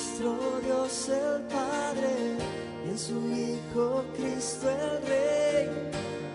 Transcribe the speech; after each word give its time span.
nuestro 0.00 0.60
Dios 0.64 1.08
el 1.08 1.42
Padre 1.42 2.36
y 2.86 2.90
en 2.90 2.98
su 2.98 3.18
Hijo 3.32 4.04
Cristo 4.16 4.70
el 4.70 5.06
Rey. 5.06 5.68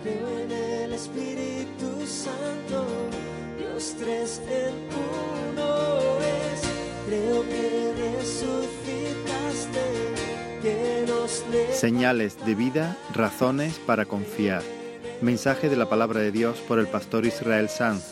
Creo 0.03 0.39
en 0.39 0.51
el 0.51 0.93
Espíritu 0.93 2.05
Santo, 2.05 2.85
Dios 3.57 3.95
tres 3.99 4.41
en 4.47 4.75
uno 5.51 6.17
es. 6.19 6.61
Creo 7.07 7.41
que 7.43 7.93
resucitaste, 8.19 9.85
que 10.61 11.05
nos 11.07 11.43
Señales 11.75 12.45
de 12.45 12.53
vida, 12.53 12.97
razones 13.13 13.79
para 13.79 14.05
confiar. 14.05 14.61
Mensaje 15.21 15.69
de 15.69 15.75
la 15.75 15.89
palabra 15.89 16.19
de 16.19 16.31
Dios 16.31 16.59
por 16.67 16.77
el 16.77 16.87
pastor 16.87 17.25
Israel 17.25 17.69
Sanz 17.69 18.11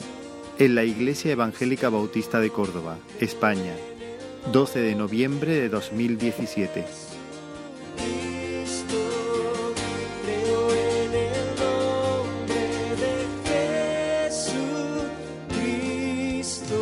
en 0.57 0.75
la 0.75 0.83
Iglesia 0.83 1.31
Evangélica 1.31 1.89
Bautista 1.89 2.39
de 2.39 2.49
Córdoba, 2.49 2.97
España, 3.19 3.75
12 4.51 4.79
de 4.79 4.95
noviembre 4.95 5.53
de 5.53 5.69
2017. 5.69 6.85
Cristo, 7.95 8.97
creo 10.23 10.69
en 10.71 11.13
el 11.13 11.55
nombre 11.59 12.55
de 12.99 13.25
Jesucristo. 16.29 16.81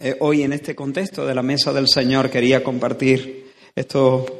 Eh, 0.00 0.16
hoy 0.20 0.42
en 0.42 0.52
este 0.52 0.74
contexto 0.74 1.24
de 1.24 1.34
la 1.34 1.42
mesa 1.42 1.72
del 1.72 1.88
Señor 1.88 2.30
quería 2.30 2.64
compartir 2.64 3.52
estos, 3.76 4.39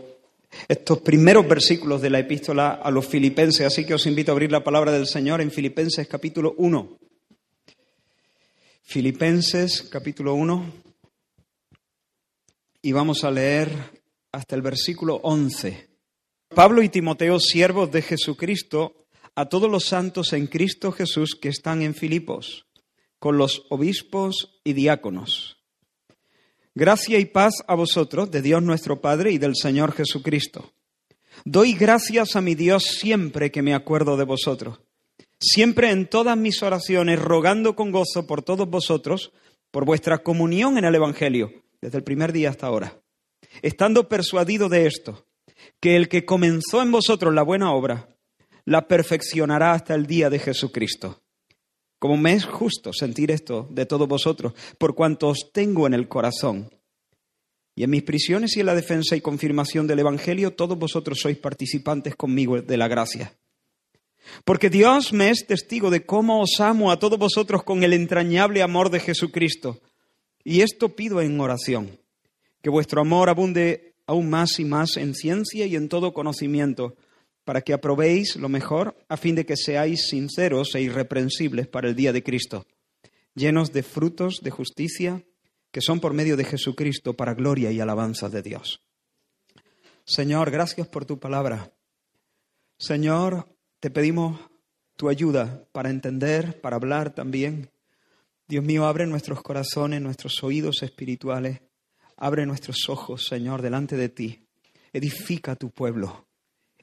estos 0.71 1.01
primeros 1.01 1.49
versículos 1.49 2.01
de 2.01 2.11
la 2.11 2.21
epístola 2.21 2.71
a 2.71 2.93
los 2.93 3.05
filipenses, 3.05 3.67
así 3.67 3.85
que 3.85 3.95
os 3.95 4.07
invito 4.07 4.31
a 4.31 4.35
abrir 4.35 4.53
la 4.53 4.63
palabra 4.63 4.93
del 4.93 5.09
Señor 5.09 5.41
en 5.41 5.51
Filipenses 5.51 6.07
capítulo 6.07 6.55
1. 6.59 6.97
Filipenses 8.85 9.83
capítulo 9.91 10.35
1 10.35 10.73
y 12.83 12.93
vamos 12.93 13.25
a 13.25 13.33
leer 13.33 13.69
hasta 14.31 14.55
el 14.55 14.63
versículo 14.63 15.17
11. 15.25 15.89
Pablo 16.55 16.85
y 16.85 16.89
Timoteo, 16.89 17.41
siervos 17.41 17.91
de 17.91 18.03
Jesucristo, 18.03 19.09
a 19.35 19.49
todos 19.49 19.69
los 19.69 19.87
santos 19.87 20.33
en 20.35 20.47
Cristo 20.47 20.93
Jesús 20.93 21.35
que 21.35 21.49
están 21.49 21.83
en 21.83 21.97
Filipos, 21.97 22.67
con 23.19 23.39
los 23.39 23.67
obispos 23.71 24.61
y 24.63 24.75
diáconos. 24.75 25.60
Gracia 26.75 27.19
y 27.19 27.25
paz 27.25 27.55
a 27.67 27.75
vosotros, 27.75 28.31
de 28.31 28.43
Dios 28.43 28.63
nuestro 28.63 29.01
Padre 29.01 29.33
y 29.33 29.39
del 29.39 29.57
Señor 29.57 29.93
Jesucristo. 29.93 30.73
Doy 31.45 31.73
gracias 31.75 32.37
a 32.37 32.41
mi 32.41 32.55
Dios 32.55 32.85
siempre 32.85 33.51
que 33.51 33.61
me 33.61 33.75
acuerdo 33.75 34.17
de 34.17 34.25
vosotros, 34.25 34.81
siempre 35.41 35.91
en 35.91 36.07
todas 36.09 36.37
mis 36.37 36.63
oraciones, 36.63 37.19
rogando 37.19 37.75
con 37.75 37.91
gozo 37.91 38.25
por 38.29 38.43
todos 38.43 38.71
vosotros, 38.71 39.33
por 39.73 39.85
vuestra 39.85 40.19
comunión 40.19 40.79
en 40.79 40.85
el 40.85 40.95
Evangelio, 40.95 41.51
desde 41.81 41.99
el 41.99 42.05
primer 42.05 42.33
día 42.33 42.51
hasta 42.51 42.69
ahora, 42.69 43.01
estando 43.63 44.09
persuadido 44.09 44.69
de 44.69 44.87
esto, 44.87 45.27
que 45.81 45.97
el 45.97 46.09
que 46.09 46.25
comenzó 46.25 46.83
en 46.83 46.93
vosotros 46.93 47.35
la 47.35 47.43
buena 47.43 47.73
obra, 47.73 48.11
la 48.65 48.87
perfeccionará 48.87 49.73
hasta 49.73 49.97
el 49.97 50.07
día 50.07 50.31
de 50.31 50.39
Jesucristo. 50.39 51.20
Como 52.01 52.17
me 52.17 52.33
es 52.33 52.47
justo 52.47 52.95
sentir 52.95 53.31
esto 53.31 53.69
de 53.71 53.85
todos 53.85 54.09
vosotros, 54.09 54.55
por 54.79 54.95
cuanto 54.95 55.29
os 55.29 55.53
tengo 55.53 55.87
en 55.87 55.93
el 55.93 56.09
corazón. 56.09 56.71
Y 57.77 57.85
en 57.85 57.91
mis 57.91 58.03
prisiones 58.03 58.57
y 58.57 58.61
en 58.61 58.67
la 58.67 58.75
defensa 58.75 59.17
y 59.17 59.21
confirmación 59.21 59.87
del 59.87 59.99
Evangelio, 59.99 60.55
todos 60.55 60.79
vosotros 60.79 61.19
sois 61.21 61.37
participantes 61.37 62.17
conmigo 62.17 62.63
de 62.63 62.77
la 62.79 62.89
gracia. 62.89 63.37
Porque 64.47 64.71
Dios 64.71 65.13
me 65.13 65.29
es 65.29 65.47
testigo 65.47 65.91
de 65.91 66.07
cómo 66.07 66.41
os 66.41 66.59
amo 66.61 66.91
a 66.91 66.99
todos 66.99 67.19
vosotros 67.19 67.65
con 67.65 67.83
el 67.85 67.93
entrañable 67.93 68.63
amor 68.63 68.89
de 68.89 69.01
Jesucristo. 69.01 69.79
Y 70.43 70.63
esto 70.63 70.97
pido 70.97 71.21
en 71.21 71.39
oración, 71.39 71.99
que 72.63 72.71
vuestro 72.71 73.03
amor 73.03 73.29
abunde 73.29 73.93
aún 74.07 74.31
más 74.31 74.59
y 74.59 74.65
más 74.65 74.97
en 74.97 75.15
ciencia 75.15 75.67
y 75.67 75.77
en 75.77 75.91
todo 75.91 76.15
conocimiento 76.15 76.97
para 77.51 77.63
que 77.63 77.73
aprobéis 77.73 78.37
lo 78.37 78.49
mejor, 78.49 78.97
a 79.09 79.17
fin 79.17 79.35
de 79.35 79.45
que 79.45 79.57
seáis 79.57 80.07
sinceros 80.07 80.73
e 80.77 80.83
irreprensibles 80.83 81.67
para 81.67 81.89
el 81.89 81.97
día 81.97 82.13
de 82.13 82.23
Cristo, 82.23 82.65
llenos 83.35 83.73
de 83.73 83.83
frutos 83.83 84.39
de 84.41 84.53
justicia 84.53 85.25
que 85.73 85.81
son 85.81 85.99
por 85.99 86.15
medio 86.15 86.37
de 86.37 86.45
Jesucristo 86.45 87.15
para 87.15 87.35
gloria 87.35 87.73
y 87.73 87.81
alabanza 87.81 88.29
de 88.29 88.43
Dios. 88.43 88.85
Señor, 90.05 90.53
gracias 90.53 90.87
por 90.87 91.07
tu 91.07 91.19
palabra. 91.19 91.73
Señor, 92.79 93.49
te 93.81 93.91
pedimos 93.91 94.39
tu 94.95 95.09
ayuda 95.09 95.65
para 95.73 95.91
entender, 95.91 96.61
para 96.61 96.77
hablar 96.77 97.17
también. 97.17 97.73
Dios 98.47 98.63
mío, 98.63 98.87
abre 98.87 99.09
nuestros 99.09 99.43
corazones, 99.43 100.01
nuestros 100.01 100.41
oídos 100.45 100.85
espirituales, 100.85 101.63
abre 102.17 102.47
nuestros 102.47 102.89
ojos, 102.89 103.27
Señor, 103.27 103.61
delante 103.61 103.97
de 103.97 104.09
ti. 104.09 104.47
Edifica 104.93 105.57
tu 105.57 105.73
pueblo 105.73 106.30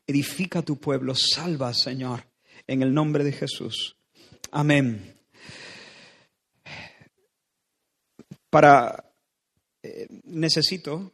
edifica 0.07 0.62
tu 0.62 0.79
pueblo, 0.79 1.13
salva, 1.13 1.73
Señor, 1.73 2.23
en 2.66 2.81
el 2.81 2.94
nombre 2.94 3.23
de 3.23 3.34
Jesús. 3.34 3.97
Amén. 4.51 5.13
Para 8.50 9.12
eh, 9.84 10.07
necesito 10.23 11.13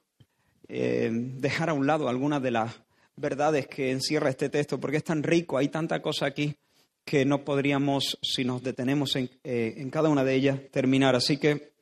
eh, 0.67 1.09
dejar 1.11 1.69
a 1.69 1.73
un 1.73 1.87
lado 1.87 2.07
algunas 2.07 2.41
de 2.41 2.51
las 2.51 2.73
verdades 3.15 3.67
que 3.67 3.91
encierra 3.91 4.29
este 4.29 4.49
texto, 4.49 4.79
porque 4.79 4.97
es 4.97 5.03
tan 5.03 5.23
rico, 5.23 5.57
hay 5.57 5.67
tanta 5.67 6.01
cosa 6.01 6.27
aquí 6.27 6.55
que 7.03 7.25
no 7.25 7.43
podríamos, 7.43 8.17
si 8.21 8.45
nos 8.45 8.63
detenemos 8.63 9.15
en, 9.15 9.29
eh, 9.43 9.73
en 9.77 9.89
cada 9.89 10.09
una 10.09 10.23
de 10.23 10.35
ellas, 10.35 10.59
terminar. 10.71 11.15
Así 11.15 11.37
que 11.37 11.72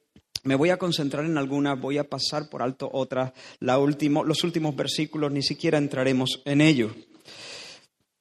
me 0.43 0.55
voy 0.55 0.69
a 0.69 0.77
concentrar 0.77 1.25
en 1.25 1.37
algunas, 1.37 1.79
voy 1.79 1.97
a 1.97 2.09
pasar 2.09 2.49
por 2.49 2.61
alto 2.61 2.89
otras. 2.91 3.33
La 3.59 3.77
último, 3.77 4.23
los 4.23 4.43
últimos 4.43 4.75
versículos 4.75 5.31
ni 5.31 5.43
siquiera 5.43 5.77
entraremos 5.77 6.41
en 6.45 6.61
ellos. 6.61 6.91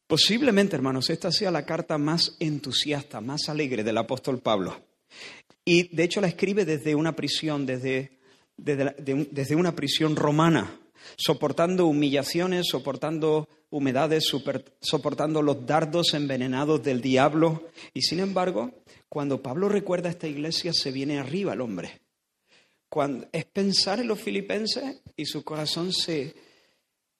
Posiblemente, 0.07 0.77
hermanos, 0.77 1.09
esta 1.09 1.31
sea 1.31 1.51
la 1.51 1.65
carta 1.65 1.97
más 1.97 2.37
entusiasta, 2.41 3.21
más 3.21 3.49
alegre 3.49 3.85
del 3.85 3.97
apóstol 3.97 4.41
Pablo. 4.41 4.77
Y 5.65 5.95
de 5.95 6.05
hecho 6.05 6.21
la 6.21 6.27
escribe 6.27 6.65
desde 6.65 6.95
una 6.95 7.15
prisión, 7.15 7.65
desde, 7.65 8.19
desde, 8.57 8.95
de, 8.99 9.29
desde 9.31 9.55
una 9.55 9.77
prisión 9.77 10.17
romana, 10.17 10.81
soportando 11.17 11.87
humillaciones, 11.87 12.67
soportando 12.69 13.49
humedades, 13.71 14.25
soportando 14.81 15.43
los 15.43 15.65
dardos 15.65 16.13
envenenados 16.15 16.83
del 16.83 17.01
diablo. 17.01 17.69
Y 17.95 18.03
sin 18.03 18.21
embargo, 18.21 18.73
cuando 19.09 19.43
Pablo 19.43 19.69
recuerda 19.69 20.09
a 20.09 20.13
esta 20.13 20.29
iglesia, 20.29 20.73
se 20.73 20.91
viene 20.91 21.19
arriba 21.19 21.53
el 21.53 21.61
hombre. 21.61 22.00
Cuando, 22.91 23.27
es 23.33 23.47
pensar 23.47 24.01
en 24.01 24.09
los 24.09 24.21
filipenses 24.21 25.01
y 25.17 25.25
su 25.25 25.43
corazón 25.45 25.93
se, 25.93 26.35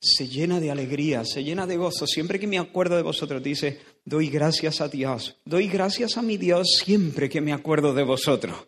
se 0.01 0.29
llena 0.29 0.61
de 0.61 0.71
alegría, 0.71 1.25
se 1.25 1.43
llena 1.43 1.67
de 1.67 1.77
gozo. 1.77 2.07
Siempre 2.07 2.39
que 2.39 2.47
me 2.47 2.59
acuerdo 2.59 2.97
de 2.97 3.03
vosotros, 3.03 3.43
dice, 3.43 3.81
doy 4.05 4.29
gracias 4.29 4.81
a 4.83 4.89
Dios, 4.89 5.37
doy 5.45 5.69
gracias 5.69 6.19
a 6.19 6.23
mi 6.23 6.37
Dios 6.37 6.81
siempre 6.85 7.29
que 7.29 7.41
me 7.41 7.53
acuerdo 7.53 7.95
de 7.95 8.03
vosotros. 8.03 8.67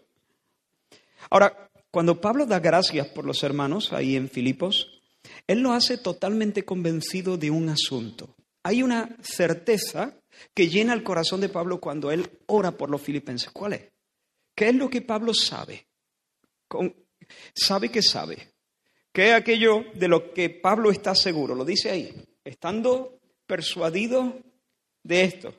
Ahora, 1.28 1.70
cuando 1.91 2.20
Pablo 2.20 2.46
da 2.46 2.60
gracias 2.60 3.08
por 3.08 3.26
los 3.26 3.42
hermanos 3.42 3.92
ahí 3.92 4.16
en 4.16 4.30
Filipos, 4.30 5.02
él 5.46 5.60
lo 5.60 5.72
hace 5.72 5.98
totalmente 5.98 6.64
convencido 6.64 7.36
de 7.36 7.50
un 7.50 7.68
asunto. 7.68 8.34
Hay 8.62 8.82
una 8.82 9.16
certeza 9.22 10.14
que 10.54 10.68
llena 10.68 10.92
el 10.92 11.02
corazón 11.02 11.41
de 11.41 11.48
Pablo 11.48 11.80
cuando 11.80 12.12
él 12.12 12.30
ora 12.46 12.72
por 12.72 12.91
los 12.91 13.02
filipenses. 13.02 13.50
¿Cuál 13.50 13.72
es? 13.72 13.82
¿Qué 14.54 14.68
es 14.68 14.74
lo 14.74 14.88
que 14.88 15.02
Pablo 15.02 15.34
sabe? 15.34 15.86
Sabe 17.55 17.91
que 17.91 18.03
sabe. 18.03 18.53
¿Qué 19.12 19.28
es 19.28 19.34
aquello 19.34 19.84
de 19.94 20.09
lo 20.09 20.33
que 20.33 20.49
Pablo 20.50 20.91
está 20.91 21.15
seguro? 21.15 21.55
Lo 21.55 21.65
dice 21.65 21.91
ahí, 21.91 22.25
estando 22.44 23.21
persuadido 23.47 24.41
de 25.03 25.24
esto, 25.24 25.54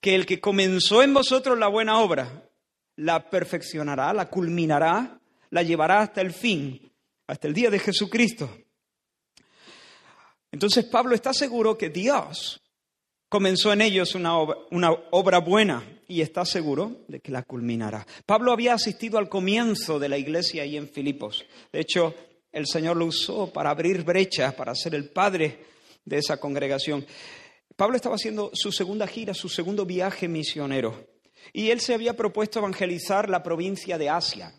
que 0.00 0.14
el 0.14 0.26
que 0.26 0.40
comenzó 0.40 1.02
en 1.02 1.14
vosotros 1.14 1.58
la 1.58 1.68
buena 1.68 2.00
obra, 2.00 2.50
la 2.96 3.30
perfeccionará, 3.30 4.12
la 4.12 4.28
culminará, 4.28 5.20
la 5.50 5.62
llevará 5.62 6.00
hasta 6.00 6.20
el 6.20 6.32
fin, 6.32 6.92
hasta 7.26 7.46
el 7.46 7.54
día 7.54 7.70
de 7.70 7.78
Jesucristo. 7.78 8.50
Entonces 10.50 10.84
Pablo 10.86 11.14
está 11.14 11.32
seguro 11.32 11.78
que 11.78 11.88
Dios 11.88 12.61
comenzó 13.32 13.72
en 13.72 13.80
ellos 13.80 14.14
una 14.14 14.36
obra, 14.36 15.38
buena 15.38 15.82
y 16.06 16.20
está 16.20 16.44
seguro 16.44 16.98
de 17.08 17.20
que 17.20 17.32
la 17.32 17.44
culminará. 17.44 18.06
Pablo 18.26 18.52
había 18.52 18.74
asistido 18.74 19.16
al 19.16 19.30
comienzo 19.30 19.98
de 19.98 20.10
la 20.10 20.18
iglesia 20.18 20.64
ahí 20.64 20.76
en 20.76 20.86
Filipos. 20.86 21.42
De 21.72 21.80
hecho, 21.80 22.14
el 22.52 22.66
Señor 22.66 22.98
lo 22.98 23.06
usó 23.06 23.50
para 23.50 23.70
abrir 23.70 24.04
brechas, 24.04 24.52
para 24.52 24.74
ser 24.74 24.94
el 24.94 25.08
padre 25.08 25.60
de 26.04 26.18
esa 26.18 26.36
congregación. 26.36 27.06
Pablo 27.74 27.96
estaba 27.96 28.16
haciendo 28.16 28.50
su 28.52 28.70
segunda 28.70 29.06
gira, 29.06 29.32
su 29.32 29.48
segundo 29.48 29.86
viaje 29.86 30.28
misionero. 30.28 31.06
Y 31.54 31.70
él 31.70 31.80
se 31.80 31.94
había 31.94 32.12
propuesto 32.12 32.58
evangelizar 32.58 33.30
la 33.30 33.42
provincia 33.42 33.96
de 33.96 34.10
Asia, 34.10 34.52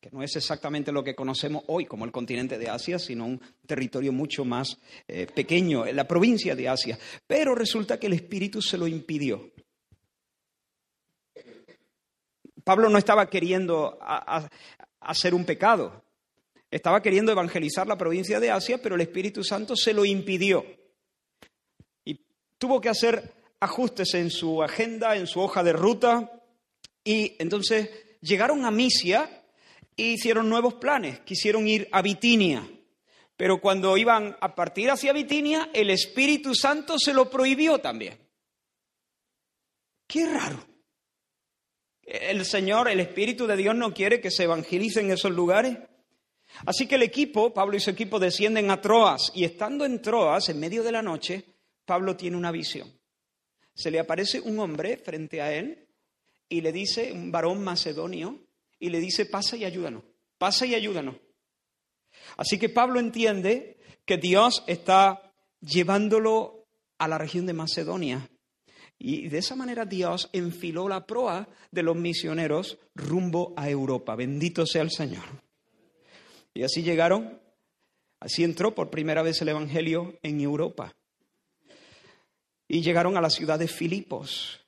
que 0.00 0.10
no 0.10 0.22
es 0.22 0.34
exactamente 0.34 0.92
lo 0.92 1.04
que 1.04 1.14
conocemos 1.14 1.62
hoy 1.66 1.84
como 1.84 2.06
el 2.06 2.12
continente 2.12 2.56
de 2.56 2.70
Asia, 2.70 2.98
sino 2.98 3.26
un 3.26 3.40
territorio 3.66 4.12
mucho 4.12 4.46
más 4.46 4.78
eh, 5.06 5.26
pequeño, 5.26 5.84
la 5.84 6.08
provincia 6.08 6.56
de 6.56 6.68
Asia. 6.68 6.98
Pero 7.26 7.54
resulta 7.54 8.00
que 8.00 8.06
el 8.06 8.14
Espíritu 8.14 8.62
se 8.62 8.78
lo 8.78 8.86
impidió. 8.86 9.50
Pablo 12.64 12.88
no 12.88 12.96
estaba 12.96 13.28
queriendo 13.28 13.98
hacer 15.00 15.34
un 15.34 15.44
pecado, 15.44 16.02
estaba 16.70 17.02
queriendo 17.02 17.32
evangelizar 17.32 17.86
la 17.86 17.98
provincia 17.98 18.40
de 18.40 18.50
Asia, 18.50 18.80
pero 18.82 18.94
el 18.94 19.00
Espíritu 19.02 19.44
Santo 19.44 19.76
se 19.76 19.92
lo 19.92 20.04
impidió. 20.04 20.64
Y 22.04 22.20
tuvo 22.58 22.80
que 22.80 22.88
hacer 22.88 23.34
ajustes 23.60 24.14
en 24.14 24.30
su 24.30 24.62
agenda, 24.62 25.16
en 25.16 25.26
su 25.26 25.40
hoja 25.40 25.62
de 25.62 25.72
ruta, 25.72 26.30
y 27.04 27.34
entonces 27.38 27.90
llegaron 28.20 28.64
a 28.64 28.70
Misia 28.70 29.39
hicieron 30.02 30.48
nuevos 30.48 30.74
planes, 30.74 31.20
quisieron 31.20 31.66
ir 31.68 31.88
a 31.92 32.02
Bitinia. 32.02 32.68
Pero 33.36 33.60
cuando 33.60 33.96
iban 33.96 34.36
a 34.40 34.54
partir 34.54 34.90
hacia 34.90 35.12
Bitinia, 35.12 35.70
el 35.72 35.90
Espíritu 35.90 36.54
Santo 36.54 36.98
se 36.98 37.14
lo 37.14 37.30
prohibió 37.30 37.78
también. 37.78 38.18
Qué 40.06 40.26
raro. 40.26 40.66
El 42.02 42.44
Señor, 42.44 42.88
el 42.88 43.00
Espíritu 43.00 43.46
de 43.46 43.56
Dios 43.56 43.74
no 43.74 43.94
quiere 43.94 44.20
que 44.20 44.30
se 44.30 44.44
evangelice 44.44 45.00
en 45.00 45.12
esos 45.12 45.30
lugares. 45.30 45.78
Así 46.66 46.86
que 46.86 46.96
el 46.96 47.02
equipo, 47.02 47.54
Pablo 47.54 47.76
y 47.76 47.80
su 47.80 47.90
equipo 47.90 48.18
descienden 48.18 48.70
a 48.70 48.80
Troas 48.80 49.30
y 49.34 49.44
estando 49.44 49.84
en 49.84 50.02
Troas, 50.02 50.48
en 50.48 50.58
medio 50.58 50.82
de 50.82 50.92
la 50.92 51.00
noche, 51.00 51.44
Pablo 51.84 52.16
tiene 52.16 52.36
una 52.36 52.50
visión. 52.50 52.92
Se 53.72 53.90
le 53.90 54.00
aparece 54.00 54.40
un 54.40 54.58
hombre 54.58 54.96
frente 54.96 55.40
a 55.40 55.52
él 55.54 55.86
y 56.48 56.60
le 56.60 56.72
dice, 56.72 57.12
un 57.12 57.30
varón 57.30 57.62
macedonio, 57.62 58.38
y 58.80 58.88
le 58.88 58.98
dice, 58.98 59.26
pasa 59.26 59.56
y 59.56 59.64
ayúdanos, 59.64 60.02
pasa 60.38 60.66
y 60.66 60.74
ayúdanos. 60.74 61.16
Así 62.36 62.58
que 62.58 62.68
Pablo 62.68 62.98
entiende 62.98 63.78
que 64.04 64.16
Dios 64.16 64.64
está 64.66 65.32
llevándolo 65.60 66.66
a 66.98 67.06
la 67.06 67.18
región 67.18 67.46
de 67.46 67.52
Macedonia. 67.52 68.28
Y 68.98 69.28
de 69.28 69.38
esa 69.38 69.56
manera 69.56 69.84
Dios 69.84 70.28
enfiló 70.32 70.88
la 70.88 71.06
proa 71.06 71.48
de 71.70 71.82
los 71.82 71.96
misioneros 71.96 72.78
rumbo 72.94 73.54
a 73.56 73.70
Europa. 73.70 74.16
Bendito 74.16 74.66
sea 74.66 74.82
el 74.82 74.90
Señor. 74.90 75.24
Y 76.52 76.64
así 76.64 76.82
llegaron, 76.82 77.40
así 78.18 78.44
entró 78.44 78.74
por 78.74 78.90
primera 78.90 79.22
vez 79.22 79.40
el 79.40 79.48
Evangelio 79.48 80.18
en 80.22 80.40
Europa. 80.40 80.94
Y 82.68 82.82
llegaron 82.82 83.16
a 83.16 83.20
la 83.20 83.30
ciudad 83.30 83.58
de 83.58 83.68
Filipos. 83.68 84.59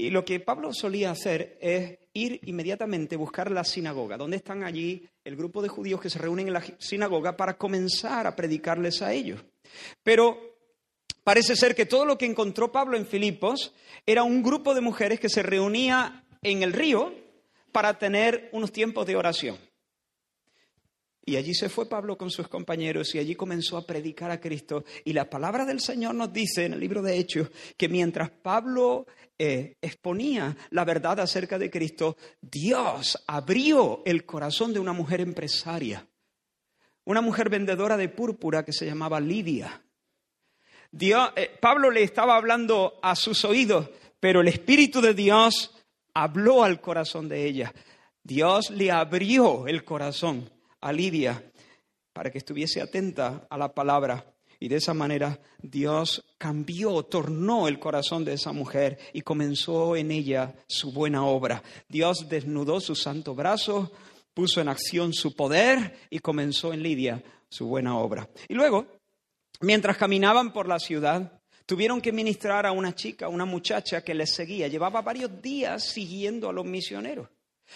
Y 0.00 0.08
lo 0.08 0.24
que 0.24 0.40
Pablo 0.40 0.72
solía 0.72 1.10
hacer 1.10 1.58
es 1.60 1.98
ir 2.14 2.40
inmediatamente 2.46 3.16
a 3.16 3.18
buscar 3.18 3.50
la 3.50 3.64
sinagoga, 3.64 4.16
donde 4.16 4.38
están 4.38 4.64
allí 4.64 5.06
el 5.24 5.36
grupo 5.36 5.60
de 5.60 5.68
judíos 5.68 6.00
que 6.00 6.08
se 6.08 6.18
reúnen 6.18 6.46
en 6.46 6.54
la 6.54 6.64
sinagoga 6.78 7.36
para 7.36 7.58
comenzar 7.58 8.26
a 8.26 8.34
predicarles 8.34 9.02
a 9.02 9.12
ellos. 9.12 9.44
Pero 10.02 10.56
parece 11.22 11.54
ser 11.54 11.74
que 11.74 11.84
todo 11.84 12.06
lo 12.06 12.16
que 12.16 12.24
encontró 12.24 12.72
Pablo 12.72 12.96
en 12.96 13.04
Filipos 13.04 13.74
era 14.06 14.22
un 14.22 14.42
grupo 14.42 14.74
de 14.74 14.80
mujeres 14.80 15.20
que 15.20 15.28
se 15.28 15.42
reunía 15.42 16.24
en 16.40 16.62
el 16.62 16.72
río 16.72 17.12
para 17.70 17.98
tener 17.98 18.48
unos 18.52 18.72
tiempos 18.72 19.04
de 19.04 19.16
oración. 19.16 19.58
Y 21.24 21.36
allí 21.36 21.54
se 21.54 21.68
fue 21.68 21.88
Pablo 21.88 22.16
con 22.16 22.30
sus 22.30 22.48
compañeros 22.48 23.14
y 23.14 23.18
allí 23.18 23.34
comenzó 23.34 23.76
a 23.76 23.86
predicar 23.86 24.30
a 24.30 24.40
Cristo. 24.40 24.84
Y 25.04 25.12
la 25.12 25.28
palabra 25.28 25.66
del 25.66 25.80
Señor 25.80 26.14
nos 26.14 26.32
dice 26.32 26.64
en 26.64 26.72
el 26.72 26.80
libro 26.80 27.02
de 27.02 27.18
Hechos 27.18 27.50
que 27.76 27.88
mientras 27.88 28.30
Pablo 28.30 29.06
eh, 29.38 29.76
exponía 29.82 30.56
la 30.70 30.84
verdad 30.84 31.20
acerca 31.20 31.58
de 31.58 31.70
Cristo, 31.70 32.16
Dios 32.40 33.22
abrió 33.26 34.02
el 34.06 34.24
corazón 34.24 34.72
de 34.72 34.80
una 34.80 34.94
mujer 34.94 35.20
empresaria, 35.20 36.06
una 37.04 37.20
mujer 37.20 37.50
vendedora 37.50 37.96
de 37.98 38.08
púrpura 38.08 38.64
que 38.64 38.72
se 38.72 38.86
llamaba 38.86 39.20
Lidia. 39.20 39.82
Dios, 40.90 41.30
eh, 41.36 41.50
Pablo 41.60 41.90
le 41.90 42.02
estaba 42.02 42.36
hablando 42.36 42.98
a 43.02 43.14
sus 43.14 43.44
oídos, 43.44 43.90
pero 44.18 44.40
el 44.40 44.48
Espíritu 44.48 45.02
de 45.02 45.14
Dios 45.14 45.76
habló 46.14 46.64
al 46.64 46.80
corazón 46.80 47.28
de 47.28 47.44
ella. 47.44 47.74
Dios 48.22 48.70
le 48.70 48.90
abrió 48.90 49.66
el 49.66 49.84
corazón 49.84 50.50
a 50.80 50.92
Lidia 50.92 51.50
para 52.12 52.30
que 52.30 52.38
estuviese 52.38 52.80
atenta 52.80 53.46
a 53.48 53.58
la 53.58 53.72
palabra. 53.72 54.34
Y 54.58 54.68
de 54.68 54.76
esa 54.76 54.92
manera 54.92 55.40
Dios 55.62 56.22
cambió, 56.36 57.02
tornó 57.04 57.66
el 57.66 57.78
corazón 57.78 58.24
de 58.24 58.34
esa 58.34 58.52
mujer 58.52 58.98
y 59.12 59.22
comenzó 59.22 59.96
en 59.96 60.10
ella 60.10 60.54
su 60.68 60.92
buena 60.92 61.24
obra. 61.24 61.62
Dios 61.88 62.28
desnudó 62.28 62.80
su 62.80 62.94
santo 62.94 63.34
brazo, 63.34 63.90
puso 64.34 64.60
en 64.60 64.68
acción 64.68 65.14
su 65.14 65.34
poder 65.34 65.98
y 66.10 66.18
comenzó 66.18 66.74
en 66.74 66.82
Lidia 66.82 67.22
su 67.48 67.66
buena 67.66 67.96
obra. 67.98 68.28
Y 68.48 68.54
luego, 68.54 68.86
mientras 69.60 69.96
caminaban 69.96 70.52
por 70.52 70.68
la 70.68 70.78
ciudad, 70.78 71.40
tuvieron 71.64 72.00
que 72.00 72.12
ministrar 72.12 72.66
a 72.66 72.72
una 72.72 72.94
chica, 72.94 73.28
una 73.28 73.46
muchacha 73.46 74.02
que 74.02 74.14
les 74.14 74.34
seguía. 74.34 74.68
Llevaba 74.68 75.00
varios 75.00 75.40
días 75.40 75.84
siguiendo 75.84 76.50
a 76.50 76.52
los 76.52 76.66
misioneros. 76.66 77.28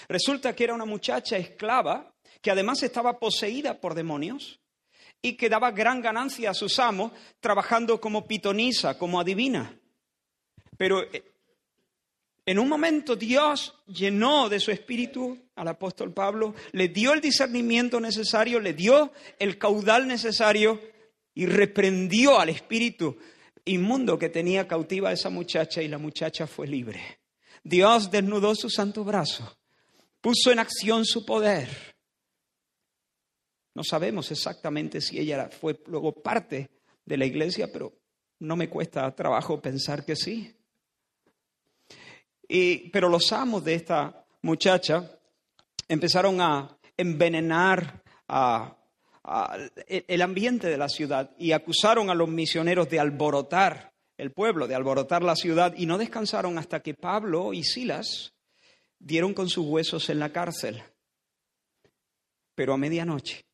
Resulta 0.08 0.54
que 0.54 0.64
era 0.64 0.74
una 0.74 0.84
muchacha 0.84 1.36
esclava 1.36 2.13
que 2.44 2.50
además 2.50 2.82
estaba 2.82 3.18
poseída 3.18 3.80
por 3.80 3.94
demonios 3.94 4.60
y 5.22 5.32
que 5.32 5.48
daba 5.48 5.70
gran 5.70 6.02
ganancia 6.02 6.50
a 6.50 6.54
sus 6.54 6.78
amos 6.78 7.10
trabajando 7.40 7.98
como 7.98 8.26
pitonisa, 8.26 8.98
como 8.98 9.18
adivina. 9.18 9.74
Pero 10.76 11.02
eh, 11.10 11.24
en 12.44 12.58
un 12.58 12.68
momento 12.68 13.16
Dios 13.16 13.74
llenó 13.86 14.50
de 14.50 14.60
su 14.60 14.70
espíritu 14.70 15.38
al 15.54 15.68
apóstol 15.68 16.12
Pablo, 16.12 16.54
le 16.72 16.88
dio 16.88 17.14
el 17.14 17.22
discernimiento 17.22 17.98
necesario, 17.98 18.60
le 18.60 18.74
dio 18.74 19.10
el 19.38 19.56
caudal 19.56 20.06
necesario 20.06 20.78
y 21.34 21.46
reprendió 21.46 22.38
al 22.38 22.50
espíritu 22.50 23.16
inmundo 23.64 24.18
que 24.18 24.28
tenía 24.28 24.68
cautiva 24.68 25.08
a 25.08 25.12
esa 25.12 25.30
muchacha 25.30 25.80
y 25.80 25.88
la 25.88 25.96
muchacha 25.96 26.46
fue 26.46 26.66
libre. 26.66 27.20
Dios 27.62 28.10
desnudó 28.10 28.54
su 28.54 28.68
santo 28.68 29.02
brazo, 29.02 29.56
puso 30.20 30.52
en 30.52 30.58
acción 30.58 31.06
su 31.06 31.24
poder. 31.24 31.93
No 33.74 33.82
sabemos 33.82 34.30
exactamente 34.30 35.00
si 35.00 35.18
ella 35.18 35.48
fue 35.48 35.80
luego 35.86 36.12
parte 36.12 36.70
de 37.04 37.16
la 37.16 37.26
iglesia, 37.26 37.70
pero 37.72 37.92
no 38.38 38.56
me 38.56 38.68
cuesta 38.68 39.12
trabajo 39.14 39.60
pensar 39.60 40.04
que 40.04 40.14
sí. 40.14 40.54
Y, 42.46 42.90
pero 42.90 43.08
los 43.08 43.32
amos 43.32 43.64
de 43.64 43.74
esta 43.74 44.26
muchacha 44.42 45.18
empezaron 45.88 46.40
a 46.40 46.78
envenenar 46.96 48.02
el 49.88 50.22
ambiente 50.22 50.68
de 50.68 50.78
la 50.78 50.88
ciudad 50.88 51.34
y 51.36 51.50
acusaron 51.50 52.10
a 52.10 52.14
los 52.14 52.28
misioneros 52.28 52.88
de 52.88 53.00
alborotar 53.00 53.92
el 54.16 54.30
pueblo, 54.30 54.68
de 54.68 54.76
alborotar 54.76 55.24
la 55.24 55.34
ciudad, 55.34 55.74
y 55.76 55.86
no 55.86 55.98
descansaron 55.98 56.58
hasta 56.58 56.80
que 56.80 56.94
Pablo 56.94 57.52
y 57.52 57.64
Silas 57.64 58.34
dieron 59.00 59.34
con 59.34 59.48
sus 59.48 59.66
huesos 59.66 60.08
en 60.10 60.20
la 60.20 60.30
cárcel. 60.30 60.80
Pero 62.54 62.74
a 62.74 62.76
medianoche 62.76 63.44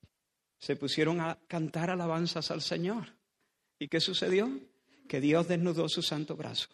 se 0.60 0.76
pusieron 0.76 1.20
a 1.20 1.40
cantar 1.48 1.90
alabanzas 1.90 2.52
al 2.52 2.62
Señor. 2.62 3.14
¿Y 3.80 3.88
qué 3.88 3.98
sucedió? 3.98 4.48
Que 5.08 5.20
Dios 5.20 5.48
desnudó 5.48 5.88
su 5.88 6.02
santo 6.02 6.36
brazo 6.36 6.68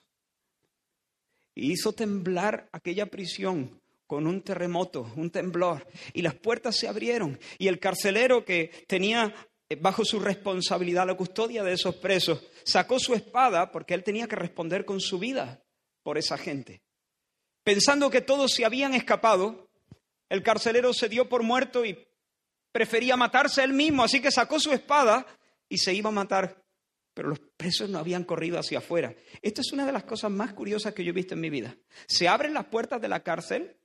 y 1.56 1.72
hizo 1.72 1.92
temblar 1.92 2.68
aquella 2.70 3.06
prisión 3.06 3.80
con 4.06 4.28
un 4.28 4.42
terremoto, 4.42 5.10
un 5.16 5.30
temblor, 5.30 5.84
y 6.12 6.22
las 6.22 6.34
puertas 6.34 6.76
se 6.76 6.86
abrieron, 6.86 7.40
y 7.58 7.66
el 7.66 7.80
carcelero 7.80 8.44
que 8.44 8.70
tenía 8.86 9.34
bajo 9.80 10.04
su 10.04 10.20
responsabilidad 10.20 11.08
la 11.08 11.16
custodia 11.16 11.64
de 11.64 11.72
esos 11.72 11.96
presos, 11.96 12.40
sacó 12.64 13.00
su 13.00 13.14
espada 13.14 13.72
porque 13.72 13.94
él 13.94 14.04
tenía 14.04 14.28
que 14.28 14.36
responder 14.36 14.84
con 14.84 15.00
su 15.00 15.18
vida 15.18 15.60
por 16.04 16.18
esa 16.18 16.38
gente. 16.38 16.82
Pensando 17.64 18.10
que 18.10 18.20
todos 18.20 18.52
se 18.52 18.64
habían 18.64 18.94
escapado, 18.94 19.68
el 20.28 20.44
carcelero 20.44 20.92
se 20.92 21.08
dio 21.08 21.28
por 21.28 21.42
muerto 21.42 21.84
y 21.84 21.98
prefería 22.76 23.16
matarse 23.16 23.64
él 23.64 23.72
mismo, 23.72 24.04
así 24.04 24.20
que 24.20 24.30
sacó 24.30 24.60
su 24.60 24.70
espada 24.70 25.26
y 25.66 25.78
se 25.78 25.94
iba 25.94 26.10
a 26.10 26.12
matar. 26.12 26.62
Pero 27.14 27.30
los 27.30 27.40
presos 27.56 27.88
no 27.88 27.98
habían 27.98 28.24
corrido 28.24 28.58
hacia 28.58 28.80
afuera. 28.80 29.16
Esto 29.40 29.62
es 29.62 29.72
una 29.72 29.86
de 29.86 29.92
las 29.92 30.04
cosas 30.04 30.30
más 30.30 30.52
curiosas 30.52 30.92
que 30.92 31.02
yo 31.02 31.08
he 31.08 31.14
visto 31.14 31.32
en 31.32 31.40
mi 31.40 31.48
vida. 31.48 31.74
Se 32.06 32.28
abren 32.28 32.52
las 32.52 32.66
puertas 32.66 33.00
de 33.00 33.08
la 33.08 33.22
cárcel 33.22 33.78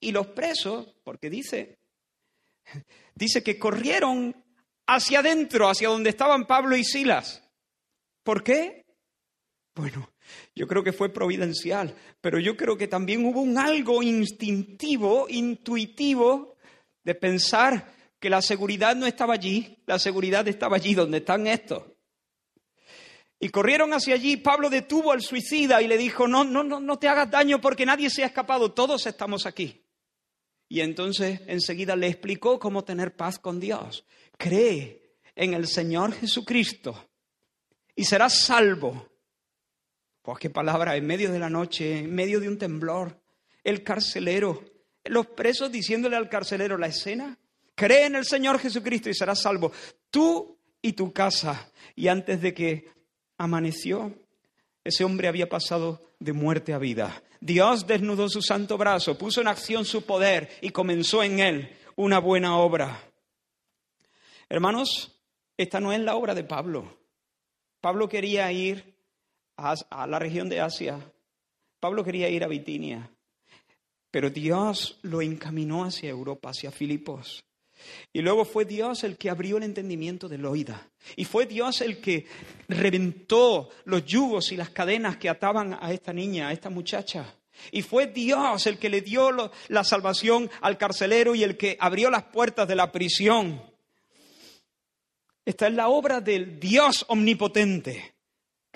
y 0.00 0.10
los 0.10 0.26
presos, 0.26 0.96
porque 1.04 1.30
dice, 1.30 1.78
dice 3.14 3.44
que 3.44 3.60
corrieron 3.60 4.34
hacia 4.88 5.20
adentro, 5.20 5.68
hacia 5.68 5.88
donde 5.88 6.10
estaban 6.10 6.48
Pablo 6.48 6.76
y 6.76 6.82
Silas. 6.82 7.44
¿Por 8.24 8.42
qué? 8.42 8.86
Bueno, 9.76 10.10
yo 10.52 10.66
creo 10.66 10.82
que 10.82 10.92
fue 10.92 11.12
providencial, 11.12 11.94
pero 12.20 12.40
yo 12.40 12.56
creo 12.56 12.76
que 12.76 12.88
también 12.88 13.24
hubo 13.24 13.40
un 13.40 13.56
algo 13.56 14.02
instintivo, 14.02 15.26
intuitivo, 15.28 16.56
de 17.04 17.14
pensar 17.14 17.94
que 18.26 18.30
la 18.30 18.42
seguridad 18.42 18.96
no 18.96 19.06
estaba 19.06 19.34
allí, 19.34 19.78
la 19.86 20.00
seguridad 20.00 20.48
estaba 20.48 20.74
allí 20.74 20.94
donde 20.94 21.18
están 21.18 21.46
estos. 21.46 21.84
Y 23.38 23.50
corrieron 23.50 23.92
hacia 23.92 24.16
allí, 24.16 24.36
Pablo 24.36 24.68
detuvo 24.68 25.12
al 25.12 25.22
suicida 25.22 25.80
y 25.80 25.86
le 25.86 25.96
dijo, 25.96 26.26
no, 26.26 26.42
no, 26.42 26.64
no, 26.64 26.80
no 26.80 26.98
te 26.98 27.06
hagas 27.06 27.30
daño 27.30 27.60
porque 27.60 27.86
nadie 27.86 28.10
se 28.10 28.24
ha 28.24 28.26
escapado, 28.26 28.72
todos 28.72 29.06
estamos 29.06 29.46
aquí. 29.46 29.86
Y 30.68 30.80
entonces 30.80 31.40
enseguida 31.46 31.94
le 31.94 32.08
explicó 32.08 32.58
cómo 32.58 32.82
tener 32.82 33.14
paz 33.14 33.38
con 33.38 33.60
Dios. 33.60 34.04
Cree 34.36 35.20
en 35.36 35.54
el 35.54 35.68
Señor 35.68 36.12
Jesucristo 36.12 37.08
y 37.94 38.06
serás 38.06 38.40
salvo. 38.40 39.08
Pues 40.20 40.40
qué 40.40 40.50
palabra, 40.50 40.96
en 40.96 41.06
medio 41.06 41.30
de 41.30 41.38
la 41.38 41.48
noche, 41.48 42.00
en 42.00 42.12
medio 42.12 42.40
de 42.40 42.48
un 42.48 42.58
temblor, 42.58 43.22
el 43.62 43.84
carcelero 43.84 44.64
los 45.04 45.28
presos 45.28 45.70
diciéndole 45.70 46.16
al 46.16 46.28
carcelero 46.28 46.76
la 46.76 46.88
escena. 46.88 47.38
Cree 47.76 48.06
en 48.06 48.16
el 48.16 48.24
Señor 48.24 48.58
Jesucristo 48.58 49.08
y 49.08 49.14
serás 49.14 49.42
salvo, 49.42 49.70
tú 50.10 50.58
y 50.82 50.94
tu 50.94 51.12
casa. 51.12 51.70
Y 51.94 52.08
antes 52.08 52.40
de 52.40 52.52
que 52.52 52.90
amaneció, 53.38 54.12
ese 54.82 55.04
hombre 55.04 55.28
había 55.28 55.48
pasado 55.48 56.00
de 56.18 56.32
muerte 56.32 56.72
a 56.72 56.78
vida. 56.78 57.22
Dios 57.40 57.86
desnudó 57.86 58.28
su 58.28 58.40
santo 58.40 58.78
brazo, 58.78 59.18
puso 59.18 59.40
en 59.42 59.48
acción 59.48 59.84
su 59.84 60.06
poder 60.06 60.50
y 60.62 60.70
comenzó 60.70 61.22
en 61.22 61.38
él 61.38 61.76
una 61.96 62.18
buena 62.18 62.56
obra. 62.56 62.98
Hermanos, 64.48 65.12
esta 65.56 65.78
no 65.78 65.92
es 65.92 66.00
la 66.00 66.16
obra 66.16 66.34
de 66.34 66.44
Pablo. 66.44 66.96
Pablo 67.80 68.08
quería 68.08 68.50
ir 68.52 68.94
a, 69.56 70.06
la 70.06 70.18
región 70.18 70.48
de 70.48 70.60
Asia. 70.60 70.98
Pablo 71.78 72.04
quería 72.04 72.28
ir 72.28 72.42
a 72.42 72.48
Bitinia. 72.48 73.10
Pero 74.10 74.30
Dios 74.30 74.98
lo 75.02 75.20
encaminó 75.20 75.84
hacia 75.84 76.08
Europa, 76.08 76.50
hacia 76.50 76.70
Filipos. 76.70 77.44
Y 78.12 78.20
luego 78.20 78.44
fue 78.44 78.64
Dios 78.64 79.04
el 79.04 79.16
que 79.16 79.30
abrió 79.30 79.58
el 79.58 79.62
entendimiento 79.62 80.28
de 80.28 80.38
Loida. 80.38 80.90
Y 81.16 81.24
fue 81.24 81.46
Dios 81.46 81.80
el 81.80 82.00
que 82.00 82.26
reventó 82.68 83.68
los 83.84 84.04
yugos 84.04 84.52
y 84.52 84.56
las 84.56 84.70
cadenas 84.70 85.16
que 85.16 85.28
ataban 85.28 85.78
a 85.80 85.92
esta 85.92 86.12
niña, 86.12 86.48
a 86.48 86.52
esta 86.52 86.70
muchacha. 86.70 87.34
Y 87.70 87.82
fue 87.82 88.06
Dios 88.06 88.66
el 88.66 88.78
que 88.78 88.88
le 88.88 89.00
dio 89.00 89.30
la 89.68 89.84
salvación 89.84 90.50
al 90.60 90.78
carcelero 90.78 91.34
y 91.34 91.42
el 91.42 91.56
que 91.56 91.76
abrió 91.80 92.10
las 92.10 92.24
puertas 92.24 92.68
de 92.68 92.76
la 92.76 92.92
prisión. 92.92 93.62
Esta 95.44 95.68
es 95.68 95.74
la 95.74 95.88
obra 95.88 96.20
del 96.20 96.58
Dios 96.58 97.04
omnipotente 97.08 98.15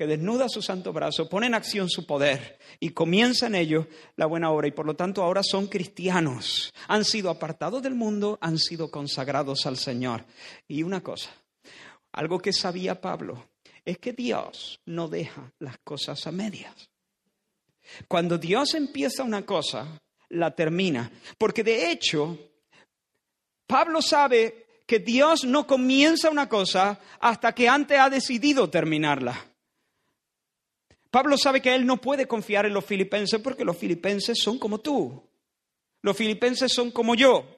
que 0.00 0.06
desnuda 0.06 0.48
su 0.48 0.62
santo 0.62 0.94
brazo, 0.94 1.28
pone 1.28 1.46
en 1.46 1.52
acción 1.52 1.90
su 1.90 2.06
poder 2.06 2.58
y 2.78 2.88
comienza 2.92 3.48
en 3.48 3.54
ellos 3.54 3.84
la 4.16 4.24
buena 4.24 4.50
obra 4.50 4.66
y 4.66 4.70
por 4.70 4.86
lo 4.86 4.96
tanto 4.96 5.22
ahora 5.22 5.42
son 5.42 5.66
cristianos, 5.66 6.72
han 6.88 7.04
sido 7.04 7.28
apartados 7.28 7.82
del 7.82 7.94
mundo, 7.94 8.38
han 8.40 8.56
sido 8.56 8.90
consagrados 8.90 9.66
al 9.66 9.76
Señor. 9.76 10.24
Y 10.66 10.84
una 10.84 11.02
cosa, 11.02 11.28
algo 12.12 12.38
que 12.38 12.54
sabía 12.54 12.98
Pablo, 12.98 13.50
es 13.84 13.98
que 13.98 14.14
Dios 14.14 14.80
no 14.86 15.06
deja 15.06 15.52
las 15.58 15.76
cosas 15.84 16.26
a 16.26 16.32
medias. 16.32 16.88
Cuando 18.08 18.38
Dios 18.38 18.72
empieza 18.72 19.22
una 19.22 19.44
cosa, 19.44 20.00
la 20.30 20.54
termina, 20.54 21.12
porque 21.36 21.62
de 21.62 21.90
hecho, 21.90 22.38
Pablo 23.66 24.00
sabe 24.00 24.66
que 24.86 24.98
Dios 24.98 25.44
no 25.44 25.66
comienza 25.66 26.30
una 26.30 26.48
cosa 26.48 26.98
hasta 27.20 27.52
que 27.54 27.68
antes 27.68 27.98
ha 27.98 28.08
decidido 28.08 28.70
terminarla. 28.70 29.49
Pablo 31.10 31.36
sabe 31.36 31.60
que 31.60 31.74
él 31.74 31.84
no 31.84 32.00
puede 32.00 32.26
confiar 32.26 32.66
en 32.66 32.74
los 32.74 32.84
filipenses 32.84 33.40
porque 33.40 33.64
los 33.64 33.76
filipenses 33.76 34.38
son 34.40 34.58
como 34.58 34.78
tú. 34.78 35.22
Los 36.02 36.16
filipenses 36.16 36.72
son 36.72 36.90
como 36.90 37.14
yo. 37.14 37.56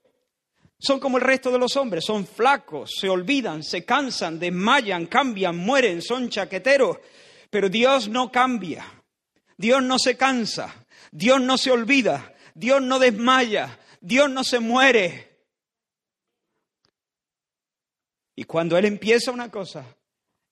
Son 0.79 0.99
como 0.99 1.19
el 1.19 1.23
resto 1.23 1.53
de 1.53 1.59
los 1.59 1.77
hombres, 1.77 2.05
son 2.05 2.27
flacos, 2.27 2.91
se 2.99 3.09
olvidan, 3.09 3.63
se 3.63 3.85
cansan, 3.85 4.41
desmayan, 4.41 5.07
cambian, 5.07 5.57
mueren, 5.57 6.03
son 6.03 6.29
chaqueteros. 6.29 6.99
Pero 7.51 7.69
Dios 7.69 8.09
no 8.09 8.33
cambia, 8.33 8.85
Dios 9.57 9.81
no 9.81 9.97
se 9.99 10.17
cansa, 10.17 10.85
Dios 11.13 11.41
no 11.41 11.57
se 11.57 11.71
olvida, 11.71 12.35
Dios 12.55 12.83
no 12.83 12.99
desmaya, 12.99 13.79
Dios 14.01 14.29
no 14.29 14.43
se 14.43 14.59
muere. 14.59 15.45
Y 18.35 18.43
cuando 18.43 18.77
Él 18.77 18.87
empieza 18.87 19.31
una 19.31 19.53
cosa, 19.53 19.85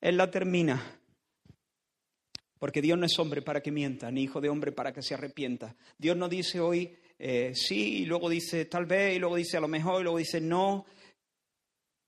Él 0.00 0.16
la 0.16 0.30
termina. 0.30 1.00
Porque 2.61 2.83
Dios 2.83 2.99
no 2.99 3.07
es 3.07 3.19
hombre 3.19 3.43
para 3.43 3.62
que 3.62 3.73
mienta, 3.73 4.11
ni 4.11 4.23
hijo 4.23 4.40
de 4.40 4.50
hombre 4.50 4.71
para 4.71 4.93
que 4.93 5.02
se 5.02 5.14
arrepienta. 5.14 5.75
Dios 5.99 6.17
no 6.17 6.29
dice 6.29 6.61
hoy 6.61 6.95
eh, 7.19 7.52
sí, 7.55 8.02
y 8.02 8.05
luego 8.05 8.29
dice 8.29 8.67
tal 8.67 8.85
vez, 8.87 9.17
y 9.17 9.19
luego 9.19 9.35
dice 9.35 9.57
a 9.57 9.61
lo 9.61 9.67
mejor, 9.67 10.00
y 10.00 10.05
luego 10.05 10.19
dice 10.19 10.43
no. 10.43 10.85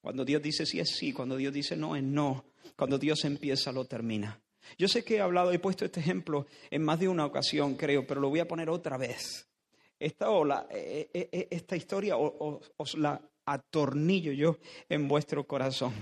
Cuando 0.01 0.25
Dios 0.25 0.43
dice 0.43 0.67
sí 0.67 0.79
es 0.79 0.91
sí, 0.91 1.13
cuando 1.13 1.37
Dios 1.37 1.55
dice 1.55 1.75
no 1.75 1.97
es 1.97 2.03
no. 2.03 2.45
Cuando 2.77 2.99
Dios 2.99 3.25
empieza 3.25 3.73
lo 3.73 3.87
termina. 3.87 4.41
Yo 4.77 4.89
sé 4.89 5.03
que 5.03 5.17
he 5.17 5.21
hablado, 5.21 5.53
he 5.53 5.59
puesto 5.59 5.87
este 5.87 6.01
ejemplo 6.01 6.47
en 6.71 6.83
más 6.83 7.01
de 7.01 7.09
una 7.09 7.25
ocasión, 7.25 7.75
creo, 7.75 8.07
pero 8.07 8.21
lo 8.21 8.29
voy 8.29 8.41
a 8.41 8.47
poner 8.47 8.69
otra 8.69 8.99
vez. 8.99 9.49
Esta, 9.99 10.27
eh, 10.71 11.09
eh, 11.13 11.49
esta 11.51 11.77
historia 11.77 12.17
os 12.17 12.95
la 12.99 13.21
atornillo 13.47 14.33
yo 14.33 14.59
en 14.89 15.09
vuestro 15.09 15.47
corazón. 15.47 15.95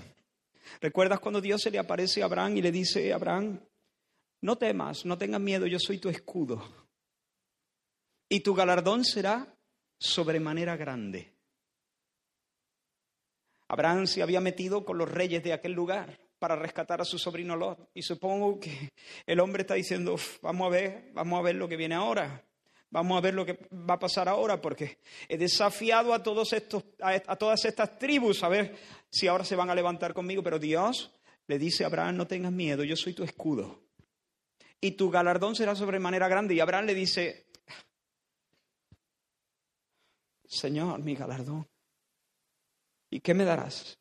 ¿Recuerdas 0.80 1.20
cuando 1.20 1.40
Dios 1.40 1.62
se 1.62 1.70
le 1.70 1.78
aparece 1.78 2.22
a 2.22 2.26
Abraham 2.26 2.56
y 2.56 2.62
le 2.62 2.72
dice, 2.72 3.12
Abraham, 3.12 3.60
no 4.42 4.56
temas, 4.56 5.04
no 5.04 5.18
tengas 5.18 5.40
miedo, 5.40 5.66
yo 5.66 5.78
soy 5.78 5.98
tu 5.98 6.08
escudo. 6.08 6.62
Y 8.28 8.40
tu 8.40 8.54
galardón 8.54 9.04
será 9.04 9.54
sobremanera 9.98 10.76
grande. 10.76 11.34
Abraham 13.68 14.06
se 14.06 14.22
había 14.22 14.40
metido 14.40 14.84
con 14.84 14.98
los 14.98 15.10
reyes 15.10 15.42
de 15.44 15.52
aquel 15.52 15.72
lugar 15.72 16.18
para 16.38 16.56
rescatar 16.56 17.00
a 17.00 17.04
su 17.04 17.18
sobrino 17.18 17.54
Lot. 17.54 17.90
Y 17.94 18.02
supongo 18.02 18.58
que 18.58 18.90
el 19.26 19.40
hombre 19.40 19.62
está 19.62 19.74
diciendo, 19.74 20.16
vamos 20.42 20.66
a 20.66 20.70
ver, 20.70 21.10
vamos 21.12 21.38
a 21.38 21.42
ver 21.42 21.56
lo 21.56 21.68
que 21.68 21.76
viene 21.76 21.94
ahora. 21.94 22.44
Vamos 22.92 23.16
a 23.16 23.20
ver 23.20 23.34
lo 23.34 23.46
que 23.46 23.68
va 23.72 23.94
a 23.94 23.98
pasar 24.00 24.28
ahora, 24.28 24.60
porque 24.60 24.98
he 25.28 25.38
desafiado 25.38 26.12
a, 26.12 26.24
todos 26.24 26.52
estos, 26.52 26.82
a 27.00 27.36
todas 27.36 27.64
estas 27.64 27.96
tribus 27.98 28.42
a 28.42 28.48
ver 28.48 28.74
si 29.08 29.28
ahora 29.28 29.44
se 29.44 29.54
van 29.54 29.70
a 29.70 29.76
levantar 29.76 30.12
conmigo. 30.12 30.42
Pero 30.42 30.58
Dios 30.58 31.12
le 31.46 31.58
dice 31.58 31.84
a 31.84 31.86
Abraham, 31.86 32.16
no 32.16 32.26
tengas 32.26 32.50
miedo, 32.50 32.82
yo 32.82 32.96
soy 32.96 33.12
tu 33.12 33.22
escudo 33.22 33.89
y 34.80 34.92
tu 34.92 35.10
galardón 35.10 35.54
será 35.54 35.74
sobremanera 35.74 36.28
grande. 36.28 36.54
Y 36.54 36.60
Abraham 36.60 36.86
le 36.86 36.94
dice, 36.94 37.46
Señor, 40.44 41.00
mi 41.02 41.14
galardón, 41.14 41.68
¿y 43.10 43.20
qué 43.20 43.34
me 43.34 43.44
darás? 43.44 43.98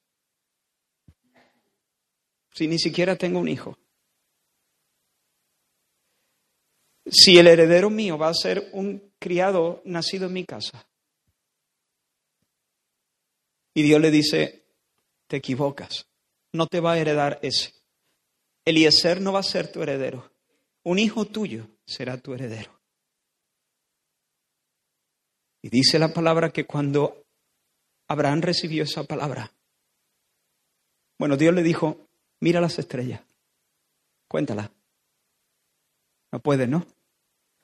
Si 2.54 2.68
ni 2.68 2.80
siquiera 2.80 3.16
tengo 3.16 3.40
un 3.40 3.48
hijo. 3.48 3.78
Si 7.06 7.38
el 7.38 7.48
heredero 7.48 7.90
mío 7.90 8.18
va 8.18 8.30
a 8.30 8.34
ser 8.34 8.70
un 8.74 9.14
criado 9.20 9.82
nacido 9.86 10.28
en 10.28 10.34
mi 10.34 10.46
casa. 10.46 10.88
Y 13.74 13.84
Dios 13.84 14.02
le 14.02 14.12
dice, 14.12 14.66
te 15.28 15.38
equivocas, 15.38 16.08
no 16.54 16.68
te 16.68 16.80
va 16.80 16.94
a 16.94 17.00
heredar 17.00 17.40
ese. 17.42 17.74
Eliezer 18.66 19.22
no 19.22 19.34
va 19.34 19.40
a 19.40 19.44
ser 19.44 19.72
tu 19.72 19.82
heredero 19.82 20.39
un 20.84 21.00
hijo 21.00 21.26
tuyo 21.26 21.68
será 21.86 22.18
tu 22.18 22.34
heredero. 22.34 22.80
Y 25.62 25.70
dice 25.70 26.00
la 26.00 26.14
palabra 26.14 26.52
que 26.52 26.66
cuando 26.66 27.26
Abraham 28.08 28.42
recibió 28.42 28.84
esa 28.84 29.04
palabra, 29.04 29.52
bueno, 31.18 31.36
Dios 31.36 31.54
le 31.54 31.64
dijo, 31.64 32.08
mira 32.40 32.62
las 32.62 32.80
estrellas, 32.80 33.22
cuéntala. 34.28 34.72
No 36.32 36.40
puede, 36.40 36.68
¿no? 36.68 36.86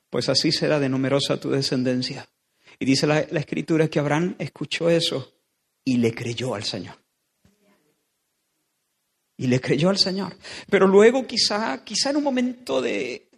Pues 0.10 0.28
así 0.28 0.52
será 0.52 0.80
de 0.80 0.90
numerosa 0.90 1.40
tu 1.40 1.52
descendencia. 1.52 2.28
Y 2.80 2.86
dice 2.86 3.08
la, 3.08 3.26
la 3.32 3.40
escritura 3.40 3.88
que 3.88 4.00
Abraham 4.00 4.36
escuchó 4.40 4.90
eso 4.90 5.34
y 5.86 5.98
le 5.98 6.14
creyó 6.14 6.56
al 6.56 6.64
Señor. 6.64 7.05
Y 9.38 9.48
le 9.48 9.60
creyó 9.60 9.89
al 9.89 9.98
Señor. 9.98 10.38
Pero 10.70 10.88
luego 10.88 11.27
quizá, 11.27 11.84
quizá 11.84 12.12
en 12.12 12.18
un 12.18 12.24
momento 12.24 12.82
de, 12.82 13.30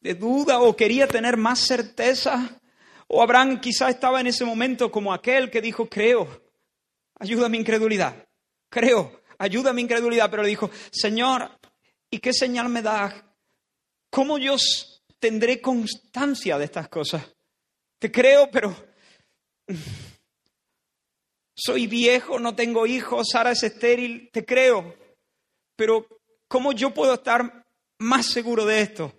de 0.00 0.14
duda 0.14 0.60
o 0.60 0.76
quería 0.76 1.06
tener 1.06 1.36
más 1.36 1.60
certeza, 1.60 2.60
o 3.06 3.22
Abraham 3.22 3.60
quizá 3.60 3.88
estaba 3.88 4.20
en 4.20 4.26
ese 4.26 4.44
momento 4.44 4.90
como 4.90 5.12
aquel 5.12 5.50
que 5.50 5.60
dijo, 5.60 5.88
creo, 5.88 6.42
ayuda 7.18 7.46
a 7.46 7.48
mi 7.48 7.58
incredulidad, 7.58 8.28
creo, 8.68 9.22
ayuda 9.38 9.70
a 9.70 9.72
mi 9.72 9.82
incredulidad, 9.82 10.30
pero 10.30 10.42
le 10.42 10.50
dijo, 10.50 10.70
Señor, 10.90 11.50
¿y 12.10 12.18
qué 12.18 12.32
señal 12.32 12.68
me 12.68 12.82
da? 12.82 13.34
¿Cómo 14.10 14.38
yo 14.38 14.56
tendré 15.18 15.60
constancia 15.60 16.58
de 16.58 16.64
estas 16.64 16.88
cosas? 16.88 17.24
Te 17.98 18.10
creo, 18.10 18.50
pero 18.50 18.74
soy 21.54 21.86
viejo, 21.86 22.38
no 22.38 22.54
tengo 22.54 22.86
hijos, 22.86 23.28
Sara 23.32 23.52
es 23.52 23.62
estéril, 23.62 24.30
te 24.32 24.44
creo, 24.44 24.94
pero 25.78 26.08
¿cómo 26.48 26.72
yo 26.72 26.92
puedo 26.92 27.14
estar 27.14 27.64
más 27.98 28.26
seguro 28.26 28.66
de 28.66 28.80
esto? 28.80 29.12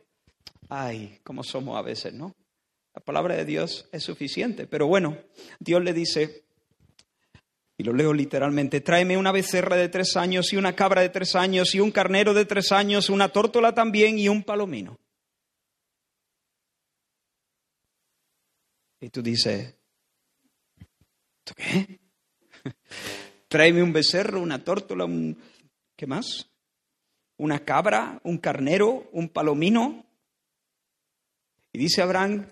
Ay, 0.67 1.17
como 1.23 1.41
somos 1.41 1.77
a 1.77 1.81
veces, 1.81 2.13
¿no? 2.13 2.35
La 2.93 3.01
palabra 3.01 3.37
de 3.37 3.45
Dios 3.45 3.87
es 3.93 4.03
suficiente, 4.03 4.67
pero 4.67 4.85
bueno, 4.85 5.17
Dios 5.57 5.81
le 5.81 5.93
dice, 5.93 6.43
y 7.77 7.83
lo 7.83 7.93
leo 7.93 8.11
literalmente, 8.11 8.81
tráeme 8.81 9.15
una 9.15 9.31
becerra 9.31 9.77
de 9.77 9.87
tres 9.87 10.17
años 10.17 10.51
y 10.51 10.57
una 10.57 10.75
cabra 10.75 11.01
de 11.01 11.07
tres 11.07 11.33
años 11.33 11.73
y 11.73 11.79
un 11.79 11.91
carnero 11.91 12.33
de 12.33 12.43
tres 12.43 12.73
años, 12.73 13.09
una 13.09 13.29
tórtola 13.29 13.73
también 13.73 14.19
y 14.19 14.27
un 14.27 14.43
palomino. 14.43 14.99
Y 18.99 19.09
tú 19.09 19.21
dices, 19.21 19.75
¿esto 21.37 21.55
qué? 21.55 22.01
tráeme 23.47 23.81
un 23.81 23.93
becerro, 23.93 24.41
una 24.41 24.61
tórtola, 24.61 25.05
un... 25.05 25.41
¿qué 25.99 26.07
más? 26.07 26.49
Una 27.39 27.65
cabra, 27.65 28.22
un 28.24 28.38
carnero, 28.38 29.10
un 29.12 29.29
palomino. 29.29 30.05
Y 31.74 31.79
dice 31.79 32.01
Abraham 32.01 32.46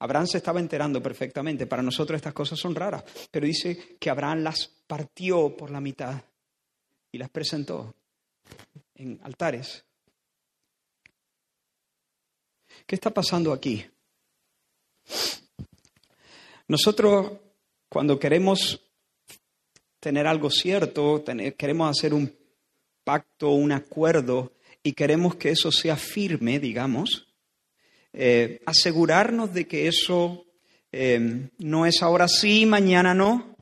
Abraham 0.00 0.26
se 0.26 0.38
estaba 0.38 0.60
enterando 0.60 1.02
perfectamente. 1.02 1.66
Para 1.66 1.82
nosotros 1.82 2.16
estas 2.16 2.34
cosas 2.34 2.58
son 2.58 2.74
raras, 2.74 3.04
pero 3.30 3.46
dice 3.46 3.96
que 3.98 4.10
Abraham 4.10 4.40
las 4.40 4.66
partió 4.86 5.56
por 5.56 5.70
la 5.70 5.80
mitad 5.80 6.22
y 7.10 7.18
las 7.18 7.30
presentó 7.30 7.94
en 8.94 9.18
altares. 9.22 9.84
¿Qué 12.86 12.94
está 12.94 13.10
pasando 13.10 13.52
aquí? 13.52 13.84
Nosotros, 16.68 17.32
cuando 17.88 18.18
queremos 18.18 18.80
tener 19.98 20.26
algo 20.26 20.50
cierto, 20.50 21.24
queremos 21.56 21.90
hacer 21.90 22.14
un 22.14 22.32
pacto, 23.08 23.52
un 23.52 23.72
acuerdo, 23.72 24.52
y 24.82 24.92
queremos 24.92 25.36
que 25.36 25.48
eso 25.48 25.72
sea 25.72 25.96
firme, 25.96 26.60
digamos, 26.60 27.26
eh, 28.12 28.60
asegurarnos 28.66 29.54
de 29.54 29.66
que 29.66 29.88
eso 29.88 30.44
eh, 30.92 31.48
no 31.56 31.86
es 31.86 32.02
ahora 32.02 32.28
sí, 32.28 32.66
mañana 32.66 33.14
no, 33.14 33.56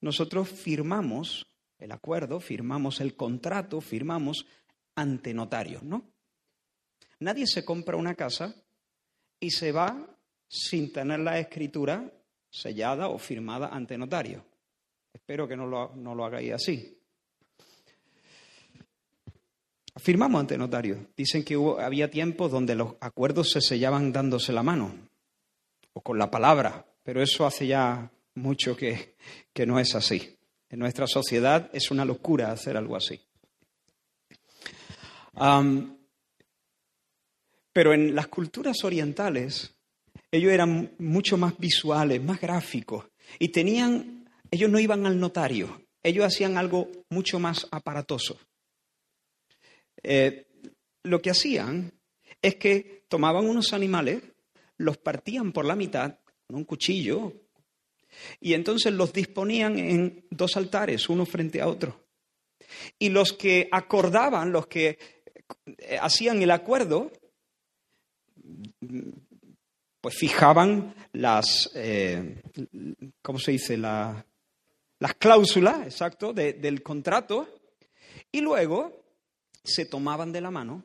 nosotros 0.00 0.48
firmamos 0.48 1.48
el 1.80 1.90
acuerdo, 1.90 2.38
firmamos 2.38 3.00
el 3.00 3.16
contrato, 3.16 3.80
firmamos 3.80 4.46
ante 4.94 5.34
notarios, 5.34 5.82
¿no? 5.82 6.08
Nadie 7.18 7.48
se 7.48 7.64
compra 7.64 7.96
una 7.96 8.14
casa 8.14 8.54
y 9.40 9.50
se 9.50 9.72
va 9.72 10.16
sin 10.46 10.92
tener 10.92 11.18
la 11.18 11.40
escritura 11.40 12.08
sellada 12.48 13.08
o 13.08 13.18
firmada 13.18 13.66
ante 13.66 13.98
notario. 13.98 14.46
Espero 15.12 15.48
que 15.48 15.56
no 15.56 15.66
lo, 15.66 15.96
no 15.96 16.14
lo 16.14 16.24
hagáis 16.24 16.52
así. 16.52 16.95
Firmamos 19.96 20.40
ante 20.40 20.58
notario. 20.58 21.08
Dicen 21.16 21.42
que 21.42 21.56
hubo, 21.56 21.80
había 21.80 22.10
tiempos 22.10 22.50
donde 22.50 22.74
los 22.74 22.94
acuerdos 23.00 23.50
se 23.50 23.60
sellaban 23.60 24.12
dándose 24.12 24.52
la 24.52 24.62
mano 24.62 24.94
o 25.94 26.00
con 26.02 26.18
la 26.18 26.30
palabra, 26.30 26.84
pero 27.02 27.22
eso 27.22 27.46
hace 27.46 27.66
ya 27.66 28.10
mucho 28.34 28.76
que, 28.76 29.14
que 29.52 29.64
no 29.66 29.80
es 29.80 29.94
así. 29.94 30.36
En 30.68 30.80
nuestra 30.80 31.06
sociedad 31.06 31.70
es 31.72 31.90
una 31.90 32.04
locura 32.04 32.52
hacer 32.52 32.76
algo 32.76 32.96
así. 32.96 33.20
pero 37.72 37.92
en 37.92 38.14
las 38.14 38.28
culturas 38.28 38.82
orientales, 38.84 39.74
ellos 40.30 40.50
eran 40.50 40.92
mucho 40.98 41.36
más 41.36 41.58
visuales, 41.58 42.22
más 42.22 42.40
gráficos, 42.40 43.04
y 43.38 43.48
tenían, 43.48 44.28
ellos 44.50 44.70
no 44.70 44.78
iban 44.78 45.04
al 45.04 45.20
notario, 45.20 45.82
ellos 46.02 46.24
hacían 46.24 46.56
algo 46.56 46.90
mucho 47.10 47.38
más 47.38 47.66
aparatoso. 47.70 48.38
Eh, 50.08 50.46
lo 51.02 51.20
que 51.20 51.30
hacían 51.30 51.92
es 52.40 52.54
que 52.54 53.06
tomaban 53.08 53.44
unos 53.44 53.72
animales, 53.72 54.22
los 54.76 54.98
partían 54.98 55.52
por 55.52 55.64
la 55.64 55.74
mitad 55.74 56.20
con 56.46 56.58
un 56.58 56.64
cuchillo, 56.64 57.32
y 58.38 58.54
entonces 58.54 58.92
los 58.92 59.12
disponían 59.12 59.80
en 59.80 60.24
dos 60.30 60.56
altares, 60.56 61.08
uno 61.08 61.26
frente 61.26 61.60
a 61.60 61.66
otro. 61.66 62.06
Y 63.00 63.08
los 63.08 63.32
que 63.32 63.68
acordaban, 63.72 64.52
los 64.52 64.68
que 64.68 64.96
eh, 65.66 65.98
hacían 66.00 66.40
el 66.40 66.52
acuerdo, 66.52 67.10
pues 70.00 70.14
fijaban 70.14 70.94
las, 71.14 71.68
eh, 71.74 72.42
¿cómo 73.22 73.40
se 73.40 73.50
dice? 73.50 73.76
las 73.76 74.24
cláusulas, 75.18 75.84
exacto, 75.84 76.32
del 76.32 76.80
contrato, 76.84 77.48
y 78.30 78.40
luego 78.40 79.05
se 79.66 79.86
tomaban 79.86 80.32
de 80.32 80.40
la 80.40 80.50
mano 80.50 80.84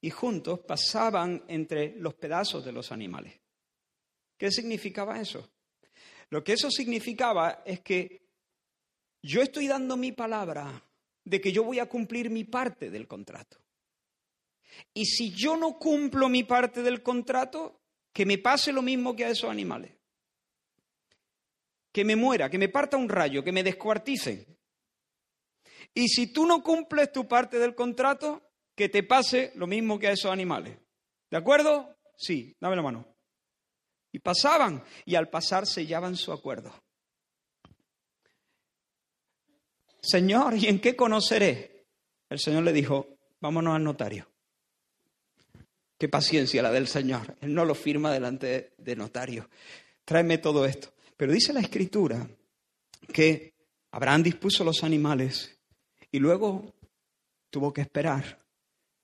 y 0.00 0.10
juntos 0.10 0.60
pasaban 0.60 1.44
entre 1.48 1.96
los 1.96 2.14
pedazos 2.14 2.64
de 2.64 2.72
los 2.72 2.92
animales. 2.92 3.40
¿Qué 4.36 4.50
significaba 4.50 5.20
eso? 5.20 5.50
Lo 6.30 6.44
que 6.44 6.52
eso 6.52 6.70
significaba 6.70 7.62
es 7.64 7.80
que 7.80 8.22
yo 9.22 9.42
estoy 9.42 9.66
dando 9.66 9.96
mi 9.96 10.12
palabra 10.12 10.82
de 11.24 11.40
que 11.40 11.52
yo 11.52 11.64
voy 11.64 11.78
a 11.78 11.88
cumplir 11.88 12.30
mi 12.30 12.44
parte 12.44 12.90
del 12.90 13.08
contrato. 13.08 13.58
Y 14.94 15.06
si 15.06 15.30
yo 15.34 15.56
no 15.56 15.78
cumplo 15.78 16.28
mi 16.28 16.44
parte 16.44 16.82
del 16.82 17.02
contrato, 17.02 17.80
que 18.12 18.26
me 18.26 18.38
pase 18.38 18.72
lo 18.72 18.82
mismo 18.82 19.16
que 19.16 19.24
a 19.24 19.30
esos 19.30 19.50
animales. 19.50 19.92
Que 21.92 22.04
me 22.04 22.16
muera, 22.16 22.48
que 22.48 22.58
me 22.58 22.68
parta 22.68 22.96
un 22.96 23.08
rayo, 23.08 23.42
que 23.42 23.52
me 23.52 23.62
descuarticen. 23.62 24.57
Y 25.94 26.08
si 26.08 26.28
tú 26.28 26.46
no 26.46 26.62
cumples 26.62 27.12
tu 27.12 27.26
parte 27.26 27.58
del 27.58 27.74
contrato, 27.74 28.42
que 28.74 28.88
te 28.88 29.02
pase 29.02 29.52
lo 29.56 29.66
mismo 29.66 29.98
que 29.98 30.06
a 30.06 30.12
esos 30.12 30.30
animales. 30.30 30.78
¿De 31.30 31.36
acuerdo? 31.36 31.96
Sí, 32.16 32.56
dame 32.60 32.76
la 32.76 32.82
mano. 32.82 33.06
Y 34.12 34.20
pasaban, 34.20 34.84
y 35.04 35.16
al 35.16 35.28
pasar 35.28 35.66
sellaban 35.66 36.16
su 36.16 36.32
acuerdo. 36.32 36.72
Señor, 40.00 40.54
¿y 40.54 40.66
en 40.66 40.80
qué 40.80 40.94
conoceré? 40.94 41.86
El 42.30 42.38
Señor 42.38 42.62
le 42.62 42.72
dijo, 42.72 43.18
vámonos 43.40 43.74
al 43.74 43.82
notario. 43.82 44.30
Qué 45.98 46.08
paciencia 46.08 46.62
la 46.62 46.70
del 46.70 46.86
Señor. 46.86 47.36
Él 47.40 47.52
no 47.52 47.64
lo 47.64 47.74
firma 47.74 48.12
delante 48.12 48.74
de 48.78 48.96
notario. 48.96 49.50
Tráeme 50.04 50.38
todo 50.38 50.64
esto. 50.64 50.92
Pero 51.16 51.32
dice 51.32 51.52
la 51.52 51.60
Escritura 51.60 52.28
que 53.12 53.54
Abraham 53.90 54.22
dispuso 54.22 54.62
los 54.62 54.84
animales 54.84 55.57
y 56.10 56.18
luego 56.18 56.74
tuvo 57.50 57.72
que 57.72 57.82
esperar. 57.82 58.38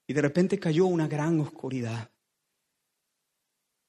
Y 0.07 0.13
de 0.13 0.23
repente 0.23 0.59
cayó 0.59 0.87
una 0.87 1.09
gran 1.09 1.41
oscuridad. 1.41 2.11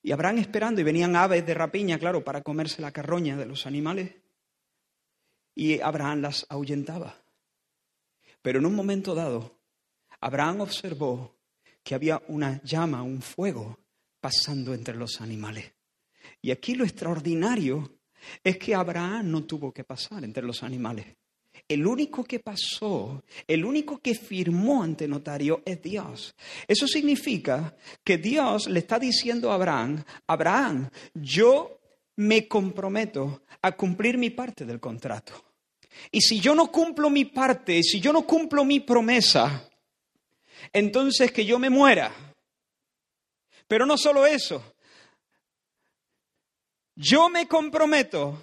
Y 0.01 0.12
Abraham 0.12 0.38
esperando, 0.38 0.82
y 0.82 0.84
venían 0.84 1.15
aves 1.15 1.45
de 1.45 1.54
rapiña, 1.54 1.97
claro, 1.97 2.23
para 2.23 2.41
comerse 2.41 2.82
la 2.82 2.91
carroña 2.91 3.36
de 3.36 3.45
los 3.45 3.65
animales. 3.65 4.15
Y 5.56 5.80
Abraham 5.82 6.21
las 6.21 6.45
ahuyentaba. 6.49 7.21
Pero 8.41 8.60
en 8.60 8.65
un 8.67 8.75
momento 8.75 9.15
dado, 9.15 9.60
Abraham 10.21 10.62
observó 10.62 11.36
que 11.84 11.95
había 11.95 12.21
una 12.28 12.62
llama, 12.63 13.04
un 13.04 13.21
fuego 13.21 13.80
pasando 14.19 14.73
entre 14.73 14.95
los 14.95 15.21
animales. 15.21 15.73
Y 16.41 16.51
aquí 16.51 16.75
lo 16.75 16.84
extraordinario 16.84 17.99
es 18.43 18.58
que 18.58 18.75
Abraham 18.75 19.32
no 19.32 19.43
tuvo 19.45 19.73
que 19.73 19.84
pasar 19.84 20.23
entre 20.23 20.43
los 20.43 20.63
animales. 20.63 21.15
El 21.67 21.88
único 21.88 22.23
que 22.23 22.39
pasó, 22.39 23.23
el 23.47 23.65
único 23.65 23.97
que 23.97 24.13
firmó 24.13 24.84
ante 24.84 25.08
notario 25.08 25.63
es 25.65 25.82
Dios. 25.82 26.36
Eso 26.67 26.88
significa 26.88 27.75
que 28.04 28.19
Dios 28.19 28.67
le 28.67 28.80
está 28.80 28.99
diciendo 28.99 29.51
a 29.51 29.56
Abraham, 29.56 30.04
Abraham, 30.28 30.89
yo 31.13 31.80
me 32.17 32.47
comprometo 32.47 33.43
a 33.62 33.75
cumplir 33.75 34.17
mi 34.17 34.30
parte 34.30 34.65
del 34.65 34.80
contrato. 34.80 35.43
Y 36.12 36.21
si 36.21 36.39
yo 36.39 36.54
no 36.54 36.71
cumplo 36.71 37.10
mi 37.10 37.25
parte, 37.25 37.82
si 37.82 37.99
yo 37.99 38.13
no 38.13 38.28
cumplo 38.28 38.63
mi 38.63 38.82
promesa, 38.82 39.67
entonces 40.71 41.32
que 41.32 41.45
yo 41.45 41.58
me 41.58 41.69
muera. 41.69 42.13
Pero 43.67 43.86
no 43.88 43.97
solo 43.97 44.25
eso, 44.25 44.75
yo 46.95 47.30
me 47.30 47.47
comprometo 47.47 48.41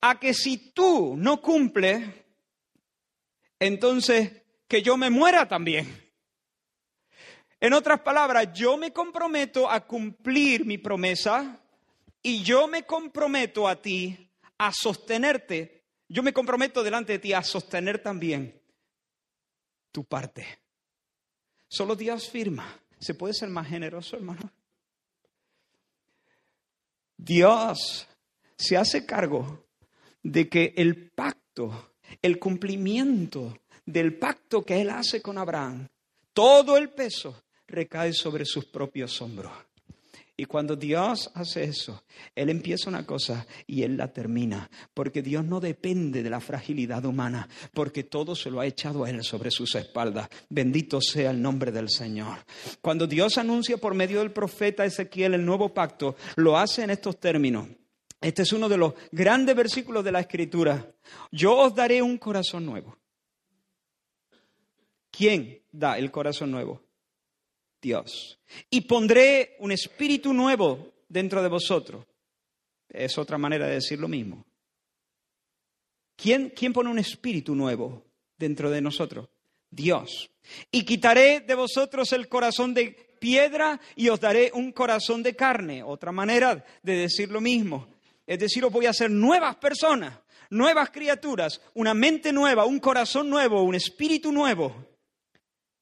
a 0.00 0.18
que 0.18 0.32
si 0.32 0.72
tú 0.72 1.16
no 1.16 1.40
cumples, 1.42 2.02
entonces 3.60 4.42
que 4.66 4.82
yo 4.82 4.96
me 4.96 5.10
muera 5.10 5.46
también. 5.46 6.10
En 7.60 7.74
otras 7.74 8.00
palabras, 8.00 8.48
yo 8.54 8.76
me 8.76 8.92
comprometo 8.92 9.70
a 9.70 9.86
cumplir 9.86 10.64
mi 10.64 10.78
promesa 10.78 11.60
y 12.22 12.42
yo 12.42 12.66
me 12.66 12.84
comprometo 12.84 13.68
a 13.68 13.80
ti 13.80 14.30
a 14.58 14.72
sostenerte. 14.72 15.84
Yo 16.08 16.22
me 16.22 16.32
comprometo 16.32 16.82
delante 16.82 17.12
de 17.12 17.18
ti 17.18 17.32
a 17.32 17.42
sostener 17.42 18.02
también 18.02 18.60
tu 19.92 20.04
parte. 20.04 20.46
Solo 21.68 21.94
Dios 21.94 22.28
firma. 22.28 22.80
¿Se 22.98 23.14
puede 23.14 23.34
ser 23.34 23.48
más 23.48 23.68
generoso, 23.68 24.16
hermano? 24.16 24.52
Dios 27.16 28.08
se 28.56 28.76
hace 28.76 29.06
cargo 29.06 29.66
de 30.22 30.48
que 30.48 30.74
el 30.76 31.10
pacto, 31.10 31.89
el 32.22 32.38
cumplimiento 32.38 33.58
del 33.86 34.14
pacto 34.14 34.62
que 34.62 34.80
Él 34.80 34.90
hace 34.90 35.20
con 35.20 35.38
Abraham, 35.38 35.88
todo 36.32 36.76
el 36.76 36.90
peso 36.90 37.42
recae 37.66 38.12
sobre 38.12 38.44
sus 38.44 38.66
propios 38.66 39.20
hombros. 39.20 39.52
Y 40.40 40.46
cuando 40.46 40.74
Dios 40.74 41.30
hace 41.34 41.64
eso, 41.64 42.02
Él 42.34 42.48
empieza 42.48 42.88
una 42.88 43.04
cosa 43.04 43.46
y 43.66 43.82
Él 43.82 43.98
la 43.98 44.10
termina, 44.10 44.70
porque 44.94 45.20
Dios 45.20 45.44
no 45.44 45.60
depende 45.60 46.22
de 46.22 46.30
la 46.30 46.40
fragilidad 46.40 47.04
humana, 47.04 47.46
porque 47.74 48.04
todo 48.04 48.34
se 48.34 48.50
lo 48.50 48.58
ha 48.58 48.64
echado 48.64 49.04
a 49.04 49.10
Él 49.10 49.22
sobre 49.22 49.50
sus 49.50 49.74
espaldas. 49.74 50.30
Bendito 50.48 51.02
sea 51.02 51.32
el 51.32 51.42
nombre 51.42 51.72
del 51.72 51.90
Señor. 51.90 52.38
Cuando 52.80 53.06
Dios 53.06 53.36
anuncia 53.36 53.76
por 53.76 53.92
medio 53.92 54.20
del 54.20 54.32
profeta 54.32 54.86
Ezequiel 54.86 55.34
el 55.34 55.44
nuevo 55.44 55.74
pacto, 55.74 56.16
lo 56.36 56.56
hace 56.56 56.84
en 56.84 56.90
estos 56.90 57.20
términos. 57.20 57.68
Este 58.20 58.42
es 58.42 58.52
uno 58.52 58.68
de 58.68 58.76
los 58.76 58.94
grandes 59.12 59.56
versículos 59.56 60.04
de 60.04 60.12
la 60.12 60.20
Escritura. 60.20 60.92
Yo 61.30 61.56
os 61.56 61.74
daré 61.74 62.02
un 62.02 62.18
corazón 62.18 62.66
nuevo. 62.66 62.96
¿Quién 65.10 65.62
da 65.72 65.98
el 65.98 66.10
corazón 66.10 66.50
nuevo? 66.50 66.82
Dios. 67.80 68.38
Y 68.68 68.82
pondré 68.82 69.56
un 69.60 69.72
espíritu 69.72 70.32
nuevo 70.34 70.92
dentro 71.08 71.42
de 71.42 71.48
vosotros. 71.48 72.04
Es 72.88 73.16
otra 73.16 73.38
manera 73.38 73.66
de 73.66 73.74
decir 73.74 73.98
lo 73.98 74.08
mismo. 74.08 74.44
¿Quién, 76.16 76.50
quién 76.50 76.72
pone 76.72 76.90
un 76.90 76.98
espíritu 76.98 77.54
nuevo 77.54 78.04
dentro 78.36 78.70
de 78.70 78.82
nosotros? 78.82 79.28
Dios. 79.70 80.30
Y 80.70 80.84
quitaré 80.84 81.40
de 81.40 81.54
vosotros 81.54 82.12
el 82.12 82.28
corazón 82.28 82.74
de 82.74 83.16
piedra 83.18 83.80
y 83.96 84.08
os 84.08 84.20
daré 84.20 84.50
un 84.52 84.72
corazón 84.72 85.22
de 85.22 85.34
carne. 85.34 85.82
Otra 85.82 86.12
manera 86.12 86.62
de 86.82 86.96
decir 86.96 87.30
lo 87.30 87.40
mismo. 87.40 87.86
Es 88.30 88.38
decir, 88.38 88.64
os 88.64 88.70
voy 88.70 88.86
a 88.86 88.90
hacer 88.90 89.10
nuevas 89.10 89.56
personas, 89.56 90.16
nuevas 90.50 90.90
criaturas, 90.90 91.60
una 91.74 91.94
mente 91.94 92.32
nueva, 92.32 92.64
un 92.64 92.78
corazón 92.78 93.28
nuevo, 93.28 93.64
un 93.64 93.74
espíritu 93.74 94.30
nuevo. 94.30 94.86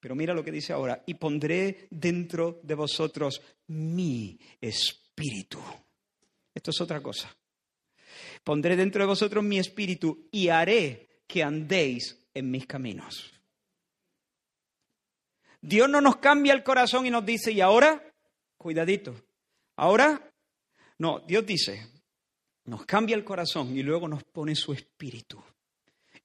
Pero 0.00 0.14
mira 0.14 0.32
lo 0.32 0.42
que 0.42 0.50
dice 0.50 0.72
ahora, 0.72 1.02
y 1.04 1.12
pondré 1.12 1.88
dentro 1.90 2.58
de 2.62 2.74
vosotros 2.74 3.42
mi 3.66 4.40
espíritu. 4.62 5.58
Esto 6.54 6.70
es 6.70 6.80
otra 6.80 7.02
cosa. 7.02 7.36
Pondré 8.42 8.76
dentro 8.76 9.02
de 9.02 9.08
vosotros 9.08 9.44
mi 9.44 9.58
espíritu 9.58 10.26
y 10.32 10.48
haré 10.48 11.20
que 11.26 11.42
andéis 11.42 12.18
en 12.32 12.50
mis 12.50 12.64
caminos. 12.64 13.30
Dios 15.60 15.86
no 15.90 16.00
nos 16.00 16.16
cambia 16.16 16.54
el 16.54 16.62
corazón 16.62 17.04
y 17.04 17.10
nos 17.10 17.26
dice, 17.26 17.52
y 17.52 17.60
ahora, 17.60 18.02
cuidadito, 18.56 19.22
ahora, 19.76 20.32
no, 20.96 21.20
Dios 21.20 21.44
dice, 21.44 21.97
nos 22.68 22.84
cambia 22.84 23.16
el 23.16 23.24
corazón 23.24 23.76
y 23.76 23.82
luego 23.82 24.06
nos 24.06 24.24
pone 24.24 24.54
su 24.54 24.72
espíritu. 24.72 25.42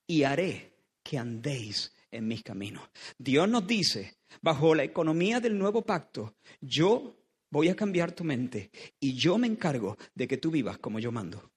Y 0.05 0.23
haré 0.23 0.73
que 1.01 1.17
andéis 1.17 1.93
en 2.11 2.27
mis 2.27 2.43
caminos. 2.43 2.83
Dios 3.17 3.47
nos 3.47 3.65
dice, 3.65 4.17
bajo 4.41 4.75
la 4.75 4.83
economía 4.83 5.39
del 5.39 5.57
nuevo 5.57 5.81
pacto, 5.83 6.35
yo 6.59 7.15
voy 7.49 7.69
a 7.69 7.75
cambiar 7.75 8.11
tu 8.11 8.23
mente 8.23 8.71
y 8.99 9.13
yo 9.13 9.37
me 9.37 9.47
encargo 9.47 9.97
de 10.13 10.27
que 10.27 10.37
tú 10.37 10.51
vivas 10.51 10.77
como 10.77 10.99
yo 10.99 11.11
mando. 11.11 11.49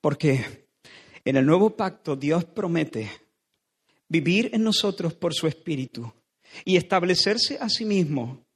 Porque 0.00 0.68
en 1.24 1.36
el 1.36 1.44
nuevo 1.44 1.76
pacto 1.76 2.14
Dios 2.14 2.44
promete 2.44 3.10
vivir 4.08 4.50
en 4.52 4.62
nosotros 4.62 5.12
por 5.12 5.34
su 5.34 5.46
espíritu 5.46 6.12
y 6.64 6.76
establecerse 6.76 7.58
a 7.58 7.68
sí 7.68 7.84
mismo 7.84 8.46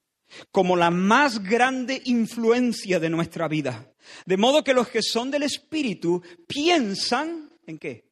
como 0.51 0.77
la 0.77 0.91
más 0.91 1.43
grande 1.43 2.03
influencia 2.05 3.01
de 3.01 3.11
nuestra 3.11 3.49
vida. 3.49 3.93
De 4.27 4.37
modo 4.37 4.65
que 4.65 4.75
los 4.75 4.89
que 4.89 5.03
son 5.03 5.31
del 5.31 5.45
espíritu 5.45 6.23
piensan 6.47 7.51
en 7.67 7.79
qué? 7.79 8.11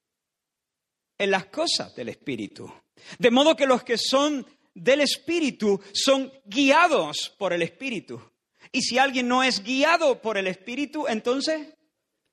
En 1.19 1.31
las 1.31 1.47
cosas 1.47 1.95
del 1.95 2.09
espíritu. 2.09 2.73
De 3.19 3.31
modo 3.31 3.57
que 3.57 3.67
los 3.67 3.83
que 3.85 3.99
son 3.99 4.47
del 4.75 5.01
espíritu 5.01 5.81
son 5.93 6.33
guiados 6.45 7.35
por 7.39 7.53
el 7.53 7.63
espíritu. 7.63 8.21
Y 8.71 8.83
si 8.83 8.99
alguien 8.99 9.29
no 9.29 9.43
es 9.43 9.63
guiado 9.63 10.23
por 10.23 10.39
el 10.39 10.47
espíritu, 10.47 11.07
entonces 11.07 11.75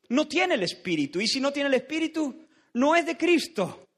no 0.10 0.28
tiene 0.28 0.56
el 0.56 0.64
Espíritu. 0.64 1.22
Y 1.22 1.28
si 1.28 1.40
no 1.40 1.54
tiene 1.54 1.70
el 1.70 1.76
Espíritu, 1.76 2.48
no 2.74 2.96
es 2.96 3.06
de 3.06 3.18
Cristo. 3.18 3.89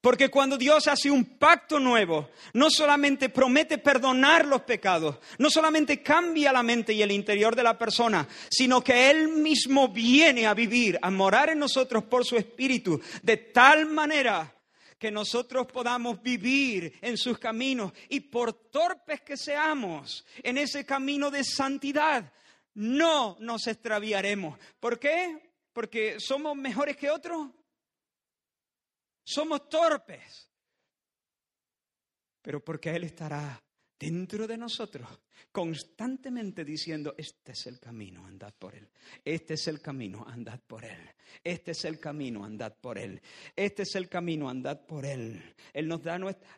Porque 0.00 0.28
cuando 0.28 0.56
Dios 0.56 0.86
hace 0.86 1.10
un 1.10 1.24
pacto 1.24 1.80
nuevo, 1.80 2.30
no 2.52 2.70
solamente 2.70 3.28
promete 3.28 3.78
perdonar 3.78 4.46
los 4.46 4.62
pecados, 4.62 5.16
no 5.38 5.50
solamente 5.50 6.02
cambia 6.02 6.52
la 6.52 6.62
mente 6.62 6.92
y 6.92 7.02
el 7.02 7.10
interior 7.10 7.56
de 7.56 7.62
la 7.62 7.76
persona, 7.76 8.28
sino 8.48 8.82
que 8.82 9.10
Él 9.10 9.28
mismo 9.28 9.88
viene 9.88 10.46
a 10.46 10.54
vivir, 10.54 10.98
a 11.02 11.10
morar 11.10 11.50
en 11.50 11.58
nosotros 11.58 12.04
por 12.04 12.24
su 12.24 12.36
Espíritu, 12.36 13.00
de 13.22 13.36
tal 13.36 13.86
manera 13.86 14.52
que 14.98 15.10
nosotros 15.10 15.66
podamos 15.66 16.22
vivir 16.22 16.98
en 17.02 17.16
sus 17.16 17.38
caminos 17.38 17.92
y 18.08 18.20
por 18.20 18.52
torpes 18.52 19.20
que 19.20 19.36
seamos 19.36 20.24
en 20.42 20.58
ese 20.58 20.86
camino 20.86 21.30
de 21.30 21.44
santidad, 21.44 22.32
no 22.74 23.36
nos 23.40 23.66
extraviaremos. 23.66 24.58
¿Por 24.80 24.98
qué? 24.98 25.50
Porque 25.72 26.16
somos 26.18 26.56
mejores 26.56 26.96
que 26.96 27.10
otros. 27.10 27.48
Somos 29.26 29.68
torpes. 29.68 30.48
Pero 32.40 32.64
porque 32.64 32.90
Él 32.94 33.02
estará 33.02 33.60
dentro 33.98 34.46
de 34.46 34.56
nosotros, 34.56 35.08
constantemente 35.50 36.64
diciendo, 36.64 37.12
este 37.18 37.52
es 37.52 37.66
el 37.66 37.80
camino, 37.80 38.24
andad 38.24 38.54
por 38.56 38.74
él. 38.76 38.88
Este 39.24 39.54
es 39.54 39.66
el 39.66 39.80
camino, 39.80 40.24
andad 40.28 40.60
por 40.60 40.84
él. 40.84 41.10
Este 41.42 41.72
es 41.72 41.84
el 41.86 41.98
camino, 41.98 42.44
andad 42.44 42.76
por 42.80 42.98
él. 42.98 43.20
Este 43.56 43.82
es 43.82 43.96
el 43.96 44.08
camino, 44.08 44.48
andad 44.48 44.86
por 44.86 45.04
él. 45.04 45.42
Él 45.72 45.88
nos 45.88 46.02
da 46.02 46.18
nuestra, 46.18 46.48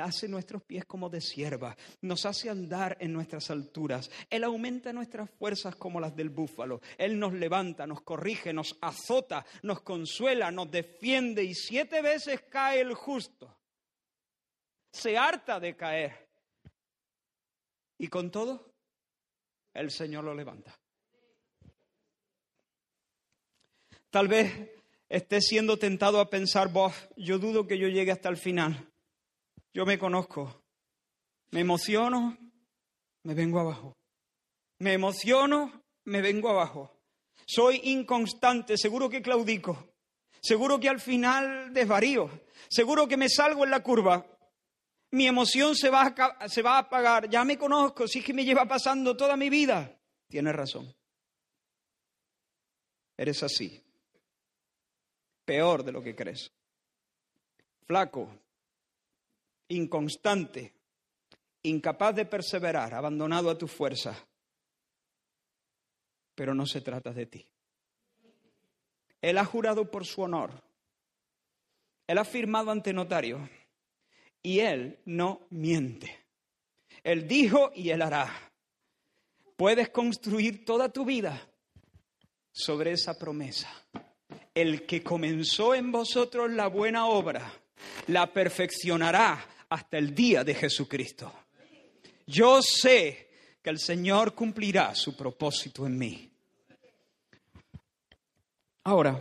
hace 0.00 0.28
nuestros 0.28 0.62
pies 0.62 0.84
como 0.84 1.08
de 1.08 1.20
sierva, 1.20 1.76
nos 2.02 2.26
hace 2.26 2.48
andar 2.50 2.96
en 3.00 3.12
nuestras 3.12 3.50
alturas. 3.50 4.10
Él 4.30 4.44
aumenta 4.44 4.92
nuestras 4.92 5.30
fuerzas 5.30 5.76
como 5.76 6.00
las 6.00 6.14
del 6.14 6.30
búfalo. 6.30 6.80
Él 6.96 7.18
nos 7.18 7.32
levanta, 7.32 7.86
nos 7.86 8.02
corrige, 8.02 8.52
nos 8.52 8.76
azota, 8.80 9.44
nos 9.62 9.82
consuela, 9.82 10.50
nos 10.50 10.70
defiende 10.70 11.42
y 11.42 11.54
siete 11.54 12.02
veces 12.02 12.42
cae 12.48 12.80
el 12.80 12.94
justo. 12.94 13.56
Se 14.92 15.18
harta 15.18 15.58
de 15.58 15.76
caer. 15.76 16.28
Y 17.98 18.08
con 18.08 18.30
todo, 18.30 18.72
el 19.72 19.90
Señor 19.90 20.24
lo 20.24 20.34
levanta. 20.34 20.78
Tal 24.10 24.28
vez 24.28 24.70
esté 25.08 25.40
siendo 25.40 25.76
tentado 25.76 26.20
a 26.20 26.30
pensar, 26.30 26.68
vos, 26.72 26.94
yo 27.16 27.40
dudo 27.40 27.66
que 27.66 27.78
yo 27.78 27.88
llegue 27.88 28.12
hasta 28.12 28.28
el 28.28 28.36
final. 28.36 28.93
Yo 29.74 29.84
me 29.84 29.98
conozco. 29.98 30.62
Me 31.50 31.60
emociono, 31.60 32.38
me 33.24 33.34
vengo 33.34 33.58
abajo. 33.58 33.96
Me 34.78 34.92
emociono, 34.92 35.82
me 36.04 36.22
vengo 36.22 36.48
abajo. 36.48 37.00
Soy 37.44 37.80
inconstante, 37.84 38.78
seguro 38.78 39.10
que 39.10 39.20
claudico. 39.20 39.94
Seguro 40.40 40.78
que 40.78 40.88
al 40.88 41.00
final 41.00 41.72
desvarío. 41.72 42.30
Seguro 42.68 43.08
que 43.08 43.16
me 43.16 43.28
salgo 43.28 43.64
en 43.64 43.70
la 43.70 43.82
curva. 43.82 44.24
Mi 45.10 45.26
emoción 45.26 45.74
se 45.74 45.90
va, 45.90 46.14
a, 46.16 46.78
apagar. 46.78 47.28
Ya 47.28 47.44
me 47.44 47.58
conozco, 47.58 48.06
si 48.06 48.20
es 48.20 48.24
que 48.24 48.34
me 48.34 48.44
lleva 48.44 48.66
pasando 48.66 49.16
toda 49.16 49.36
mi 49.36 49.50
vida. 49.50 49.98
Tienes 50.28 50.54
razón. 50.54 50.94
Eres 53.16 53.42
así. 53.42 53.82
Peor 55.44 55.84
de 55.84 55.92
lo 55.92 56.02
que 56.02 56.14
crees. 56.14 56.52
Flaco, 57.86 58.28
inconstante, 59.68 60.74
incapaz 61.62 62.14
de 62.14 62.26
perseverar, 62.26 62.94
abandonado 62.94 63.50
a 63.50 63.58
tu 63.58 63.66
fuerza. 63.66 64.16
Pero 66.34 66.54
no 66.54 66.66
se 66.66 66.80
trata 66.80 67.12
de 67.12 67.26
ti. 67.26 67.46
Él 69.20 69.38
ha 69.38 69.44
jurado 69.44 69.90
por 69.90 70.04
su 70.04 70.22
honor. 70.22 70.50
Él 72.06 72.18
ha 72.18 72.24
firmado 72.24 72.70
ante 72.70 72.92
notario. 72.92 73.48
Y 74.42 74.60
Él 74.60 74.98
no 75.06 75.46
miente. 75.50 76.26
Él 77.02 77.26
dijo 77.26 77.72
y 77.74 77.90
Él 77.90 78.02
hará. 78.02 78.52
Puedes 79.56 79.88
construir 79.88 80.64
toda 80.64 80.92
tu 80.92 81.04
vida 81.04 81.48
sobre 82.52 82.92
esa 82.92 83.18
promesa. 83.18 83.70
El 84.54 84.84
que 84.84 85.02
comenzó 85.02 85.74
en 85.74 85.90
vosotros 85.90 86.50
la 86.50 86.66
buena 86.66 87.06
obra, 87.06 87.50
la 88.08 88.32
perfeccionará 88.32 89.53
hasta 89.74 89.98
el 89.98 90.14
día 90.14 90.44
de 90.44 90.54
Jesucristo. 90.54 91.32
Yo 92.28 92.62
sé 92.62 93.28
que 93.60 93.70
el 93.70 93.80
Señor 93.80 94.32
cumplirá 94.32 94.94
su 94.94 95.16
propósito 95.16 95.84
en 95.84 95.98
mí. 95.98 96.30
Ahora, 98.84 99.20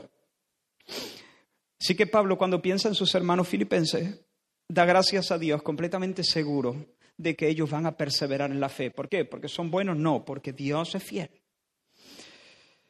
sí 1.80 1.96
que 1.96 2.06
Pablo 2.06 2.38
cuando 2.38 2.62
piensa 2.62 2.88
en 2.88 2.94
sus 2.94 3.16
hermanos 3.16 3.48
filipenses, 3.48 4.22
da 4.68 4.86
gracias 4.86 5.32
a 5.32 5.40
Dios 5.40 5.64
completamente 5.64 6.24
seguro 6.24 6.86
de 7.18 7.36
que 7.36 7.48
ellos 7.48 7.72
van 7.72 7.88
a 7.88 7.98
perseverar 7.98 8.52
en 8.52 8.60
la 8.60 8.70
fe. 8.70 8.92
¿Por 8.92 9.10
qué? 9.10 9.26
¿Porque 9.26 9.48
son 9.48 9.72
buenos? 9.72 9.98
No, 9.98 10.24
porque 10.24 10.54
Dios 10.54 10.94
es 10.94 11.04
fiel. 11.04 11.32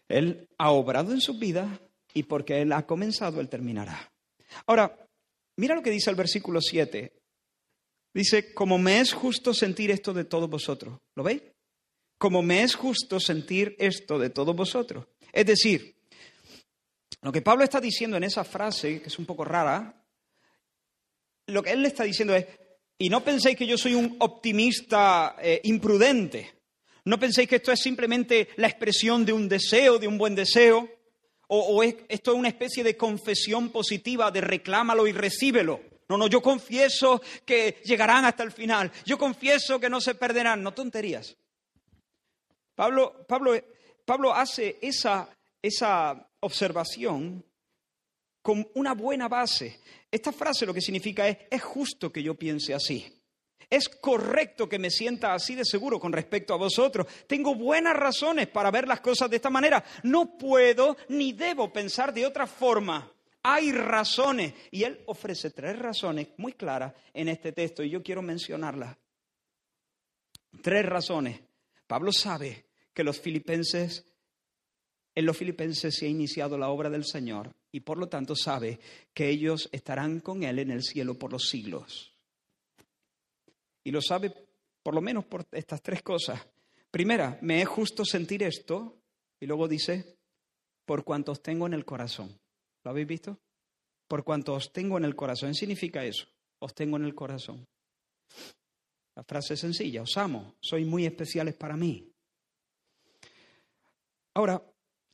Él 0.10 0.50
ha 0.58 0.72
obrado 0.72 1.14
en 1.14 1.22
su 1.22 1.40
vida 1.40 1.80
y 2.14 2.24
porque 2.24 2.62
Él 2.62 2.74
ha 2.74 2.86
comenzado, 2.86 3.40
Él 3.40 3.48
terminará. 3.48 4.12
Ahora, 4.68 5.08
mira 5.56 5.76
lo 5.76 5.82
que 5.82 5.92
dice 5.92 6.10
el 6.10 6.18
versículo 6.18 6.60
7. 6.60 7.23
Dice, 8.14 8.54
como 8.54 8.78
me 8.78 9.00
es 9.00 9.12
justo 9.12 9.54
sentir 9.54 9.90
esto 9.90 10.14
de 10.14 10.24
todos 10.24 10.50
vosotros. 10.50 11.00
¿Lo 11.16 11.24
veis? 11.24 11.42
Como 12.18 12.44
me 12.44 12.62
es 12.62 12.76
justo 12.76 13.20
sentir 13.20 13.76
esto 13.80 14.20
de 14.20 14.30
todos 14.30 14.56
vosotros. 14.56 15.08
Es 15.32 15.46
decir, 15.46 15.96
lo 17.22 17.32
que 17.32 17.42
Pablo 17.42 17.64
está 17.64 17.82
diciendo 17.82 18.18
en 18.18 18.24
esa 18.24 18.44
frase, 18.44 19.02
que 19.02 19.08
es 19.08 19.18
un 19.18 19.26
poco 19.26 19.44
rara, 19.44 20.06
lo 21.48 21.64
que 21.64 21.72
él 21.72 21.82
le 21.82 21.88
está 21.88 22.04
diciendo 22.04 22.36
es, 22.36 22.46
y 23.00 23.10
no 23.10 23.24
penséis 23.24 23.58
que 23.58 23.66
yo 23.66 23.78
soy 23.78 23.96
un 23.96 24.16
optimista 24.20 25.36
eh, 25.42 25.60
imprudente, 25.64 26.54
no 27.06 27.20
penséis 27.20 27.50
que 27.50 27.56
esto 27.58 27.72
es 27.72 27.80
simplemente 27.80 28.50
la 28.58 28.68
expresión 28.68 29.26
de 29.26 29.34
un 29.34 29.50
deseo, 29.50 29.98
de 29.98 30.08
un 30.08 30.18
buen 30.18 30.36
deseo, 30.36 30.90
o, 31.48 31.60
o 31.60 31.84
es, 31.84 31.96
esto 32.08 32.32
es 32.32 32.38
una 32.38 32.48
especie 32.48 32.84
de 32.84 32.96
confesión 32.96 33.70
positiva 33.70 34.32
de 34.32 34.42
reclámalo 34.42 35.08
y 35.08 35.12
recíbelo. 35.12 35.93
No, 36.10 36.18
no, 36.18 36.28
yo 36.28 36.42
confieso 36.42 37.22
que 37.46 37.82
llegarán 37.84 38.26
hasta 38.26 38.44
el 38.44 38.52
final. 38.52 38.92
Yo 39.06 39.18
confieso 39.18 39.80
que 39.80 39.90
no 39.90 40.02
se 40.02 40.16
perderán. 40.16 40.62
No 40.62 40.74
tonterías. 40.74 41.36
Pablo, 42.76 43.26
Pablo, 43.28 43.54
Pablo 44.06 44.34
hace 44.34 44.78
esa, 44.82 45.30
esa 45.62 46.28
observación 46.40 47.44
con 48.42 48.68
una 48.76 48.94
buena 48.94 49.28
base. 49.28 49.80
Esta 50.12 50.32
frase 50.32 50.66
lo 50.66 50.74
que 50.74 50.82
significa 50.82 51.28
es, 51.28 51.38
es 51.50 51.62
justo 51.64 52.12
que 52.12 52.22
yo 52.22 52.36
piense 52.36 52.74
así. 52.74 53.24
Es 53.70 53.90
correcto 53.90 54.68
que 54.68 54.78
me 54.78 54.92
sienta 54.92 55.34
así 55.34 55.56
de 55.56 55.66
seguro 55.66 56.00
con 56.00 56.12
respecto 56.12 56.54
a 56.54 56.58
vosotros. 56.58 57.08
Tengo 57.28 57.56
buenas 57.56 57.96
razones 57.96 58.48
para 58.48 58.70
ver 58.70 58.88
las 58.88 59.00
cosas 59.00 59.30
de 59.30 59.38
esta 59.38 59.50
manera. 59.50 59.84
No 60.04 60.38
puedo 60.38 60.98
ni 61.10 61.34
debo 61.34 61.72
pensar 61.72 62.14
de 62.14 62.26
otra 62.26 62.46
forma. 62.46 63.13
Hay 63.44 63.72
razones. 63.72 64.54
Y 64.72 64.84
él 64.84 65.04
ofrece 65.06 65.52
tres 65.52 65.78
razones 65.78 66.30
muy 66.38 66.54
claras 66.54 66.94
en 67.14 67.28
este 67.28 67.52
texto 67.52 67.84
y 67.84 67.90
yo 67.90 68.02
quiero 68.02 68.22
mencionarlas. 68.22 68.98
Tres 70.62 70.86
razones. 70.86 71.42
Pablo 71.86 72.12
sabe 72.12 72.66
que 72.94 73.04
los 73.04 73.20
filipenses, 73.20 74.06
en 75.14 75.26
los 75.26 75.38
filipenses 75.38 75.96
se 75.96 76.06
ha 76.06 76.10
iniciado 76.10 76.58
la 76.58 76.70
obra 76.70 76.90
del 76.90 77.06
Señor 77.06 77.54
y 77.72 77.82
por 77.82 77.98
lo 77.98 78.08
tanto 78.08 78.36
sabe 78.36 78.80
que 79.14 79.30
ellos 79.30 79.68
estarán 79.72 80.20
con 80.20 80.44
Él 80.44 80.60
en 80.60 80.72
el 80.72 80.84
cielo 80.84 81.16
por 81.16 81.32
los 81.32 81.50
siglos. 81.50 82.16
Y 83.84 83.92
lo 83.92 84.02
sabe 84.02 84.34
por 84.82 84.94
lo 84.94 85.02
menos 85.02 85.26
por 85.26 85.46
estas 85.52 85.82
tres 85.82 86.02
cosas. 86.02 86.40
Primera, 86.92 87.40
me 87.42 87.62
es 87.62 87.68
justo 87.68 88.06
sentir 88.06 88.44
esto. 88.44 89.00
Y 89.40 89.46
luego 89.46 89.68
dice, 89.68 90.18
por 90.86 91.04
cuanto 91.04 91.32
os 91.32 91.42
tengo 91.42 91.66
en 91.66 91.74
el 91.74 91.84
corazón. 91.84 92.40
¿Lo 92.84 92.92
habéis 92.92 93.08
visto? 93.08 93.40
Por 94.08 94.24
cuanto 94.24 94.54
os 94.54 94.72
tengo 94.72 94.98
en 94.98 95.06
el 95.06 95.16
corazón. 95.16 95.52
¿Qué 95.52 95.56
significa 95.56 96.04
eso? 96.04 96.28
Os 96.60 96.74
tengo 96.74 96.98
en 96.98 97.06
el 97.06 97.16
corazón. 97.16 97.66
La 99.16 99.24
frase 99.24 99.54
es 99.54 99.60
sencilla, 99.60 100.02
os 100.02 100.18
amo, 100.18 100.56
sois 100.60 100.86
muy 100.86 101.06
especiales 101.06 101.54
para 101.56 101.78
mí. 101.78 102.12
Ahora, 104.34 104.62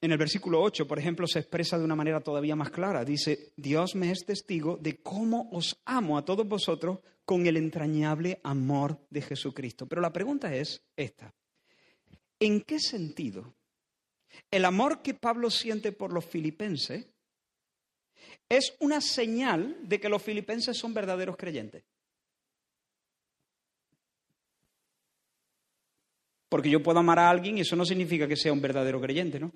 en 0.02 0.12
el 0.12 0.18
versículo 0.18 0.62
8, 0.62 0.88
por 0.88 0.98
ejemplo, 0.98 1.28
se 1.28 1.40
expresa 1.40 1.78
de 1.78 1.84
una 1.84 1.96
manera 1.96 2.22
todavía 2.22 2.56
más 2.56 2.70
clara. 2.70 3.04
Dice, 3.04 3.52
Dios 3.58 3.96
me 3.96 4.12
es 4.12 4.26
testigo 4.26 4.78
de 4.78 5.02
cómo 5.02 5.50
os 5.52 5.82
amo 5.84 6.18
a 6.18 6.24
todos 6.24 6.48
vosotros 6.48 7.00
con 7.26 7.46
el 7.46 7.58
entrañable 7.58 8.40
amor 8.44 9.06
de 9.10 9.22
Jesucristo. 9.22 9.88
Pero 9.88 10.02
la 10.02 10.14
pregunta 10.14 10.56
es 10.56 10.82
esta. 10.96 11.34
¿En 12.40 12.62
qué 12.62 12.80
sentido 12.80 13.54
el 14.50 14.64
amor 14.64 15.02
que 15.02 15.14
Pablo 15.14 15.50
siente 15.50 15.92
por 15.92 16.14
los 16.14 16.26
filipenses 16.26 17.08
es 18.50 18.76
una 18.80 19.00
señal 19.00 19.78
de 19.88 20.00
que 20.00 20.10
los 20.10 20.22
filipenses 20.22 20.76
son 20.78 20.94
verdaderos 20.94 21.38
creyentes? 21.38 21.84
Porque 26.50 26.72
yo 26.72 26.82
puedo 26.82 26.98
amar 26.98 27.20
a 27.20 27.30
alguien 27.30 27.58
y 27.58 27.62
eso 27.62 27.76
no 27.76 27.86
significa 27.86 28.28
que 28.28 28.36
sea 28.36 28.52
un 28.52 28.62
verdadero 28.62 29.00
creyente, 29.00 29.40
¿no? 29.40 29.54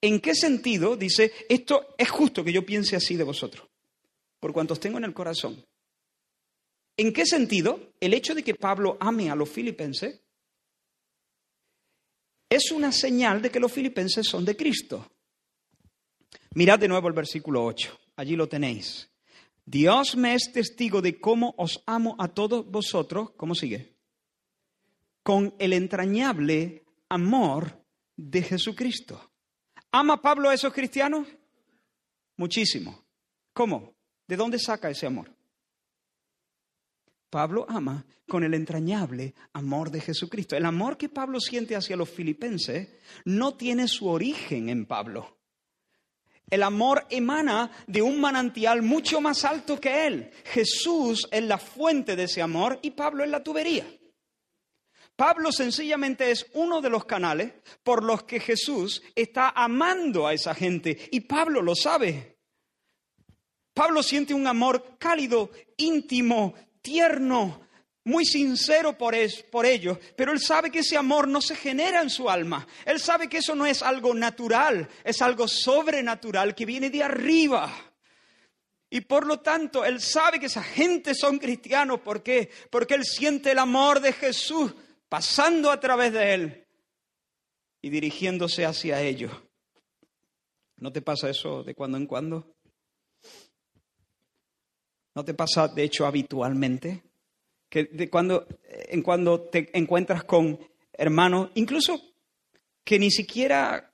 ¿En 0.00 0.20
qué 0.20 0.34
sentido 0.34 0.96
dice 0.96 1.32
esto 1.48 1.94
es 1.96 2.10
justo 2.10 2.44
que 2.44 2.52
yo 2.52 2.66
piense 2.66 2.94
así 2.94 3.16
de 3.16 3.24
vosotros? 3.24 3.66
Por 4.38 4.52
cuantos 4.52 4.78
tengo 4.78 4.98
en 4.98 5.04
el 5.04 5.14
corazón. 5.14 5.64
¿En 6.96 7.12
qué 7.12 7.24
sentido 7.24 7.92
el 8.00 8.12
hecho 8.12 8.34
de 8.34 8.42
que 8.42 8.54
Pablo 8.54 8.98
ame 9.00 9.30
a 9.30 9.36
los 9.36 9.48
filipenses 9.48 10.20
es 12.50 12.70
una 12.70 12.92
señal 12.92 13.40
de 13.40 13.50
que 13.50 13.60
los 13.60 13.72
filipenses 13.72 14.26
son 14.26 14.44
de 14.44 14.56
Cristo? 14.56 15.08
Mirad 16.54 16.78
de 16.78 16.88
nuevo 16.88 17.08
el 17.08 17.14
versículo 17.14 17.64
8, 17.64 17.98
allí 18.16 18.36
lo 18.36 18.48
tenéis. 18.48 19.10
Dios 19.64 20.16
me 20.16 20.34
es 20.34 20.50
testigo 20.52 21.02
de 21.02 21.20
cómo 21.20 21.54
os 21.58 21.82
amo 21.86 22.16
a 22.18 22.28
todos 22.28 22.66
vosotros, 22.70 23.32
¿cómo 23.36 23.54
sigue? 23.54 23.94
Con 25.22 25.54
el 25.58 25.74
entrañable 25.74 26.84
amor 27.08 27.84
de 28.16 28.42
Jesucristo. 28.42 29.30
¿Ama 29.92 30.22
Pablo 30.22 30.48
a 30.48 30.54
esos 30.54 30.72
cristianos? 30.72 31.26
Muchísimo. 32.36 33.04
¿Cómo? 33.52 33.94
¿De 34.26 34.36
dónde 34.36 34.58
saca 34.58 34.90
ese 34.90 35.06
amor? 35.06 35.34
Pablo 37.30 37.66
ama 37.68 38.06
con 38.26 38.44
el 38.44 38.54
entrañable 38.54 39.34
amor 39.52 39.90
de 39.90 40.00
Jesucristo. 40.00 40.56
El 40.56 40.64
amor 40.64 40.96
que 40.96 41.08
Pablo 41.08 41.40
siente 41.40 41.76
hacia 41.76 41.96
los 41.96 42.08
filipenses 42.08 42.88
no 43.24 43.54
tiene 43.54 43.88
su 43.88 44.08
origen 44.08 44.68
en 44.68 44.86
Pablo. 44.86 45.37
El 46.50 46.62
amor 46.62 47.06
emana 47.10 47.70
de 47.86 48.00
un 48.00 48.20
manantial 48.20 48.82
mucho 48.82 49.20
más 49.20 49.44
alto 49.44 49.78
que 49.78 50.06
él. 50.06 50.30
Jesús 50.44 51.28
es 51.30 51.42
la 51.42 51.58
fuente 51.58 52.16
de 52.16 52.24
ese 52.24 52.40
amor 52.40 52.78
y 52.82 52.92
Pablo 52.92 53.24
es 53.24 53.30
la 53.30 53.42
tubería. 53.42 53.86
Pablo 55.14 55.50
sencillamente 55.50 56.30
es 56.30 56.46
uno 56.54 56.80
de 56.80 56.90
los 56.90 57.04
canales 57.04 57.52
por 57.82 58.04
los 58.04 58.22
que 58.22 58.38
Jesús 58.38 59.02
está 59.16 59.50
amando 59.50 60.26
a 60.26 60.32
esa 60.32 60.54
gente 60.54 61.08
y 61.10 61.20
Pablo 61.20 61.60
lo 61.60 61.74
sabe. 61.74 62.38
Pablo 63.74 64.02
siente 64.02 64.32
un 64.32 64.46
amor 64.46 64.96
cálido, 64.98 65.50
íntimo, 65.76 66.54
tierno, 66.80 67.67
muy 68.08 68.24
sincero 68.24 68.96
por, 68.96 69.14
por 69.50 69.66
ellos, 69.66 69.98
pero 70.16 70.32
él 70.32 70.40
sabe 70.40 70.70
que 70.70 70.78
ese 70.78 70.96
amor 70.96 71.28
no 71.28 71.42
se 71.42 71.54
genera 71.54 72.00
en 72.00 72.08
su 72.08 72.30
alma. 72.30 72.66
Él 72.86 72.98
sabe 72.98 73.28
que 73.28 73.36
eso 73.36 73.54
no 73.54 73.66
es 73.66 73.82
algo 73.82 74.14
natural, 74.14 74.88
es 75.04 75.20
algo 75.20 75.46
sobrenatural 75.46 76.54
que 76.54 76.64
viene 76.64 76.88
de 76.88 77.02
arriba. 77.02 77.70
Y 78.88 79.02
por 79.02 79.26
lo 79.26 79.40
tanto, 79.40 79.84
él 79.84 80.00
sabe 80.00 80.40
que 80.40 80.46
esa 80.46 80.62
gente 80.62 81.14
son 81.14 81.38
cristianos. 81.38 82.00
¿Por 82.00 82.22
qué? 82.22 82.50
Porque 82.70 82.94
él 82.94 83.04
siente 83.04 83.50
el 83.50 83.58
amor 83.58 84.00
de 84.00 84.14
Jesús 84.14 84.74
pasando 85.10 85.70
a 85.70 85.78
través 85.78 86.14
de 86.14 86.32
él 86.32 86.66
y 87.82 87.90
dirigiéndose 87.90 88.64
hacia 88.64 89.02
ellos. 89.02 89.32
¿No 90.78 90.90
te 90.90 91.02
pasa 91.02 91.28
eso 91.28 91.62
de 91.62 91.74
cuando 91.74 91.98
en 91.98 92.06
cuando? 92.06 92.56
¿No 95.14 95.26
te 95.26 95.34
pasa, 95.34 95.68
de 95.68 95.82
hecho, 95.82 96.06
habitualmente? 96.06 97.02
Que 97.68 97.84
de 97.84 98.08
cuando 98.08 98.46
en 98.68 99.02
cuando 99.02 99.40
te 99.42 99.76
encuentras 99.76 100.24
con 100.24 100.58
hermanos, 100.92 101.50
incluso 101.54 102.00
que 102.84 102.98
ni 102.98 103.10
siquiera, 103.10 103.92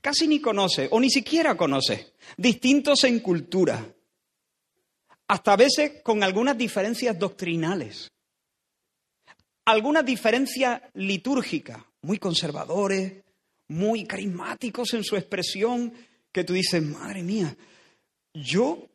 casi 0.00 0.26
ni 0.26 0.40
conoce, 0.40 0.88
o 0.90 1.00
ni 1.00 1.10
siquiera 1.10 1.56
conoce, 1.56 2.14
distintos 2.36 3.04
en 3.04 3.20
cultura, 3.20 3.86
hasta 5.28 5.52
a 5.52 5.56
veces 5.56 6.02
con 6.02 6.22
algunas 6.22 6.58
diferencias 6.58 7.18
doctrinales. 7.18 8.10
Algunas 9.64 10.04
diferencias 10.04 10.80
litúrgicas, 10.94 11.82
muy 12.02 12.18
conservadores, 12.18 13.24
muy 13.68 14.04
carismáticos 14.04 14.94
en 14.94 15.02
su 15.02 15.16
expresión, 15.16 15.92
que 16.30 16.44
tú 16.44 16.52
dices, 16.52 16.82
madre 16.82 17.22
mía, 17.22 17.56
yo 18.34 18.88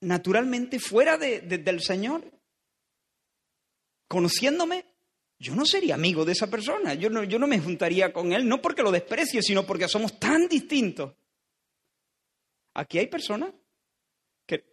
naturalmente 0.00 0.78
fuera 0.78 1.16
del 1.16 1.80
Señor, 1.80 2.22
conociéndome, 4.12 4.84
yo 5.38 5.54
no 5.54 5.64
sería 5.64 5.94
amigo 5.94 6.26
de 6.26 6.32
esa 6.32 6.46
persona, 6.46 6.92
yo 6.92 7.08
no, 7.08 7.24
yo 7.24 7.38
no 7.38 7.46
me 7.46 7.58
juntaría 7.58 8.12
con 8.12 8.34
él, 8.34 8.46
no 8.46 8.60
porque 8.60 8.82
lo 8.82 8.92
desprecie, 8.92 9.40
sino 9.40 9.64
porque 9.64 9.88
somos 9.88 10.20
tan 10.20 10.48
distintos. 10.48 11.14
Aquí 12.74 12.98
hay 12.98 13.06
personas 13.06 13.54
que, 14.44 14.64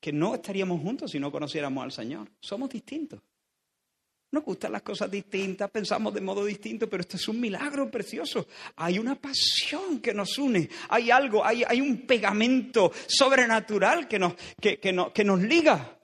que 0.00 0.12
no 0.14 0.34
estaríamos 0.34 0.80
juntos 0.80 1.10
si 1.10 1.20
no 1.20 1.30
conociéramos 1.30 1.84
al 1.84 1.92
Señor, 1.92 2.30
somos 2.40 2.70
distintos. 2.70 3.20
Nos 4.30 4.44
gustan 4.44 4.72
las 4.72 4.80
cosas 4.80 5.10
distintas, 5.10 5.70
pensamos 5.70 6.14
de 6.14 6.22
modo 6.22 6.42
distinto, 6.42 6.88
pero 6.88 7.02
esto 7.02 7.18
es 7.18 7.28
un 7.28 7.38
milagro 7.38 7.90
precioso. 7.90 8.48
Hay 8.76 8.98
una 8.98 9.20
pasión 9.20 10.00
que 10.00 10.14
nos 10.14 10.38
une, 10.38 10.70
hay 10.88 11.10
algo, 11.10 11.44
hay, 11.44 11.64
hay 11.68 11.82
un 11.82 12.06
pegamento 12.06 12.90
sobrenatural 13.06 14.08
que 14.08 14.18
nos, 14.18 14.32
que, 14.58 14.80
que 14.80 15.24
nos 15.24 15.40
liga. 15.42 15.96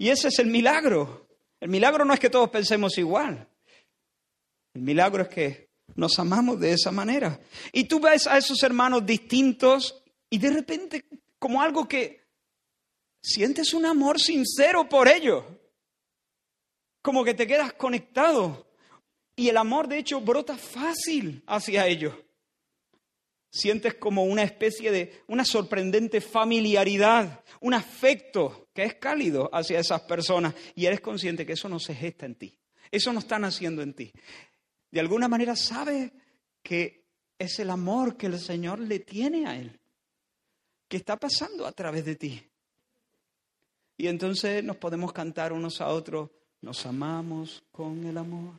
Y 0.00 0.08
ese 0.08 0.28
es 0.28 0.38
el 0.38 0.46
milagro. 0.46 1.28
El 1.60 1.68
milagro 1.68 2.06
no 2.06 2.14
es 2.14 2.20
que 2.20 2.30
todos 2.30 2.48
pensemos 2.48 2.96
igual. 2.96 3.46
El 4.72 4.80
milagro 4.80 5.24
es 5.24 5.28
que 5.28 5.68
nos 5.94 6.18
amamos 6.18 6.58
de 6.58 6.72
esa 6.72 6.90
manera. 6.90 7.38
Y 7.70 7.84
tú 7.84 8.00
ves 8.00 8.26
a 8.26 8.38
esos 8.38 8.62
hermanos 8.62 9.04
distintos 9.04 10.02
y 10.30 10.38
de 10.38 10.52
repente 10.52 11.04
como 11.38 11.60
algo 11.60 11.86
que 11.86 12.24
sientes 13.22 13.74
un 13.74 13.84
amor 13.84 14.18
sincero 14.18 14.88
por 14.88 15.06
ellos 15.06 15.44
como 17.02 17.22
que 17.22 17.34
te 17.34 17.46
quedas 17.46 17.74
conectado. 17.74 18.72
Y 19.36 19.50
el 19.50 19.58
amor, 19.58 19.86
de 19.86 19.98
hecho, 19.98 20.22
brota 20.22 20.56
fácil 20.56 21.44
hacia 21.46 21.86
ellos. 21.86 22.14
Sientes 23.50 23.94
como 23.94 24.24
una 24.24 24.44
especie 24.44 24.92
de, 24.92 25.22
una 25.26 25.44
sorprendente 25.44 26.20
familiaridad, 26.20 27.44
un 27.60 27.74
afecto 27.74 28.68
que 28.72 28.84
es 28.84 28.94
cálido 28.94 29.50
hacia 29.52 29.80
esas 29.80 30.02
personas 30.02 30.54
y 30.76 30.86
eres 30.86 31.00
consciente 31.00 31.44
que 31.44 31.54
eso 31.54 31.68
no 31.68 31.80
se 31.80 31.94
gesta 31.94 32.26
en 32.26 32.36
ti, 32.36 32.56
eso 32.92 33.12
no 33.12 33.18
está 33.18 33.40
naciendo 33.40 33.82
en 33.82 33.94
ti. 33.94 34.12
De 34.90 35.00
alguna 35.00 35.26
manera 35.26 35.56
sabes 35.56 36.12
que 36.62 37.04
es 37.38 37.58
el 37.58 37.70
amor 37.70 38.16
que 38.16 38.26
el 38.26 38.38
Señor 38.38 38.78
le 38.78 39.00
tiene 39.00 39.46
a 39.46 39.56
Él, 39.56 39.80
que 40.86 40.96
está 40.96 41.16
pasando 41.16 41.66
a 41.66 41.72
través 41.72 42.04
de 42.04 42.14
ti. 42.14 42.46
Y 43.96 44.06
entonces 44.06 44.62
nos 44.62 44.76
podemos 44.76 45.12
cantar 45.12 45.52
unos 45.52 45.80
a 45.80 45.88
otros, 45.88 46.30
nos 46.60 46.86
amamos 46.86 47.64
con 47.72 48.04
el 48.04 48.16
amor 48.16 48.54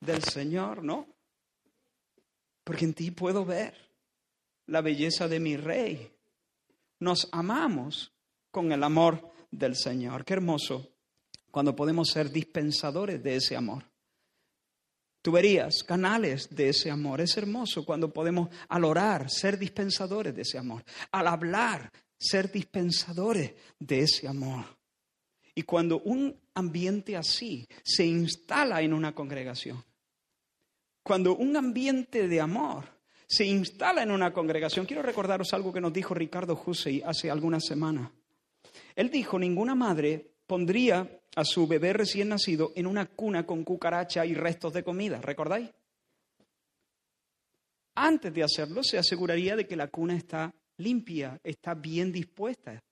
del 0.00 0.22
Señor, 0.24 0.82
¿no? 0.82 1.06
Porque 2.64 2.84
en 2.84 2.94
ti 2.94 3.10
puedo 3.10 3.44
ver 3.44 3.89
la 4.70 4.80
belleza 4.80 5.28
de 5.28 5.40
mi 5.40 5.56
rey. 5.56 6.12
Nos 7.00 7.28
amamos 7.32 8.12
con 8.50 8.72
el 8.72 8.82
amor 8.82 9.32
del 9.50 9.74
Señor. 9.76 10.24
Qué 10.24 10.34
hermoso 10.34 10.92
cuando 11.50 11.74
podemos 11.74 12.08
ser 12.08 12.30
dispensadores 12.30 13.22
de 13.22 13.36
ese 13.36 13.56
amor. 13.56 13.84
Tuberías, 15.22 15.82
canales 15.82 16.48
de 16.54 16.68
ese 16.68 16.90
amor. 16.90 17.20
Es 17.20 17.36
hermoso 17.36 17.84
cuando 17.84 18.12
podemos 18.12 18.48
al 18.68 18.84
orar 18.84 19.28
ser 19.28 19.58
dispensadores 19.58 20.34
de 20.34 20.42
ese 20.42 20.56
amor. 20.56 20.84
Al 21.10 21.26
hablar 21.26 21.90
ser 22.16 22.50
dispensadores 22.50 23.54
de 23.78 24.00
ese 24.00 24.28
amor. 24.28 24.64
Y 25.52 25.64
cuando 25.64 26.00
un 26.00 26.38
ambiente 26.54 27.16
así 27.16 27.66
se 27.82 28.06
instala 28.06 28.80
en 28.82 28.92
una 28.92 29.14
congregación, 29.14 29.84
cuando 31.02 31.34
un 31.34 31.56
ambiente 31.56 32.28
de 32.28 32.40
amor 32.40 32.99
se 33.30 33.44
instala 33.44 34.02
en 34.02 34.10
una 34.10 34.32
congregación, 34.32 34.86
quiero 34.86 35.02
recordaros 35.02 35.54
algo 35.54 35.72
que 35.72 35.80
nos 35.80 35.92
dijo 35.92 36.14
Ricardo 36.14 36.60
Hussey 36.66 37.00
hace 37.06 37.30
algunas 37.30 37.64
semanas. 37.64 38.10
Él 38.96 39.08
dijo, 39.08 39.38
ninguna 39.38 39.76
madre 39.76 40.32
pondría 40.48 41.20
a 41.36 41.44
su 41.44 41.68
bebé 41.68 41.92
recién 41.92 42.30
nacido 42.30 42.72
en 42.74 42.88
una 42.88 43.06
cuna 43.06 43.46
con 43.46 43.62
cucaracha 43.62 44.26
y 44.26 44.34
restos 44.34 44.72
de 44.72 44.82
comida, 44.82 45.20
¿recordáis? 45.20 45.70
Antes 47.94 48.34
de 48.34 48.42
hacerlo, 48.42 48.82
se 48.82 48.98
aseguraría 48.98 49.54
de 49.54 49.68
que 49.68 49.76
la 49.76 49.86
cuna 49.86 50.16
está 50.16 50.52
limpia, 50.78 51.40
está 51.44 51.74
bien 51.74 52.10
dispuesta 52.10 52.82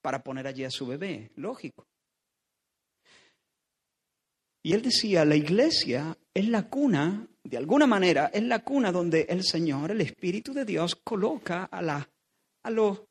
para 0.00 0.24
poner 0.24 0.46
allí 0.46 0.64
a 0.64 0.70
su 0.70 0.86
bebé, 0.86 1.32
lógico. 1.36 1.86
Y 4.62 4.72
él 4.72 4.80
decía, 4.80 5.26
la 5.26 5.36
iglesia 5.36 6.16
es 6.32 6.48
la 6.48 6.70
cuna, 6.70 7.28
de 7.44 7.56
alguna 7.56 7.86
manera, 7.86 8.30
es 8.32 8.42
la 8.42 8.60
cuna 8.60 8.92
donde 8.92 9.26
el 9.28 9.44
Señor, 9.44 9.90
el 9.90 10.00
Espíritu 10.00 10.52
de 10.52 10.64
Dios, 10.64 10.94
coloca 10.96 11.64
a, 11.64 11.82
la, 11.82 12.08
a, 12.62 12.70
los, 12.70 13.02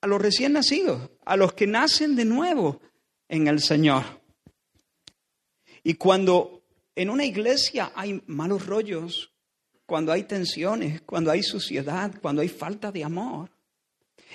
a 0.00 0.06
los 0.06 0.20
recién 0.20 0.54
nacidos, 0.54 1.10
a 1.24 1.36
los 1.36 1.52
que 1.52 1.66
nacen 1.66 2.16
de 2.16 2.24
nuevo 2.24 2.80
en 3.28 3.46
el 3.46 3.60
Señor. 3.60 4.04
Y 5.82 5.94
cuando 5.94 6.62
en 6.94 7.10
una 7.10 7.24
iglesia 7.24 7.92
hay 7.94 8.22
malos 8.26 8.66
rollos, 8.66 9.32
cuando 9.86 10.12
hay 10.12 10.24
tensiones, 10.24 11.02
cuando 11.02 11.30
hay 11.30 11.42
suciedad, 11.42 12.12
cuando 12.20 12.42
hay 12.42 12.48
falta 12.48 12.90
de 12.90 13.04
amor, 13.04 13.50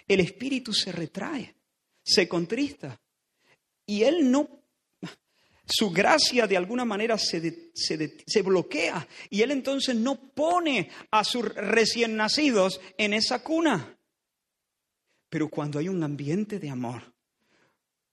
el 0.07 0.19
espíritu 0.19 0.73
se 0.73 0.91
retrae, 0.91 1.55
se 2.03 2.27
contrista. 2.27 2.99
Y 3.85 4.03
él 4.03 4.31
no, 4.31 4.62
su 5.65 5.91
gracia 5.91 6.45
de 6.45 6.57
alguna 6.57 6.85
manera 6.85 7.17
se, 7.17 7.71
se, 7.73 8.41
bloquea. 8.41 9.07
Y 9.29 9.41
él 9.41 9.51
entonces 9.51 9.95
no 9.95 10.15
pone 10.15 10.89
a 11.11 11.23
sus 11.23 11.45
recién 11.55 12.15
nacidos 12.15 12.81
en 12.97 13.13
esa 13.13 13.43
cuna. 13.43 13.97
Pero 15.29 15.49
cuando 15.49 15.79
hay 15.79 15.87
un 15.87 16.03
ambiente 16.03 16.59
de 16.59 16.69
amor, 16.69 17.13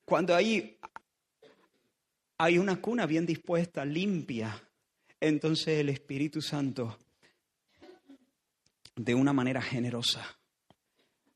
cuando 0.05 0.35
hay, 0.35 0.79
hay 2.39 2.59
una 2.59 2.81
cuna 2.81 3.07
bien 3.07 3.27
dispuesta, 3.27 3.85
limpia, 3.85 4.69
entonces 5.21 5.81
el 5.81 5.91
Espíritu 5.91 6.41
Santo 6.41 6.99
de 8.97 9.15
una 9.15 9.33
manera 9.33 9.61
generosa. 9.61 10.39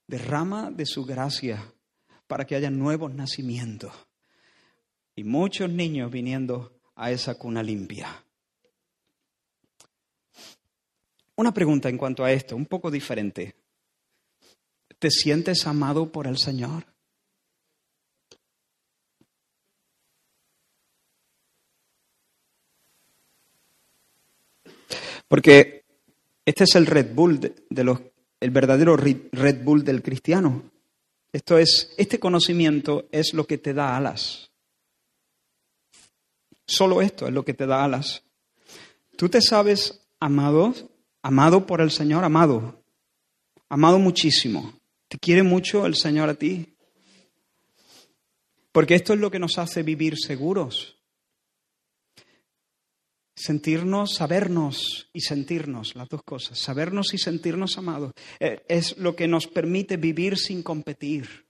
Derrama 0.06 0.70
de 0.70 0.86
su 0.86 1.04
gracia 1.04 1.74
para 2.26 2.46
que 2.46 2.54
haya 2.54 2.70
nuevos 2.70 3.12
nacimientos 3.14 3.92
y 5.16 5.24
muchos 5.24 5.70
niños 5.70 6.10
viniendo 6.10 6.80
a 6.96 7.10
esa 7.10 7.36
cuna 7.36 7.62
limpia. 7.62 8.24
Una 11.36 11.52
pregunta 11.52 11.88
en 11.88 11.98
cuanto 11.98 12.24
a 12.24 12.32
esto, 12.32 12.54
un 12.54 12.66
poco 12.66 12.90
diferente. 12.90 13.54
¿Te 14.98 15.10
sientes 15.10 15.66
amado 15.66 16.10
por 16.10 16.26
el 16.26 16.38
Señor? 16.38 16.86
Porque 25.26 25.84
este 26.44 26.64
es 26.64 26.74
el 26.76 26.86
Red 26.86 27.14
Bull 27.14 27.40
de, 27.40 27.84
los, 27.84 28.00
el 28.38 28.50
verdadero 28.50 28.96
Red 28.96 29.64
Bull 29.64 29.82
del 29.82 30.02
cristiano. 30.02 30.70
Esto 31.32 31.58
es, 31.58 31.92
este 31.98 32.20
conocimiento 32.20 33.08
es 33.10 33.34
lo 33.34 33.44
que 33.44 33.58
te 33.58 33.74
da 33.74 33.96
alas. 33.96 34.53
Solo 36.66 37.02
esto 37.02 37.26
es 37.26 37.32
lo 37.32 37.44
que 37.44 37.54
te 37.54 37.66
da 37.66 37.84
alas. 37.84 38.22
Tú 39.16 39.28
te 39.28 39.40
sabes 39.40 40.00
amado, 40.20 40.74
amado 41.22 41.66
por 41.66 41.80
el 41.80 41.90
Señor, 41.90 42.24
amado, 42.24 42.82
amado 43.68 43.98
muchísimo. 43.98 44.72
Te 45.08 45.18
quiere 45.18 45.42
mucho 45.42 45.86
el 45.86 45.94
Señor 45.94 46.28
a 46.28 46.34
ti. 46.34 46.76
Porque 48.72 48.94
esto 48.94 49.12
es 49.12 49.20
lo 49.20 49.30
que 49.30 49.38
nos 49.38 49.58
hace 49.58 49.82
vivir 49.82 50.16
seguros 50.18 50.94
sentirnos, 53.34 54.14
sabernos 54.14 55.10
y 55.12 55.20
sentirnos, 55.20 55.96
las 55.96 56.08
dos 56.08 56.22
cosas, 56.22 56.58
sabernos 56.58 57.14
y 57.14 57.18
sentirnos 57.18 57.76
amados, 57.78 58.12
eh, 58.38 58.64
es 58.68 58.96
lo 58.98 59.16
que 59.16 59.28
nos 59.28 59.46
permite 59.46 59.96
vivir 59.96 60.38
sin 60.38 60.62
competir, 60.62 61.43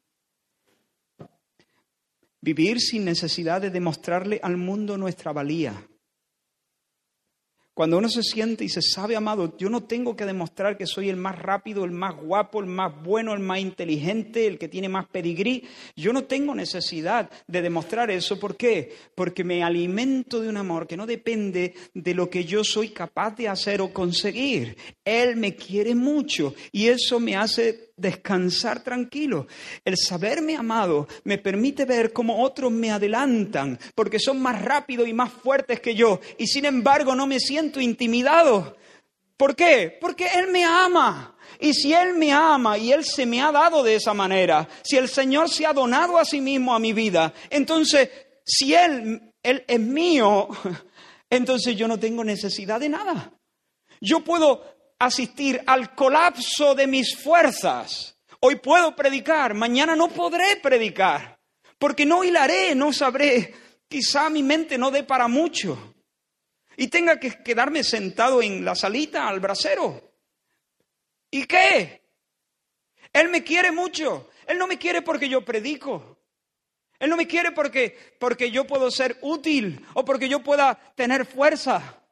vivir 2.45 2.79
sin 2.79 3.07
necesidad 3.07 3.63
de 3.63 3.71
demostrarle 3.71 4.39
al 4.43 4.59
mundo 4.59 4.99
nuestra 4.99 5.33
valía. 5.33 5.89
Cuando 7.73 7.99
uno 7.99 8.09
se 8.09 8.23
siente 8.23 8.65
y 8.65 8.69
se 8.69 8.83
sabe 8.83 9.17
amado, 9.17 9.57
yo 9.59 9.69
no 9.69 9.83
tengo 9.83 10.15
que 10.15 10.27
demostrar 10.27 10.77
que 10.77 10.87
soy 10.87 11.09
el 11.09 11.17
más 11.17 11.37
rápido, 11.37 11.85
el 11.85 11.91
más 11.91 12.15
guapo, 12.15 12.61
el 12.61 12.67
más 12.67 13.03
bueno, 13.03 13.33
el 13.33 13.41
más 13.41 13.59
inteligente, 13.59 14.47
el 14.47 14.59
que 14.59 14.69
tiene 14.69 14.89
más 14.89 15.09
pedigrí. 15.09 15.65
Yo 15.97 16.13
no 16.13 16.23
tengo 16.23 16.55
necesidad 16.55 17.29
de 17.49 17.63
demostrar 17.63 18.13
eso. 18.13 18.39
¿Por 18.39 18.57
qué? 18.57 18.95
Porque 19.17 19.43
me 19.43 19.65
alimento 19.65 20.41
de 20.41 20.49
un 20.49 20.57
amor 20.57 20.87
que 20.87 20.97
no 20.97 21.05
depende 21.05 21.75
de 21.95 22.15
lo 22.15 22.31
que 22.31 22.45
yo 22.45 22.63
soy 22.63 22.91
capaz 22.91 23.35
de 23.35 23.49
hacer 23.49 23.81
o 23.81 23.93
conseguir. 23.93 24.77
Él 25.05 25.35
me 25.35 25.57
quiere 25.57 25.97
mucho 25.97 26.55
y 26.71 26.87
eso 26.87 27.19
me 27.19 27.35
hace 27.35 27.94
descansar 27.97 28.83
tranquilo. 28.83 29.47
El 29.85 29.97
saberme 29.97 30.57
amado 30.57 31.07
me 31.25 31.39
permite 31.39 31.85
ver 31.85 32.13
cómo 32.13 32.43
otros 32.43 32.73
me 32.73 32.91
adelantan 32.91 33.79
porque 33.95 34.19
son 34.19 34.41
más 34.41 34.61
rápidos 34.63 35.09
y 35.09 35.13
más 35.13 35.33
fuertes 35.33 35.81
que 35.81 35.95
yo 35.95 36.21
y 36.39 36.47
sin 36.47 36.65
embargo 36.65 37.15
no 37.15 37.27
me 37.27 37.41
siento 37.41 37.81
intimidado. 37.81 38.77
¿Por 39.37 39.57
qué? 39.57 39.97
Porque 40.01 40.27
Él 40.35 40.49
me 40.49 40.65
ama. 40.65 41.37
Y 41.61 41.73
si 41.73 41.93
Él 41.93 42.15
me 42.15 42.33
ama 42.33 42.79
y 42.79 42.93
Él 42.93 43.05
se 43.05 43.27
me 43.27 43.41
ha 43.41 43.53
dado 43.53 43.83
de 43.83 43.97
esa 43.97 44.15
manera, 44.15 44.69
si 44.83 44.97
el 44.97 45.09
Señor 45.09 45.49
se 45.49 45.67
ha 45.67 45.73
donado 45.73 46.19
a 46.19 46.25
sí 46.25 46.41
mismo 46.41 46.75
a 46.75 46.79
mi 46.79 46.93
vida, 46.93 47.33
entonces 47.51 48.11
si 48.45 48.75
Él, 48.75 49.33
Él 49.43 49.65
es 49.67 49.81
mío, 49.81 50.49
entonces 51.31 51.77
yo 51.77 51.89
no 51.89 51.99
tengo 51.99 52.25
necesidad 52.25 52.81
de 52.81 52.89
nada. 52.89 53.33
Yo 54.01 54.21
puedo 54.23 54.74
asistir 54.99 55.63
al 55.67 55.95
colapso 55.95 56.75
de 56.75 56.87
mis 56.87 57.17
fuerzas. 57.17 58.17
Hoy 58.41 58.57
puedo 58.57 58.95
predicar, 58.95 59.55
mañana 59.55 59.97
no 59.97 60.09
podré 60.09 60.57
predicar, 60.57 61.41
porque 61.79 62.05
no 62.05 62.25
hilaré, 62.25 62.75
no 62.75 62.93
sabré, 62.93 63.55
quizá 63.89 64.29
mi 64.29 64.43
mente 64.43 64.77
no 64.77 64.91
dé 64.91 65.03
para 65.03 65.29
mucho 65.29 65.95
y 66.77 66.89
tenga 66.89 67.19
que 67.19 67.43
quedarme 67.43 67.85
sentado 67.85 68.43
en 68.43 68.65
la 68.65 68.75
salita 68.75 69.29
al 69.29 69.41
brasero. 69.41 70.13
¿Y 71.31 71.45
qué? 71.45 72.03
Él 73.13 73.29
me 73.29 73.43
quiere 73.43 73.73
mucho. 73.73 74.29
Él 74.47 74.59
no 74.59 74.67
me 74.67 74.79
quiere 74.79 75.03
porque 75.03 75.29
yo 75.29 75.45
predico. 75.45 76.19
Él 76.99 77.11
no 77.11 77.17
me 77.17 77.27
quiere 77.27 77.53
porque, 77.53 78.17
porque 78.19 78.51
yo 78.51 78.67
puedo 78.67 78.91
ser 78.91 79.19
útil 79.23 79.85
o 79.95 80.05
porque 80.05 80.29
yo 80.29 80.43
pueda 80.43 80.75
tener 80.95 81.27
fuerza. 81.27 82.04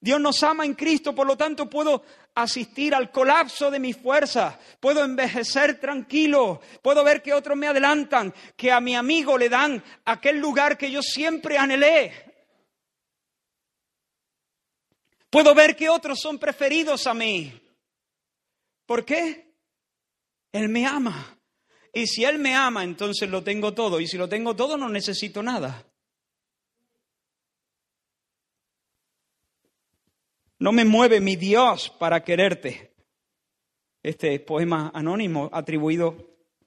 Dios 0.00 0.20
nos 0.20 0.42
ama 0.44 0.64
en 0.64 0.74
Cristo, 0.74 1.14
por 1.14 1.26
lo 1.26 1.36
tanto 1.36 1.68
puedo 1.68 2.04
asistir 2.34 2.94
al 2.94 3.10
colapso 3.10 3.70
de 3.70 3.80
mi 3.80 3.92
fuerza, 3.92 4.58
puedo 4.78 5.04
envejecer 5.04 5.80
tranquilo, 5.80 6.60
puedo 6.82 7.02
ver 7.02 7.20
que 7.20 7.34
otros 7.34 7.56
me 7.56 7.66
adelantan, 7.66 8.32
que 8.56 8.70
a 8.70 8.80
mi 8.80 8.94
amigo 8.94 9.36
le 9.36 9.48
dan 9.48 9.82
aquel 10.04 10.38
lugar 10.38 10.78
que 10.78 10.90
yo 10.90 11.02
siempre 11.02 11.58
anhelé. 11.58 12.12
Puedo 15.30 15.54
ver 15.54 15.74
que 15.74 15.88
otros 15.88 16.20
son 16.20 16.38
preferidos 16.38 17.06
a 17.06 17.14
mí. 17.14 17.52
¿Por 18.86 19.04
qué? 19.04 19.52
Él 20.52 20.68
me 20.68 20.86
ama. 20.86 21.38
Y 21.92 22.06
si 22.06 22.24
Él 22.24 22.38
me 22.38 22.54
ama, 22.54 22.84
entonces 22.84 23.28
lo 23.28 23.42
tengo 23.42 23.74
todo. 23.74 24.00
Y 24.00 24.06
si 24.06 24.16
lo 24.16 24.28
tengo 24.28 24.54
todo, 24.54 24.76
no 24.76 24.88
necesito 24.88 25.42
nada. 25.42 25.87
No 30.58 30.72
me 30.72 30.84
mueve 30.84 31.20
mi 31.20 31.36
Dios 31.36 31.90
para 31.98 32.24
quererte. 32.24 32.92
Este 34.02 34.38
poema 34.40 34.90
anónimo 34.94 35.48
atribuido 35.52 36.16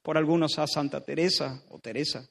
por 0.02 0.16
algunos 0.16 0.58
a 0.58 0.66
Santa 0.66 1.04
Teresa 1.04 1.62
o 1.70 1.78
Teresa. 1.78 2.28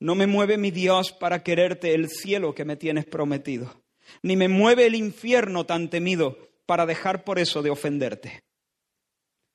No 0.00 0.14
me 0.14 0.26
mueve 0.26 0.58
mi 0.58 0.70
Dios 0.70 1.12
para 1.12 1.42
quererte 1.42 1.94
el 1.94 2.08
cielo 2.08 2.54
que 2.54 2.64
me 2.64 2.76
tienes 2.76 3.04
prometido, 3.04 3.82
ni 4.22 4.36
me 4.36 4.48
mueve 4.48 4.86
el 4.86 4.94
infierno 4.94 5.66
tan 5.66 5.90
temido 5.90 6.38
para 6.66 6.86
dejar 6.86 7.24
por 7.24 7.38
eso 7.38 7.62
de 7.62 7.70
ofenderte. 7.70 8.44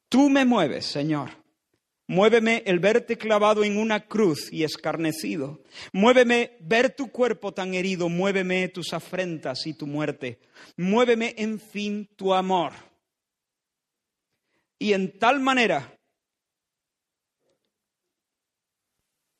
Tú 0.09 0.29
me 0.29 0.45
mueves, 0.45 0.85
Señor. 0.85 1.42
Muéveme 2.13 2.61
el 2.67 2.77
verte 2.77 3.17
clavado 3.17 3.63
en 3.63 3.75
una 3.75 4.05
cruz 4.05 4.53
y 4.53 4.63
escarnecido. 4.63 5.63
Muéveme 5.93 6.57
ver 6.59 6.95
tu 6.95 7.09
cuerpo 7.09 7.55
tan 7.55 7.73
herido. 7.73 8.07
Muéveme 8.07 8.67
tus 8.67 8.93
afrentas 8.93 9.65
y 9.65 9.73
tu 9.73 9.87
muerte. 9.87 10.39
Muéveme, 10.77 11.33
en 11.39 11.59
fin, 11.59 12.07
tu 12.15 12.31
amor. 12.31 12.73
Y 14.77 14.93
en 14.93 15.17
tal 15.17 15.39
manera 15.39 15.97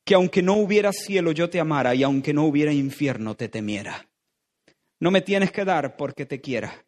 que 0.03 0.15
aunque 0.15 0.41
no 0.41 0.55
hubiera 0.55 0.91
cielo 0.93 1.31
yo 1.31 1.51
te 1.51 1.59
amara 1.59 1.93
y 1.93 2.01
aunque 2.01 2.33
no 2.33 2.43
hubiera 2.45 2.73
infierno 2.73 3.35
te 3.35 3.49
temiera. 3.49 4.09
No 4.99 5.11
me 5.11 5.21
tienes 5.21 5.51
que 5.51 5.63
dar 5.63 5.95
porque 5.95 6.25
te 6.25 6.41
quiera, 6.41 6.87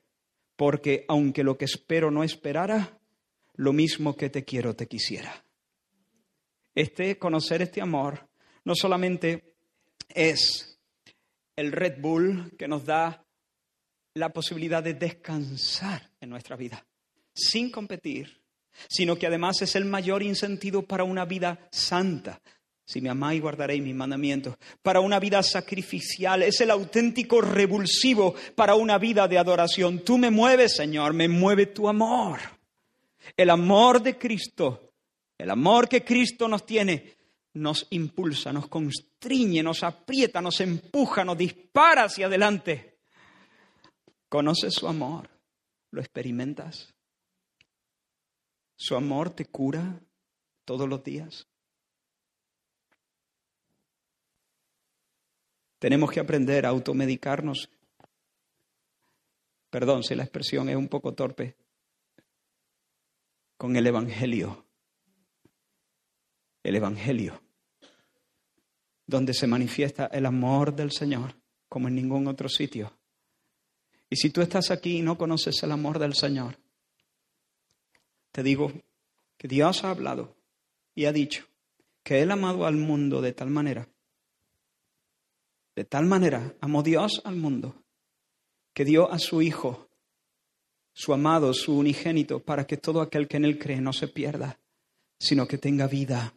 porque 0.56 1.06
aunque 1.08 1.44
lo 1.44 1.60
que 1.60 1.66
espero 1.66 2.10
no 2.10 2.24
esperara, 2.24 2.98
lo 3.54 3.72
mismo 3.72 4.16
que 4.16 4.32
te 4.32 4.44
quiero 4.44 4.76
te 4.76 4.88
quisiera. 4.88 5.45
Este 6.76 7.18
conocer 7.18 7.62
este 7.62 7.82
amor 7.82 8.28
no 8.66 8.76
solamente 8.76 9.56
es 10.10 10.78
el 11.56 11.72
Red 11.72 12.02
Bull 12.02 12.54
que 12.58 12.68
nos 12.68 12.86
da 12.86 13.26
la 14.14 14.30
posibilidad 14.30 14.84
de 14.84 14.94
descansar 14.94 16.12
en 16.20 16.30
nuestra 16.30 16.56
vida 16.56 16.86
sin 17.34 17.72
competir, 17.72 18.42
sino 18.88 19.16
que 19.18 19.28
además 19.28 19.62
es 19.62 19.76
el 19.76 19.86
mayor 19.86 20.22
incentivo 20.22 20.84
para 20.84 21.04
una 21.04 21.26
vida 21.26 21.68
santa, 21.72 22.42
si 22.88 23.02
me 23.02 23.10
amáis, 23.10 23.42
guardaréis 23.42 23.82
mis 23.82 23.96
mandamientos. 23.96 24.56
Para 24.84 25.00
una 25.00 25.20
vida 25.20 25.42
sacrificial. 25.42 26.44
Es 26.44 26.62
el 26.62 26.70
auténtico 26.70 27.42
revulsivo 27.42 28.36
para 28.54 28.76
una 28.76 29.00
vida 29.00 29.28
de 29.28 29.40
adoración. 29.40 30.00
Tú 30.06 30.20
me 30.20 30.30
mueves, 30.30 30.76
Señor, 30.76 31.14
me 31.14 31.28
mueve 31.28 31.66
tu 31.66 31.90
amor. 31.90 32.40
El 33.36 33.50
amor 33.50 34.04
de 34.04 34.20
Cristo, 34.20 34.94
el 35.38 35.50
amor 35.50 35.90
que 35.90 36.04
Cristo 36.04 36.48
nos 36.48 36.66
tiene, 36.66 37.16
nos 37.54 37.88
impulsa, 37.90 38.52
nos 38.52 38.68
constriñe, 38.68 39.64
nos 39.64 39.84
aprieta, 39.84 40.42
nos 40.42 40.60
empuja, 40.62 41.24
nos 41.24 41.38
dispara 41.38 42.06
hacia 42.06 42.28
adelante. 42.28 43.00
¿Conoces 44.30 44.74
su 44.74 44.88
amor? 44.88 45.30
¿Lo 45.92 46.02
experimentas? 46.02 46.94
¿Su 48.76 48.96
amor 48.96 49.30
te 49.30 49.46
cura 49.46 50.02
todos 50.66 50.90
los 50.90 51.04
días? 51.04 51.48
Tenemos 55.80 56.12
que 56.12 56.20
aprender 56.20 56.66
a 56.66 56.70
automedicarnos. 56.70 57.70
Perdón 59.70 60.04
si 60.04 60.16
la 60.16 60.24
expresión 60.24 60.68
es 60.70 60.76
un 60.76 60.88
poco 60.88 61.14
torpe. 61.14 61.56
Con 63.58 63.76
el 63.76 63.88
Evangelio. 63.88 64.65
El 66.68 66.76
Evangelio. 66.76 67.42
Donde 69.08 69.34
se 69.34 69.48
manifiesta 69.48 70.08
el 70.08 70.26
amor 70.26 70.76
del 70.76 70.92
Señor 70.92 71.36
como 71.70 71.88
en 71.88 71.96
ningún 71.96 72.28
otro 72.28 72.50
sitio. 72.50 72.92
Y 74.10 74.16
si 74.16 74.30
tú 74.30 74.42
estás 74.42 74.72
aquí 74.72 74.98
y 74.98 75.02
no 75.02 75.18
conoces 75.18 75.62
el 75.64 75.72
amor 75.72 76.00
del 76.00 76.14
Señor, 76.14 76.58
te 78.32 78.44
digo 78.44 78.72
que 79.38 79.48
Dios 79.48 79.84
ha 79.84 79.92
hablado 79.92 80.36
y 80.94 81.06
ha 81.06 81.12
dicho 81.12 81.46
que 82.04 82.22
Él 82.22 82.32
ha 82.32 82.36
amado 82.36 82.66
al 82.66 82.76
mundo 82.76 83.22
de 83.22 83.34
tal 83.34 83.50
manera 83.50 83.88
de 85.76 85.84
tal 85.84 86.06
manera 86.06 86.56
amó 86.62 86.84
Dios 86.84 87.22
al 87.26 87.36
mundo 87.36 87.76
que 88.74 88.86
dio 88.86 89.12
a 89.12 89.20
su 89.20 89.42
Hijo, 89.42 89.90
su 90.94 91.14
amado, 91.14 91.54
su 91.54 91.78
unigénito, 91.78 92.40
para 92.40 92.66
que 92.66 92.78
todo 92.78 93.02
aquel 93.02 93.28
que 93.28 93.38
en 93.38 93.46
Él 93.46 93.60
cree 93.60 93.82
no 93.82 93.94
se 93.94 94.08
pierda, 94.08 94.60
sino 95.20 95.48
que 95.48 95.58
tenga 95.58 95.88
vida, 95.88 96.34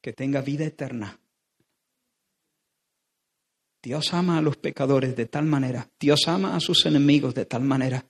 que 0.00 0.12
tenga 0.12 0.40
vida 0.40 0.64
eterna. 0.64 1.18
Dios 3.82 4.12
ama 4.12 4.38
a 4.38 4.42
los 4.42 4.56
pecadores 4.56 5.16
de 5.16 5.26
tal 5.26 5.44
manera, 5.44 5.88
Dios 5.98 6.26
ama 6.26 6.56
a 6.56 6.60
sus 6.60 6.84
enemigos 6.86 7.34
de 7.34 7.46
tal 7.46 7.62
manera, 7.62 8.04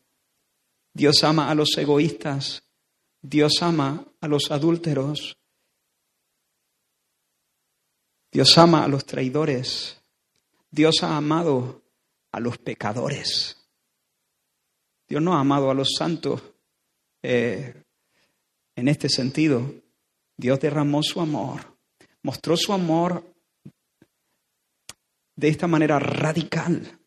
Dios 0.95 1.23
ama 1.25 1.51
a 1.51 1.55
los 1.55 1.77
egoístas, 1.77 2.63
Dios 3.21 3.63
ama 3.63 4.07
a 4.21 4.29
los 4.29 4.51
adúlteros, 4.51 5.37
Dios 8.33 8.57
ama 8.59 8.85
a 8.85 8.89
los 8.89 9.05
traidores, 9.05 10.01
Dios 10.71 11.03
ha 11.03 11.17
amado 11.17 11.83
a 12.33 12.41
los 12.41 12.59
pecadores. 12.59 13.57
Dios 15.09 15.23
no 15.23 15.35
ha 15.35 15.41
amado 15.41 15.71
a 15.71 15.75
los 15.75 15.95
santos 15.97 16.43
eh, 17.23 17.83
en 18.77 18.89
este 18.89 19.09
sentido. 19.09 19.75
Dios 20.37 20.61
derramó 20.61 21.03
su 21.03 21.21
amor, 21.21 21.78
mostró 22.23 22.57
su 22.57 22.73
amor 22.73 23.25
de 25.37 25.49
esta 25.49 25.67
manera 25.67 25.99
radical, 25.99 26.99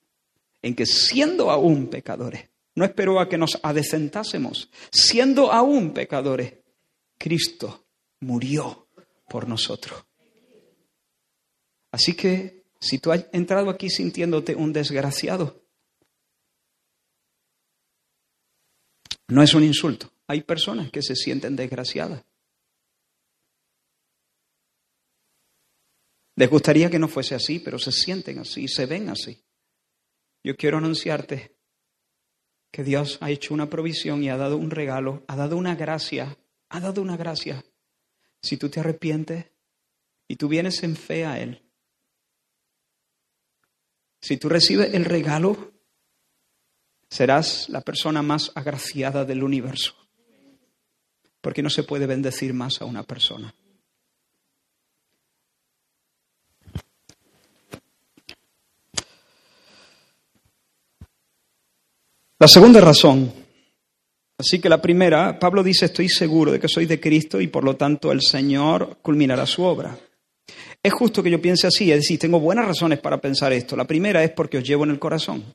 en 0.61 0.75
que 0.75 0.85
siendo 0.85 1.51
aún 1.51 1.87
pecadores, 1.89 2.49
no 2.75 2.85
esperó 2.85 3.19
a 3.19 3.27
que 3.27 3.37
nos 3.37 3.59
adecentásemos, 3.61 4.69
siendo 4.91 5.51
aún 5.51 5.93
pecadores, 5.93 6.53
Cristo 7.17 7.85
murió 8.21 8.87
por 9.27 9.47
nosotros. 9.47 10.05
Así 11.91 12.13
que 12.13 12.63
si 12.79 12.99
tú 12.99 13.11
has 13.11 13.25
entrado 13.33 13.69
aquí 13.69 13.89
sintiéndote 13.89 14.55
un 14.55 14.71
desgraciado, 14.71 15.61
no 19.27 19.43
es 19.43 19.53
un 19.53 19.63
insulto. 19.63 20.11
Hay 20.27 20.41
personas 20.41 20.89
que 20.89 21.01
se 21.01 21.15
sienten 21.15 21.55
desgraciadas. 21.55 22.23
Les 26.41 26.49
gustaría 26.49 26.89
que 26.89 26.97
no 26.97 27.07
fuese 27.07 27.35
así, 27.35 27.59
pero 27.59 27.77
se 27.77 27.91
sienten 27.91 28.39
así, 28.39 28.67
se 28.67 28.87
ven 28.87 29.09
así. 29.09 29.45
Yo 30.43 30.57
quiero 30.57 30.79
anunciarte 30.79 31.55
que 32.71 32.83
Dios 32.83 33.19
ha 33.21 33.29
hecho 33.29 33.53
una 33.53 33.69
provisión 33.69 34.23
y 34.23 34.29
ha 34.31 34.37
dado 34.37 34.57
un 34.57 34.71
regalo, 34.71 35.23
ha 35.27 35.35
dado 35.35 35.55
una 35.55 35.75
gracia, 35.75 36.35
ha 36.69 36.79
dado 36.79 37.03
una 37.03 37.15
gracia. 37.15 37.63
Si 38.41 38.57
tú 38.57 38.69
te 38.69 38.79
arrepientes 38.79 39.51
y 40.27 40.35
tú 40.35 40.47
vienes 40.47 40.81
en 40.81 40.95
fe 40.95 41.27
a 41.27 41.39
Él, 41.39 41.61
si 44.19 44.37
tú 44.37 44.49
recibes 44.49 44.95
el 44.95 45.05
regalo, 45.05 45.73
serás 47.07 47.69
la 47.69 47.81
persona 47.81 48.23
más 48.23 48.51
agraciada 48.55 49.25
del 49.25 49.43
universo. 49.43 49.95
Porque 51.39 51.61
no 51.61 51.69
se 51.69 51.83
puede 51.83 52.07
bendecir 52.07 52.55
más 52.55 52.81
a 52.81 52.85
una 52.85 53.03
persona. 53.03 53.53
La 62.41 62.47
segunda 62.47 62.81
razón, 62.81 63.31
así 64.35 64.59
que 64.59 64.67
la 64.67 64.81
primera, 64.81 65.37
Pablo 65.37 65.61
dice, 65.61 65.85
estoy 65.85 66.09
seguro 66.09 66.51
de 66.51 66.59
que 66.59 66.67
soy 66.67 66.87
de 66.87 66.99
Cristo 66.99 67.39
y 67.39 67.45
por 67.45 67.63
lo 67.63 67.75
tanto 67.75 68.11
el 68.11 68.23
Señor 68.23 68.97
culminará 69.03 69.45
su 69.45 69.61
obra. 69.61 69.95
Es 70.81 70.91
justo 70.91 71.21
que 71.21 71.29
yo 71.29 71.39
piense 71.39 71.67
así, 71.67 71.91
es 71.91 71.99
decir, 71.99 72.17
tengo 72.17 72.39
buenas 72.39 72.65
razones 72.65 72.97
para 72.97 73.21
pensar 73.21 73.53
esto. 73.53 73.75
La 73.75 73.85
primera 73.85 74.23
es 74.23 74.31
porque 74.31 74.57
os 74.57 74.63
llevo 74.63 74.85
en 74.85 74.89
el 74.89 74.97
corazón. 74.97 75.53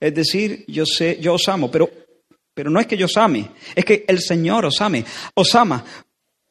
Es 0.00 0.12
decir, 0.12 0.64
yo 0.66 0.84
sé, 0.84 1.18
yo 1.20 1.34
os 1.34 1.48
amo, 1.48 1.70
pero, 1.70 1.88
pero 2.52 2.68
no 2.68 2.80
es 2.80 2.88
que 2.88 2.96
yo 2.96 3.06
os 3.06 3.16
ame, 3.16 3.50
es 3.72 3.84
que 3.84 4.04
el 4.08 4.18
Señor 4.18 4.64
os 4.64 4.80
ame, 4.80 5.04
os 5.34 5.54
ama. 5.54 5.84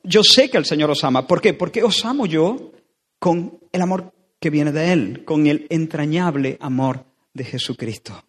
Yo 0.01 0.23
sé 0.23 0.49
que 0.49 0.57
el 0.57 0.65
Señor 0.65 0.91
os 0.91 1.03
ama. 1.03 1.27
¿Por 1.27 1.41
qué? 1.41 1.53
Porque 1.53 1.84
os 1.84 2.05
amo 2.05 2.25
yo 2.25 2.71
con 3.19 3.59
el 3.69 3.81
amor 3.81 4.13
que 4.39 4.49
viene 4.49 4.71
de 4.71 4.93
Él, 4.93 5.25
con 5.25 5.45
el 5.45 5.67
entrañable 5.69 6.55
amor 6.61 7.03
de 7.34 7.43
Jesucristo. 7.43 8.23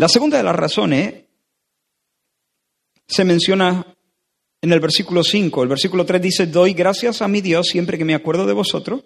La 0.00 0.08
segunda 0.08 0.38
de 0.38 0.44
las 0.44 0.56
razones 0.56 1.12
se 3.06 3.22
menciona 3.22 3.84
en 4.62 4.72
el 4.72 4.80
versículo 4.80 5.22
5. 5.22 5.62
El 5.62 5.68
versículo 5.68 6.06
3 6.06 6.22
dice, 6.22 6.46
doy 6.46 6.72
gracias 6.72 7.20
a 7.20 7.28
mi 7.28 7.42
Dios 7.42 7.66
siempre 7.66 7.98
que 7.98 8.06
me 8.06 8.14
acuerdo 8.14 8.46
de 8.46 8.54
vosotros. 8.54 9.04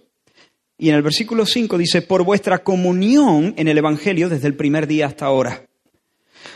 Y 0.78 0.90
en 0.90 0.94
el 0.94 1.02
versículo 1.02 1.46
5 1.46 1.78
dice, 1.78 2.02
por 2.02 2.22
vuestra 2.22 2.62
comunión 2.62 3.54
en 3.56 3.66
el 3.66 3.76
Evangelio 3.76 4.28
desde 4.28 4.46
el 4.46 4.54
primer 4.54 4.86
día 4.86 5.06
hasta 5.06 5.26
ahora. 5.26 5.66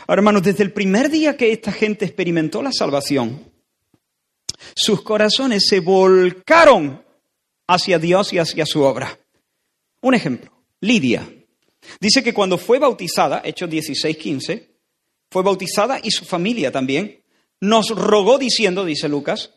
Ahora, 0.07 0.21
hermanos, 0.21 0.43
desde 0.43 0.63
el 0.63 0.71
primer 0.71 1.09
día 1.09 1.35
que 1.35 1.51
esta 1.51 1.73
gente 1.73 2.05
experimentó 2.05 2.63
la 2.63 2.71
salvación, 2.71 3.43
sus 4.73 5.01
corazones 5.01 5.67
se 5.67 5.81
volcaron 5.81 7.03
hacia 7.67 7.99
Dios 7.99 8.31
y 8.31 8.37
hacia 8.37 8.65
su 8.65 8.83
obra. 8.83 9.19
Un 9.99 10.15
ejemplo, 10.15 10.49
Lidia. 10.79 11.27
Dice 11.99 12.23
que 12.23 12.33
cuando 12.33 12.57
fue 12.57 12.79
bautizada, 12.79 13.41
Hechos 13.43 13.69
16, 13.69 14.17
15, 14.17 14.69
fue 15.29 15.43
bautizada 15.43 15.99
y 16.01 16.11
su 16.11 16.25
familia 16.25 16.71
también, 16.71 17.23
nos 17.61 17.89
rogó 17.89 18.37
diciendo, 18.37 18.85
dice 18.85 19.09
Lucas, 19.09 19.51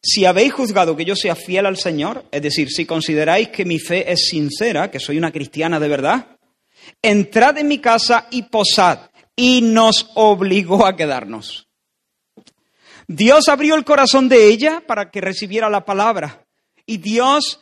si 0.00 0.24
habéis 0.24 0.52
juzgado 0.52 0.96
que 0.96 1.04
yo 1.04 1.16
sea 1.16 1.34
fiel 1.34 1.66
al 1.66 1.76
Señor, 1.76 2.24
es 2.30 2.42
decir, 2.42 2.70
si 2.70 2.86
consideráis 2.86 3.48
que 3.48 3.64
mi 3.64 3.78
fe 3.78 4.10
es 4.10 4.28
sincera, 4.28 4.90
que 4.90 5.00
soy 5.00 5.18
una 5.18 5.32
cristiana 5.32 5.80
de 5.80 5.88
verdad, 5.88 6.38
entrad 7.02 7.58
en 7.58 7.68
mi 7.68 7.78
casa 7.78 8.28
y 8.30 8.44
posad. 8.44 9.10
Y 9.34 9.60
nos 9.62 10.10
obligó 10.14 10.84
a 10.84 10.96
quedarnos. 10.96 11.68
Dios 13.06 13.48
abrió 13.48 13.76
el 13.76 13.84
corazón 13.84 14.28
de 14.28 14.48
ella 14.48 14.82
para 14.84 15.12
que 15.12 15.20
recibiera 15.20 15.70
la 15.70 15.84
palabra. 15.84 16.44
Y 16.86 16.96
Dios 16.96 17.60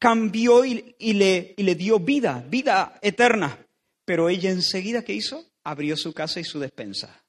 cambió 0.00 0.64
y, 0.64 0.96
y 0.98 1.12
le 1.12 1.74
dio 1.76 2.00
vida, 2.00 2.44
vida 2.48 2.98
eterna. 3.02 3.61
Pero 4.04 4.28
ella 4.28 4.50
enseguida, 4.50 5.02
¿qué 5.04 5.14
hizo? 5.14 5.44
Abrió 5.64 5.96
su 5.96 6.12
casa 6.12 6.40
y 6.40 6.44
su 6.44 6.58
despensa. 6.58 7.24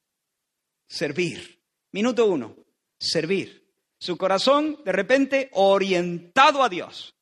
Servir. 0.88 1.60
Minuto 1.92 2.26
uno. 2.26 2.56
Servir. 3.00 3.64
Su 4.00 4.18
corazón, 4.18 4.80
de 4.84 4.92
repente, 4.92 5.50
orientado 5.54 6.64
a 6.64 6.70
Dios. 6.70 7.16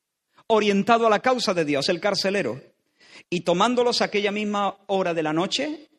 Orientado 0.46 1.06
a 1.06 1.10
la 1.10 1.20
causa 1.20 1.54
de 1.54 1.64
Dios, 1.64 1.88
el 1.88 2.00
carcelero. 2.00 2.60
Y 3.30 3.40
tomándolos 3.42 4.00
aquella 4.00 4.32
misma 4.32 4.78
hora 4.86 5.14
de 5.14 5.22
la 5.22 5.32
noche, 5.32 5.90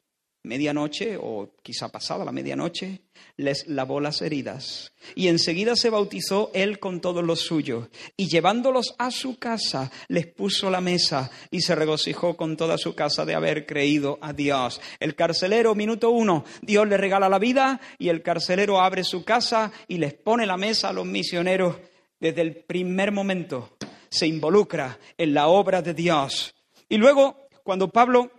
medianoche 0.43 1.17
o 1.19 1.55
quizá 1.63 1.89
pasada 1.89 2.25
la 2.25 2.31
medianoche, 2.31 3.01
les 3.37 3.67
lavó 3.67 3.99
las 3.99 4.21
heridas. 4.21 4.93
Y 5.15 5.27
enseguida 5.27 5.75
se 5.75 5.89
bautizó 5.89 6.51
él 6.53 6.79
con 6.79 7.01
todos 7.01 7.23
los 7.23 7.41
suyos. 7.41 7.87
Y 8.17 8.27
llevándolos 8.27 8.93
a 8.97 9.09
su 9.11 9.39
casa, 9.39 9.91
les 10.09 10.27
puso 10.27 10.69
la 10.69 10.81
mesa 10.81 11.31
y 11.49 11.61
se 11.61 11.75
regocijó 11.75 12.35
con 12.35 12.57
toda 12.57 12.77
su 12.77 12.93
casa 12.93 13.25
de 13.25 13.35
haber 13.35 13.65
creído 13.65 14.19
a 14.21 14.33
Dios. 14.33 14.81
El 14.99 15.15
carcelero, 15.15 15.75
minuto 15.75 16.11
uno, 16.11 16.43
Dios 16.61 16.87
le 16.87 16.97
regala 16.97 17.29
la 17.29 17.39
vida 17.39 17.79
y 17.97 18.09
el 18.09 18.21
carcelero 18.21 18.81
abre 18.81 19.03
su 19.03 19.23
casa 19.23 19.71
y 19.87 19.97
les 19.97 20.13
pone 20.13 20.45
la 20.45 20.57
mesa 20.57 20.89
a 20.89 20.93
los 20.93 21.05
misioneros. 21.05 21.77
Desde 22.19 22.41
el 22.41 22.55
primer 22.55 23.11
momento 23.11 23.77
se 24.09 24.27
involucra 24.27 24.99
en 25.17 25.33
la 25.33 25.47
obra 25.47 25.81
de 25.81 25.93
Dios. 25.93 26.53
Y 26.87 26.97
luego, 26.97 27.47
cuando 27.63 27.89
Pablo 27.89 28.31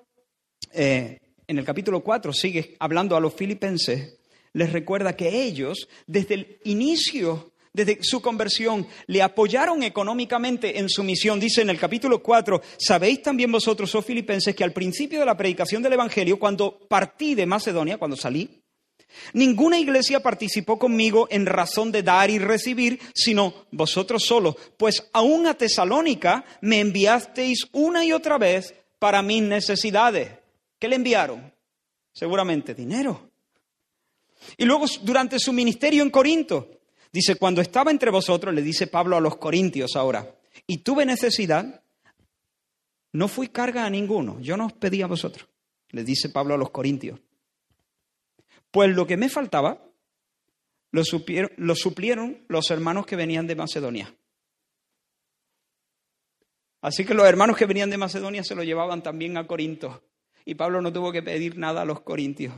eh, 0.73 1.19
en 1.47 1.59
el 1.59 1.65
capítulo 1.65 2.01
4 2.01 2.33
sigue 2.33 2.77
hablando 2.79 3.17
a 3.17 3.21
los 3.21 3.35
filipenses, 3.35 4.19
les 4.53 4.73
recuerda 4.73 5.17
que 5.17 5.43
ellos, 5.43 5.89
desde 6.07 6.35
el 6.35 6.59
inicio, 6.65 7.53
desde 7.73 7.99
su 8.03 8.23
conversión, 8.23 8.87
le 9.09 9.21
apoyaron 9.21 9.83
económicamente 9.83 10.79
en 10.79 10.89
su 10.89 11.03
misión. 11.03 11.41
Dice 11.41 11.63
en 11.63 11.71
el 11.71 11.79
capítulo 11.79 12.23
4, 12.23 12.63
sabéis 12.79 13.21
también 13.23 13.51
vosotros, 13.51 13.95
oh 13.95 14.03
filipenses, 14.03 14.55
que 14.55 14.65
al 14.65 14.73
principio 14.73 15.19
de 15.19 15.27
la 15.27 15.37
predicación 15.37 15.83
del 15.83 15.95
Evangelio, 15.95 16.39
cuando 16.39 16.79
partí 16.89 17.35
de 17.35 17.47
Macedonia, 17.47 17.99
cuando 17.99 18.17
salí, 18.17 18.61
Ninguna 19.33 19.79
iglesia 19.79 20.21
participó 20.21 20.79
conmigo 20.79 21.29
en 21.31 21.47
razón 21.47 21.93
de 21.93 22.03
dar 22.03 22.31
y 22.31 22.39
recibir, 22.39 23.01
sino 23.15 23.55
vosotros 23.71 24.25
solos, 24.25 24.57
pues 24.77 25.09
aún 25.13 25.47
a 25.47 25.55
Tesalónica 25.55 26.45
me 26.61 26.81
enviasteis 26.81 27.69
una 27.73 28.05
y 28.05 28.13
otra 28.13 28.39
vez 28.39 28.75
para 28.99 29.23
mis 29.23 29.43
necesidades. 29.43 30.31
¿Qué 30.85 30.89
le 30.89 30.97
enviaron? 30.97 31.51
Seguramente 32.13 32.75
dinero. 32.75 33.31
Y 34.59 34.67
luego, 34.67 34.85
durante 35.01 35.39
su 35.39 35.51
ministerio 35.51 36.03
en 36.03 36.11
Corinto, 36.11 36.83
dice, 37.11 37.37
cuando 37.37 37.63
estaba 37.63 37.91
entre 37.91 38.11
vosotros, 38.11 38.53
le 38.53 38.61
dice 38.61 38.87
Pablo 38.89 39.17
a 39.17 39.21
los 39.23 39.39
corintios 39.39 39.97
ahora, 39.97 40.39
y 40.67 40.83
tuve 40.83 41.07
necesidad, 41.07 41.83
no 43.13 43.29
fui 43.29 43.49
carga 43.49 43.87
a 43.87 43.89
ninguno, 43.89 44.39
yo 44.41 44.59
no 44.59 44.67
os 44.67 44.75
pedí 44.75 45.01
a 45.01 45.07
vosotros, 45.07 45.49
le 45.89 46.05
dice 46.05 46.29
Pablo 46.29 46.53
a 46.53 46.59
los 46.59 46.69
corintios. 46.69 47.19
Pues 48.71 48.95
lo 48.95 49.07
que 49.07 49.17
me 49.17 49.31
faltaba, 49.31 49.83
lo, 50.91 51.03
lo 51.57 51.75
suplieron 51.77 52.45
los 52.49 52.71
hermanos 52.71 53.07
que 53.07 53.17
venían 53.17 53.47
de 53.47 53.57
Macedonia. 53.57 54.15
Así 56.83 57.07
que 57.07 57.15
los 57.15 57.27
hermanos 57.27 57.57
que 57.57 57.65
venían 57.65 57.89
de 57.89 57.97
Macedonia 57.97 58.45
se 58.45 58.55
lo 58.55 58.63
llevaban 58.63 59.03
también 59.03 59.39
a 59.39 59.47
Corinto. 59.47 60.03
Y 60.45 60.55
Pablo 60.55 60.81
no 60.81 60.93
tuvo 60.93 61.13
que 61.13 61.23
pedir 61.23 61.57
nada 61.57 61.83
a 61.83 61.85
los 61.85 62.01
corintios. 62.01 62.55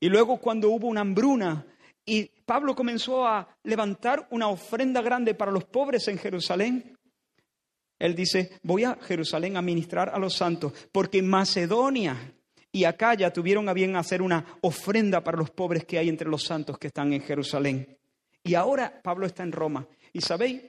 Y 0.00 0.08
luego 0.08 0.38
cuando 0.38 0.70
hubo 0.70 0.88
una 0.88 1.02
hambruna 1.02 1.64
y 2.04 2.24
Pablo 2.44 2.74
comenzó 2.74 3.26
a 3.26 3.56
levantar 3.62 4.26
una 4.30 4.48
ofrenda 4.48 5.00
grande 5.00 5.34
para 5.34 5.52
los 5.52 5.64
pobres 5.64 6.08
en 6.08 6.18
Jerusalén, 6.18 6.98
él 8.00 8.16
dice, 8.16 8.58
voy 8.64 8.82
a 8.82 8.96
Jerusalén 9.00 9.56
a 9.56 9.62
ministrar 9.62 10.08
a 10.08 10.18
los 10.18 10.34
santos, 10.34 10.72
porque 10.90 11.22
Macedonia 11.22 12.34
y 12.72 12.82
Acaya 12.82 13.32
tuvieron 13.32 13.68
a 13.68 13.72
bien 13.72 13.94
hacer 13.94 14.22
una 14.22 14.58
ofrenda 14.62 15.22
para 15.22 15.38
los 15.38 15.50
pobres 15.50 15.84
que 15.84 15.98
hay 15.98 16.08
entre 16.08 16.28
los 16.28 16.42
santos 16.42 16.78
que 16.78 16.88
están 16.88 17.12
en 17.12 17.20
Jerusalén. 17.20 17.96
Y 18.42 18.54
ahora 18.54 19.00
Pablo 19.02 19.26
está 19.26 19.44
en 19.44 19.52
Roma. 19.52 19.86
¿Y 20.12 20.20
sabéis 20.20 20.62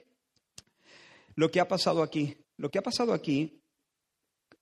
lo 1.34 1.50
que 1.50 1.58
ha 1.58 1.66
pasado 1.66 2.04
aquí? 2.04 2.36
Lo 2.56 2.70
que 2.70 2.78
ha 2.78 2.82
pasado 2.82 3.12
aquí, 3.12 3.60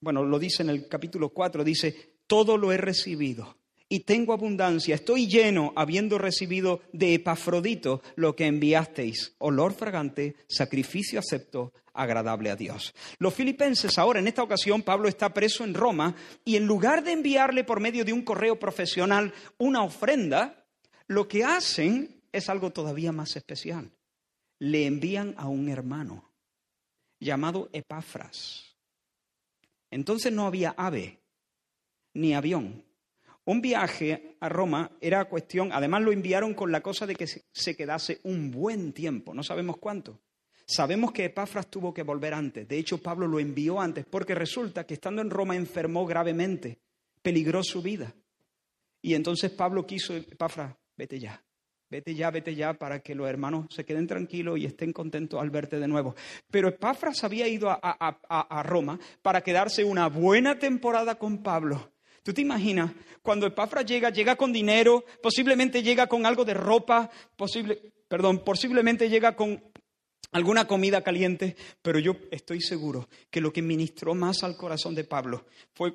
bueno, 0.03 0.25
lo 0.25 0.39
dice 0.39 0.63
en 0.63 0.69
el 0.69 0.89
capítulo 0.89 1.31
4, 1.31 1.65
dice, 1.65 2.17
todo 2.27 2.59
lo 2.59 2.73
he 2.73 2.77
recibido 2.77 3.57
y 3.89 4.01
tengo 4.01 4.33
abundancia, 4.33 4.95
estoy 4.95 5.29
lleno, 5.29 5.73
habiendo 5.77 6.19
recibido 6.19 6.81
de 6.93 7.15
Epafrodito 7.15 8.03
lo 8.17 8.35
que 8.35 8.47
enviasteis, 8.47 9.35
olor 9.39 9.75
fragante, 9.75 10.35
sacrificio 10.49 11.21
acepto, 11.21 11.73
agradable 11.93 12.51
a 12.51 12.57
Dios. 12.57 12.95
Los 13.19 13.35
filipenses 13.35 13.99
ahora, 13.99 14.19
en 14.19 14.27
esta 14.27 14.43
ocasión, 14.43 14.83
Pablo 14.83 15.09
está 15.09 15.33
preso 15.33 15.63
en 15.63 15.75
Roma 15.75 16.17
y 16.45 16.57
en 16.57 16.67
lugar 16.67 17.05
de 17.05 17.13
enviarle 17.13 17.65
por 17.65 17.81
medio 17.81 18.05
de 18.05 18.13
un 18.13 18.23
correo 18.23 18.59
profesional 18.59 19.33
una 19.59 19.83
ofrenda, 19.83 20.67
lo 21.07 21.29
que 21.29 21.45
hacen 21.45 22.23
es 22.33 22.49
algo 22.49 22.71
todavía 22.71 23.13
más 23.13 23.37
especial. 23.37 23.93
Le 24.59 24.87
envían 24.87 25.35
a 25.37 25.49
un 25.49 25.69
hermano 25.69 26.33
llamado 27.21 27.69
Epafras. 27.73 28.72
Entonces 29.93 30.33
no 30.33 30.47
había 30.47 30.75
ave 30.77 31.21
ni 32.15 32.35
avión 32.35 32.83
un 33.45 33.61
viaje 33.61 34.37
a 34.41 34.49
Roma 34.49 34.93
era 35.01 35.25
cuestión, 35.25 35.73
además 35.73 36.03
lo 36.03 36.13
enviaron 36.13 36.55
con 36.55 36.71
la 36.71 36.81
cosa 36.81 37.07
de 37.07 37.17
que 37.17 37.27
se 37.27 37.77
quedase 37.77 38.21
un 38.25 38.51
buen 38.51 38.93
tiempo, 38.93 39.35
no 39.35 39.43
sabemos 39.43 39.79
cuánto. 39.79 40.21
Sabemos 40.65 41.11
que 41.11 41.25
Epafras 41.25 41.69
tuvo 41.69 41.93
que 41.93 42.05
volver 42.05 42.35
antes, 42.35 42.69
de 42.69 42.79
hecho 42.79 42.99
Pablo 42.99 43.27
lo 43.27 43.41
envió 43.41 43.81
antes, 43.81 44.07
porque 44.07 44.35
resulta 44.35 44.87
que 44.87 44.95
estando 44.95 45.21
en 45.23 45.31
Roma 45.31 45.57
enfermó 45.57 46.07
gravemente, 46.07 46.79
peligró 47.21 47.65
su 47.65 47.83
vida. 47.83 48.15
Y 49.01 49.15
entonces 49.15 49.51
Pablo 49.51 49.85
quiso, 49.85 50.15
Epafras, 50.15 50.77
vete 50.97 51.19
ya, 51.19 51.43
vete 51.93 52.15
ya, 52.15 52.31
vete 52.31 52.55
ya, 52.55 52.73
para 52.73 53.01
que 53.01 53.15
los 53.15 53.29
hermanos 53.29 53.67
se 53.69 53.85
queden 53.85 54.07
tranquilos 54.07 54.59
y 54.59 54.65
estén 54.65 54.95
contentos 54.95 55.39
al 55.39 55.51
verte 55.51 55.79
de 55.79 55.87
nuevo. 55.87 56.17
Pero 56.51 56.69
Epafras 56.69 57.23
había 57.23 57.47
ido 57.47 57.69
a, 57.71 58.63
Roma 58.63 58.99
para 59.21 59.43
quedarse 59.43 59.85
una 59.85 60.09
buena 60.09 60.59
temporada 60.59 61.17
con 61.17 61.43
Pablo 61.43 61.93
¿Tú 62.23 62.33
te 62.33 62.41
imaginas 62.41 62.93
cuando 63.21 63.47
Epafras 63.47 63.85
llega, 63.85 64.11
llega 64.11 64.37
con 64.37 64.53
dinero, 64.53 65.05
posiblemente 65.21 65.83
llega 65.83 66.07
con 66.07 66.25
algo 66.25 66.45
de 66.45 66.55
ropa, 66.55 67.11
posible, 67.37 67.81
perdón, 68.07 68.45
posiblemente 68.45 69.09
llega 69.09 69.35
con 69.35 69.61
alguna 70.31 70.67
comida 70.69 71.03
caliente, 71.03 71.57
pero 71.83 71.99
yo 71.99 72.15
estoy 72.31 72.61
seguro 72.61 73.09
que 73.29 73.41
lo 73.41 73.53
que 73.53 73.61
ministró 73.61 74.15
más 74.15 74.45
al 74.45 74.57
corazón 74.57 74.95
de 74.95 75.03
Pablo 75.03 75.47
fue 75.75 75.95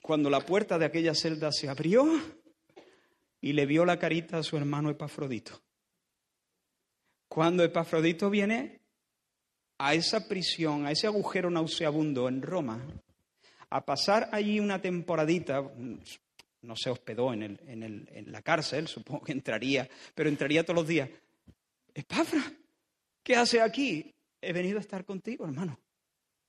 cuando 0.00 0.30
la 0.30 0.40
puerta 0.40 0.78
de 0.78 0.86
aquella 0.86 1.14
celda 1.14 1.50
se 1.50 1.68
abrió 1.68 2.06
y 3.40 3.52
le 3.52 3.66
vio 3.66 3.84
la 3.84 3.98
carita 3.98 4.38
a 4.38 4.42
su 4.42 4.56
hermano 4.56 4.90
Epafrodito. 4.90 5.60
Cuando 7.28 7.62
Epafrodito 7.62 8.28
viene 8.28 8.80
a 9.78 9.94
esa 9.94 10.28
prisión, 10.28 10.86
a 10.86 10.90
ese 10.90 11.06
agujero 11.06 11.48
nauseabundo 11.48 12.28
en 12.28 12.42
Roma, 12.42 12.84
a 13.70 13.84
pasar 13.84 14.28
allí 14.32 14.60
una 14.60 14.82
temporadita, 14.82 15.62
no 16.62 16.76
se 16.76 16.90
hospedó 16.90 17.32
en, 17.32 17.42
en, 17.42 18.32
la 18.32 18.42
cárcel, 18.42 18.88
supongo 18.88 19.24
que 19.24 19.32
entraría, 19.32 19.88
pero 20.14 20.28
entraría 20.28 20.64
todos 20.64 20.76
los 20.76 20.88
días. 20.88 21.08
Epafra, 21.94 22.42
¿qué 23.22 23.36
hace 23.36 23.60
aquí? 23.60 24.12
He 24.40 24.52
venido 24.52 24.78
a 24.78 24.80
estar 24.80 25.04
contigo, 25.04 25.44
hermano. 25.44 25.78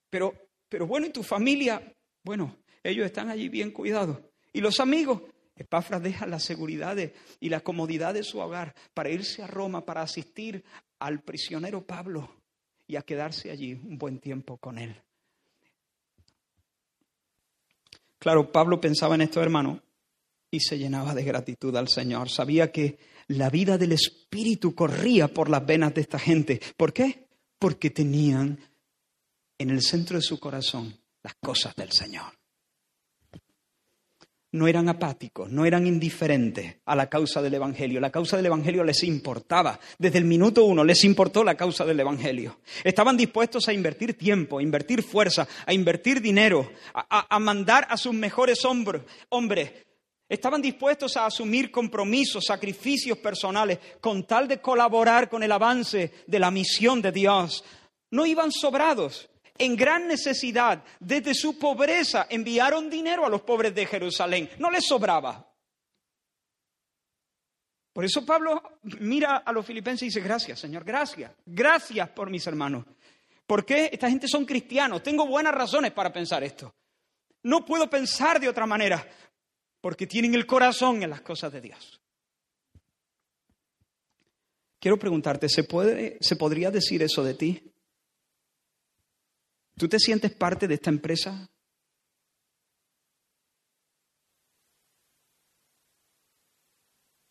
Pero, 0.09 0.33
pero 0.67 0.87
bueno, 0.87 1.07
¿y 1.07 1.11
tu 1.11 1.23
familia? 1.23 1.81
Bueno, 2.23 2.57
ellos 2.83 3.05
están 3.05 3.29
allí 3.29 3.49
bien 3.49 3.71
cuidados. 3.71 4.19
¿Y 4.51 4.61
los 4.61 4.79
amigos? 4.79 5.21
Epafras 5.61 6.01
deja 6.01 6.25
las 6.25 6.43
seguridades 6.43 7.11
y 7.39 7.49
la 7.49 7.61
comodidad 7.61 8.15
de 8.15 8.23
su 8.23 8.39
hogar 8.39 8.73
para 8.93 9.09
irse 9.09 9.43
a 9.43 9.47
Roma, 9.47 9.85
para 9.85 10.01
asistir 10.01 10.63
al 10.99 11.21
prisionero 11.21 11.85
Pablo 11.85 12.29
y 12.87 12.95
a 12.95 13.03
quedarse 13.03 13.51
allí 13.51 13.73
un 13.73 13.97
buen 13.97 14.19
tiempo 14.19 14.57
con 14.57 14.79
él. 14.79 14.95
Claro, 18.17 18.51
Pablo 18.51 18.81
pensaba 18.81 19.15
en 19.15 19.21
esto, 19.21 19.41
hermano, 19.41 19.81
y 20.49 20.59
se 20.59 20.77
llenaba 20.77 21.13
de 21.13 21.23
gratitud 21.23 21.75
al 21.75 21.87
Señor. 21.87 22.29
Sabía 22.29 22.71
que 22.71 22.97
la 23.27 23.49
vida 23.49 23.77
del 23.77 23.91
Espíritu 23.91 24.73
corría 24.73 25.27
por 25.27 25.47
las 25.49 25.65
venas 25.65 25.93
de 25.93 26.01
esta 26.01 26.17
gente. 26.17 26.59
¿Por 26.75 26.91
qué? 26.91 27.27
Porque 27.59 27.91
tenían 27.91 28.59
en 29.59 29.69
el 29.69 29.81
centro 29.81 30.17
de 30.17 30.23
su 30.23 30.39
corazón 30.39 30.99
las 31.21 31.35
cosas 31.35 31.75
del 31.75 31.91
Señor. 31.91 32.40
No 34.53 34.67
eran 34.67 34.89
apáticos, 34.89 35.49
no 35.49 35.65
eran 35.65 35.87
indiferentes 35.87 36.77
a 36.85 36.95
la 36.95 37.09
causa 37.09 37.41
del 37.41 37.53
Evangelio. 37.53 38.01
La 38.01 38.09
causa 38.09 38.35
del 38.35 38.47
Evangelio 38.47 38.83
les 38.83 39.03
importaba. 39.03 39.79
Desde 39.97 40.17
el 40.17 40.25
minuto 40.25 40.65
uno 40.65 40.83
les 40.83 41.03
importó 41.05 41.43
la 41.43 41.55
causa 41.55 41.85
del 41.85 41.99
Evangelio. 41.99 42.59
Estaban 42.83 43.15
dispuestos 43.15 43.67
a 43.69 43.73
invertir 43.73 44.17
tiempo, 44.17 44.59
a 44.59 44.63
invertir 44.63 45.03
fuerza, 45.03 45.47
a 45.65 45.73
invertir 45.73 46.21
dinero, 46.21 46.69
a, 46.93 47.39
mandar 47.39 47.87
a 47.89 47.95
sus 47.95 48.13
mejores 48.13 48.65
hombres, 48.65 49.03
hombres. 49.29 49.71
Estaban 50.27 50.61
dispuestos 50.61 51.15
a 51.17 51.25
asumir 51.25 51.71
compromisos, 51.71 52.45
sacrificios 52.45 53.17
personales, 53.19 53.79
con 53.99 54.25
tal 54.25 54.47
de 54.47 54.59
colaborar 54.59 55.29
con 55.29 55.43
el 55.43 55.51
avance 55.51 56.11
de 56.27 56.39
la 56.39 56.51
misión 56.51 57.01
de 57.01 57.11
Dios. 57.11 57.63
No 58.11 58.25
iban 58.25 58.51
sobrados, 58.51 59.29
en 59.57 59.75
gran 59.75 60.07
necesidad, 60.07 60.83
desde 60.99 61.33
su 61.33 61.57
pobreza, 61.59 62.27
enviaron 62.29 62.89
dinero 62.89 63.25
a 63.25 63.29
los 63.29 63.41
pobres 63.41 63.73
de 63.75 63.85
Jerusalén. 63.85 64.49
No 64.59 64.71
les 64.71 64.85
sobraba. 64.85 65.47
Por 67.93 68.05
eso 68.05 68.25
Pablo 68.25 68.79
mira 68.99 69.37
a 69.37 69.51
los 69.51 69.65
filipenses 69.65 70.03
y 70.03 70.05
dice, 70.05 70.21
gracias, 70.21 70.59
Señor, 70.59 70.83
gracias, 70.83 71.31
gracias 71.45 72.09
por 72.09 72.29
mis 72.29 72.47
hermanos. 72.47 72.85
¿Por 73.45 73.65
qué? 73.65 73.89
Esta 73.91 74.09
gente 74.09 74.27
son 74.27 74.45
cristianos. 74.45 75.03
Tengo 75.03 75.27
buenas 75.27 75.53
razones 75.53 75.91
para 75.91 76.11
pensar 76.11 76.43
esto. 76.43 76.73
No 77.43 77.65
puedo 77.65 77.89
pensar 77.89 78.39
de 78.39 78.47
otra 78.47 78.65
manera, 78.65 79.05
porque 79.81 80.07
tienen 80.07 80.35
el 80.35 80.45
corazón 80.45 81.03
en 81.03 81.09
las 81.09 81.21
cosas 81.21 81.51
de 81.51 81.59
Dios. 81.59 81.99
Quiero 84.79 84.97
preguntarte, 84.97 85.49
¿se, 85.49 85.63
puede, 85.63 86.17
¿se 86.21 86.35
podría 86.35 86.71
decir 86.71 87.03
eso 87.03 87.23
de 87.23 87.33
ti? 87.33 87.70
¿Tú 89.81 89.89
te 89.89 89.97
sientes 89.97 90.31
parte 90.35 90.67
de 90.67 90.75
esta 90.75 90.91
empresa? 90.91 91.49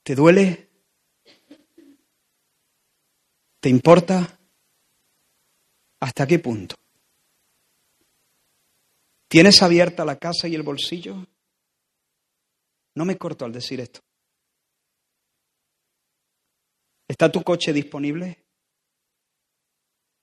¿Te 0.03 0.16
duele? 0.16 0.68
¿Te 3.61 3.68
importa? 3.68 4.36
¿Hasta 6.01 6.26
qué 6.26 6.40
punto? 6.40 6.74
¿Tienes 9.28 9.62
abierta 9.62 10.05
la 10.05 10.18
casa 10.18 10.48
y 10.48 10.57
el 10.57 10.64
bolsillo? 10.64 11.24
No 12.96 13.05
me 13.05 13.16
corto 13.16 13.44
al 13.44 13.53
decir 13.53 13.78
esto. 13.78 14.01
¿Está 17.07 17.30
tu 17.30 17.44
coche 17.44 17.72
disponible? 17.72 18.44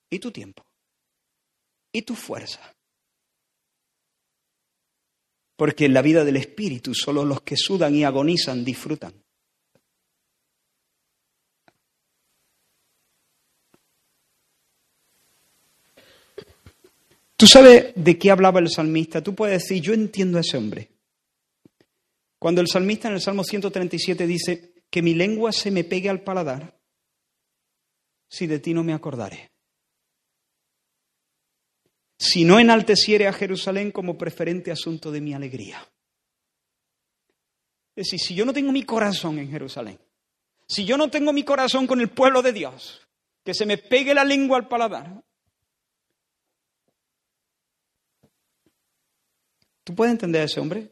¿Y 0.09 0.19
tu 0.19 0.29
tiempo? 0.29 0.66
Y 1.97 2.03
tu 2.03 2.15
fuerza. 2.15 2.61
Porque 5.55 5.85
en 5.85 5.93
la 5.93 6.03
vida 6.03 6.23
del 6.23 6.37
Espíritu 6.37 6.93
solo 6.93 7.25
los 7.25 7.41
que 7.41 7.57
sudan 7.57 7.95
y 7.95 8.03
agonizan 8.03 8.63
disfrutan. 8.63 9.13
¿Tú 17.35 17.47
sabes 17.47 17.93
de 17.95 18.17
qué 18.17 18.31
hablaba 18.31 18.59
el 18.59 18.69
salmista? 18.69 19.23
Tú 19.23 19.33
puedes 19.33 19.63
decir, 19.63 19.81
yo 19.81 19.93
entiendo 19.93 20.37
a 20.37 20.41
ese 20.41 20.57
hombre. 20.57 20.89
Cuando 22.39 22.61
el 22.61 22.67
salmista 22.67 23.07
en 23.07 23.15
el 23.15 23.21
Salmo 23.21 23.43
137 23.43 24.27
dice, 24.27 24.73
que 24.89 25.01
mi 25.01 25.15
lengua 25.15 25.51
se 25.51 25.71
me 25.71 25.83
pegue 25.83 26.09
al 26.09 26.21
paladar, 26.21 26.79
si 28.29 28.45
de 28.47 28.59
ti 28.59 28.73
no 28.73 28.83
me 28.83 28.93
acordaré 28.93 29.56
si 32.17 32.43
no 32.43 32.59
enalteciere 32.59 33.27
a 33.27 33.33
Jerusalén 33.33 33.91
como 33.91 34.17
preferente 34.17 34.71
asunto 34.71 35.11
de 35.11 35.21
mi 35.21 35.33
alegría. 35.33 35.79
Es 37.95 38.05
decir, 38.05 38.19
si 38.19 38.35
yo 38.35 38.45
no 38.45 38.53
tengo 38.53 38.71
mi 38.71 38.83
corazón 38.83 39.39
en 39.39 39.49
Jerusalén, 39.49 39.99
si 40.67 40.85
yo 40.85 40.97
no 40.97 41.09
tengo 41.09 41.31
mi 41.31 41.43
corazón 41.43 41.87
con 41.87 42.01
el 42.01 42.09
pueblo 42.09 42.41
de 42.41 42.53
Dios, 42.53 43.07
que 43.43 43.53
se 43.53 43.65
me 43.65 43.77
pegue 43.77 44.13
la 44.13 44.23
lengua 44.23 44.57
al 44.57 44.67
paladar. 44.67 45.23
¿Tú 49.83 49.95
puedes 49.95 50.11
entender 50.11 50.41
a 50.41 50.45
ese 50.45 50.59
hombre? 50.59 50.91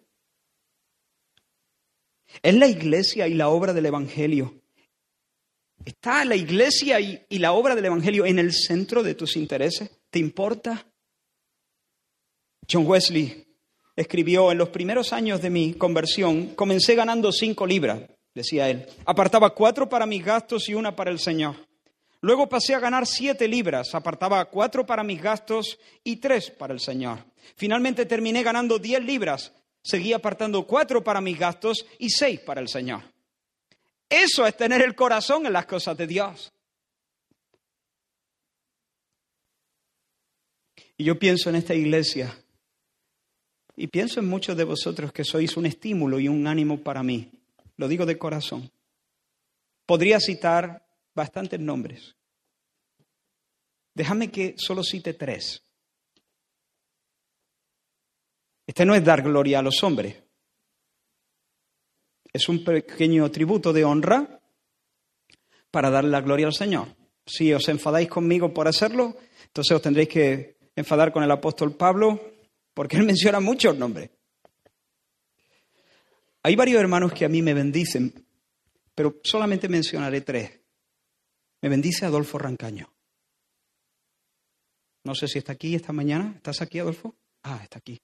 Es 2.41 2.55
la 2.55 2.67
iglesia 2.67 3.27
y 3.27 3.33
la 3.33 3.49
obra 3.49 3.73
del 3.73 3.87
Evangelio. 3.87 4.61
¿Está 5.83 6.23
la 6.23 6.35
iglesia 6.35 6.99
y, 6.99 7.25
y 7.27 7.39
la 7.39 7.51
obra 7.51 7.75
del 7.75 7.85
Evangelio 7.85 8.25
en 8.25 8.39
el 8.39 8.53
centro 8.53 9.03
de 9.03 9.15
tus 9.15 9.35
intereses? 9.35 9.91
¿Te 10.09 10.19
importa? 10.19 10.87
John 12.71 12.85
Wesley 12.87 13.45
escribió, 13.95 14.51
en 14.51 14.57
los 14.57 14.69
primeros 14.69 15.13
años 15.13 15.41
de 15.41 15.49
mi 15.49 15.73
conversión, 15.73 16.55
comencé 16.55 16.95
ganando 16.95 17.31
cinco 17.31 17.65
libras, 17.65 18.01
decía 18.33 18.69
él. 18.69 18.85
Apartaba 19.05 19.53
cuatro 19.53 19.87
para 19.87 20.05
mis 20.05 20.23
gastos 20.23 20.67
y 20.69 20.73
una 20.73 20.95
para 20.95 21.11
el 21.11 21.19
Señor. 21.19 21.55
Luego 22.21 22.49
pasé 22.49 22.73
a 22.73 22.79
ganar 22.79 23.05
siete 23.05 23.47
libras, 23.47 23.93
apartaba 23.93 24.43
cuatro 24.45 24.85
para 24.85 25.03
mis 25.03 25.21
gastos 25.21 25.77
y 26.03 26.17
tres 26.17 26.49
para 26.49 26.73
el 26.73 26.79
Señor. 26.79 27.19
Finalmente 27.55 28.05
terminé 28.05 28.41
ganando 28.41 28.79
diez 28.79 29.03
libras, 29.03 29.53
seguí 29.83 30.11
apartando 30.11 30.65
cuatro 30.65 31.03
para 31.03 31.21
mis 31.21 31.37
gastos 31.37 31.85
y 31.99 32.09
seis 32.09 32.39
para 32.39 32.61
el 32.61 32.67
Señor. 32.67 33.03
Eso 34.09 34.45
es 34.45 34.57
tener 34.57 34.81
el 34.81 34.95
corazón 34.95 35.45
en 35.45 35.53
las 35.53 35.65
cosas 35.67 35.95
de 35.97 36.07
Dios. 36.07 36.51
Y 40.97 41.03
yo 41.03 41.19
pienso 41.19 41.49
en 41.49 41.57
esta 41.57 41.75
iglesia 41.75 42.35
y 43.75 43.87
pienso 43.87 44.19
en 44.19 44.27
muchos 44.27 44.55
de 44.55 44.63
vosotros 44.63 45.11
que 45.11 45.23
sois 45.23 45.57
un 45.57 45.65
estímulo 45.65 46.19
y 46.19 46.27
un 46.27 46.47
ánimo 46.47 46.81
para 46.81 47.03
mí. 47.03 47.31
Lo 47.77 47.87
digo 47.87 48.05
de 48.05 48.17
corazón. 48.17 48.71
Podría 49.85 50.19
citar 50.19 50.87
bastantes 51.13 51.59
nombres. 51.59 52.15
Déjame 53.93 54.31
que 54.31 54.55
solo 54.57 54.83
cite 54.83 55.13
tres. 55.13 55.61
Este 58.67 58.85
no 58.85 58.95
es 58.95 59.03
dar 59.03 59.21
gloria 59.21 59.59
a 59.59 59.61
los 59.61 59.83
hombres. 59.83 60.23
Es 62.33 62.49
un 62.49 62.63
pequeño 62.63 63.29
tributo 63.31 63.71
de 63.71 63.85
honra 63.85 64.41
para 65.69 65.89
darle 65.89 66.11
la 66.11 66.21
gloria 66.21 66.47
al 66.47 66.53
Señor. 66.53 66.87
Si 67.25 67.53
os 67.53 67.67
enfadáis 67.69 68.09
conmigo 68.09 68.53
por 68.53 68.67
hacerlo, 68.67 69.15
entonces 69.45 69.75
os 69.75 69.81
tendréis 69.81 70.09
que 70.09 70.57
enfadar 70.75 71.11
con 71.11 71.23
el 71.23 71.31
apóstol 71.31 71.75
Pablo 71.75 72.34
porque 72.75 72.97
él 72.97 73.03
menciona 73.07 73.39
muchos 73.39 73.75
nombres. 73.75 74.11
Hay 76.43 76.55
varios 76.55 76.79
hermanos 76.79 77.11
que 77.11 77.25
a 77.25 77.29
mí 77.29 77.41
me 77.41 77.55
bendicen, 77.55 78.23
pero 78.93 79.19
solamente 79.23 79.67
mencionaré 79.67 80.21
tres. 80.21 80.59
Me 81.61 81.69
bendice 81.69 82.05
Adolfo 82.05 82.37
Rancaño. 82.37 82.93
No 85.03 85.15
sé 85.15 85.27
si 85.27 85.39
está 85.39 85.53
aquí 85.53 85.73
esta 85.73 85.91
mañana. 85.91 86.33
¿Estás 86.35 86.61
aquí, 86.61 86.77
Adolfo? 86.77 87.15
Ah, 87.41 87.59
está 87.63 87.79
aquí. 87.79 87.99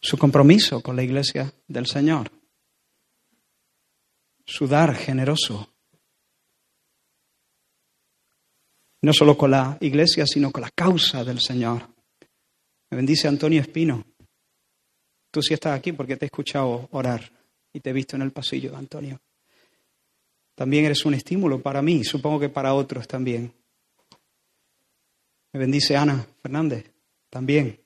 Su 0.00 0.16
compromiso 0.16 0.80
con 0.80 0.96
la 0.96 1.02
iglesia 1.02 1.52
del 1.66 1.86
Señor. 1.86 2.30
Su 4.44 4.66
dar 4.66 4.94
generoso. 4.94 5.72
No 9.02 9.12
solo 9.12 9.36
con 9.36 9.50
la 9.50 9.78
iglesia, 9.80 10.26
sino 10.26 10.50
con 10.50 10.62
la 10.62 10.70
causa 10.70 11.24
del 11.24 11.40
Señor. 11.40 11.88
Me 12.90 12.96
bendice 12.96 13.28
Antonio 13.28 13.60
Espino. 13.60 14.04
Tú 15.30 15.42
sí 15.42 15.54
estás 15.54 15.78
aquí 15.78 15.92
porque 15.92 16.16
te 16.16 16.24
he 16.24 16.26
escuchado 16.26 16.88
orar 16.92 17.30
y 17.72 17.80
te 17.80 17.90
he 17.90 17.92
visto 17.92 18.16
en 18.16 18.22
el 18.22 18.32
pasillo, 18.32 18.76
Antonio. 18.76 19.20
También 20.54 20.84
eres 20.84 21.04
un 21.06 21.14
estímulo 21.14 21.62
para 21.62 21.80
mí, 21.80 22.04
supongo 22.04 22.40
que 22.40 22.48
para 22.48 22.74
otros 22.74 23.08
también. 23.08 23.52
Me 25.52 25.60
bendice 25.60 25.96
Ana 25.96 26.26
Fernández, 26.42 26.84
también. 27.28 27.80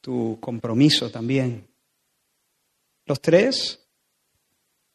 Tu 0.00 0.38
compromiso 0.40 1.10
también. 1.10 1.66
Los 3.06 3.20
tres, 3.20 3.82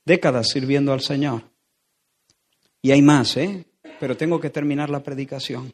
décadas 0.05 0.47
sirviendo 0.49 0.93
al 0.93 1.01
Señor. 1.01 1.43
Y 2.81 2.91
hay 2.91 3.01
más, 3.01 3.35
¿eh? 3.37 3.66
Pero 3.99 4.17
tengo 4.17 4.39
que 4.39 4.49
terminar 4.49 4.89
la 4.89 5.03
predicación. 5.03 5.73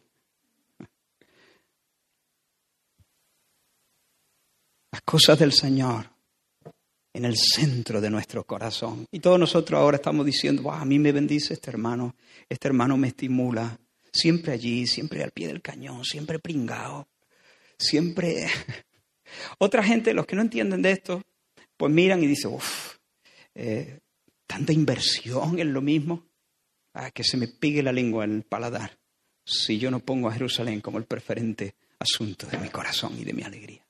Las 4.92 5.02
cosas 5.02 5.40
del 5.40 5.52
Señor 5.52 6.14
en 7.14 7.26
el 7.26 7.38
centro 7.38 8.02
de 8.02 8.10
nuestro 8.10 8.44
corazón. 8.44 9.08
Y 9.12 9.20
todos 9.20 9.40
nosotros 9.40 9.80
ahora 9.80 9.98
estamos 9.98 10.26
diciendo, 10.26 10.72
a 10.72 10.84
mí 10.84 10.98
me 10.98 11.12
bendice 11.12 11.54
este 11.54 11.70
hermano, 11.70 12.16
este 12.50 12.68
hermano 12.68 12.98
me 12.98 13.10
estimula, 13.10 13.78
siempre 14.12 14.54
allí, 14.54 14.88
siempre 14.88 15.24
al 15.24 15.32
pie 15.32 15.48
del 15.48 15.62
cañón, 15.62 16.04
siempre 16.04 16.40
pringado, 16.40 17.08
siempre... 17.78 18.48
Otra 19.58 19.84
gente, 19.84 20.14
los 20.14 20.26
que 20.26 20.36
no 20.36 20.44
entienden 20.44 20.82
de 20.82 20.92
esto, 20.92 21.22
pues 21.78 21.92
miran 21.92 22.24
y 22.24 22.28
dicen, 22.28 22.54
uff, 22.54 22.98
eh, 23.56 24.00
tanta 24.46 24.74
inversión 24.74 25.60
en 25.60 25.74
lo 25.74 25.82
mismo. 25.82 26.24
Ah, 26.94 27.12
que 27.12 27.24
se 27.24 27.38
me 27.38 27.48
pegue 27.48 27.82
la 27.82 27.92
lengua 27.92 28.24
en 28.24 28.34
el 28.34 28.44
paladar. 28.44 28.98
si 29.46 29.78
yo 29.78 29.92
no 29.92 30.00
pongo 30.00 30.30
a 30.30 30.34
Jerusalén 30.34 30.80
como 30.80 30.98
el 30.98 31.06
preferente 31.06 31.76
asunto 32.00 32.48
de 32.48 32.58
mi 32.58 32.70
corazón 32.70 33.20
y 33.20 33.26
de 33.26 33.34
mi 33.34 33.44
alegría? 33.44 33.86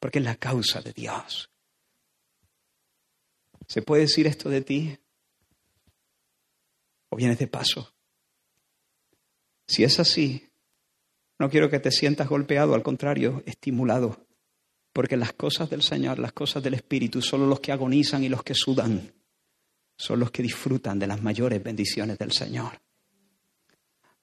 Porque 0.00 0.20
es 0.20 0.24
la 0.24 0.36
causa 0.36 0.80
de 0.80 0.92
Dios. 0.92 1.50
¿Se 3.66 3.82
puede 3.82 4.02
decir 4.02 4.26
esto 4.26 4.48
de 4.48 4.62
ti? 4.62 4.96
¿O 7.10 7.16
vienes 7.16 7.38
de 7.38 7.46
paso? 7.46 7.92
Si 9.66 9.84
es 9.84 9.98
así, 9.98 10.48
no 11.38 11.50
quiero 11.50 11.68
que 11.68 11.80
te 11.80 11.90
sientas 11.90 12.28
golpeado, 12.28 12.74
al 12.74 12.82
contrario, 12.82 13.42
estimulado. 13.44 14.24
Porque 14.92 15.16
las 15.16 15.32
cosas 15.32 15.68
del 15.68 15.82
Señor, 15.82 16.18
las 16.18 16.32
cosas 16.32 16.62
del 16.62 16.74
Espíritu, 16.74 17.20
solo 17.20 17.46
los 17.46 17.60
que 17.60 17.72
agonizan 17.72 18.24
y 18.24 18.28
los 18.28 18.42
que 18.42 18.54
sudan 18.54 19.12
son 19.96 20.20
los 20.20 20.30
que 20.30 20.42
disfrutan 20.42 20.98
de 20.98 21.06
las 21.06 21.22
mayores 21.22 21.62
bendiciones 21.62 22.18
del 22.18 22.32
Señor. 22.32 22.80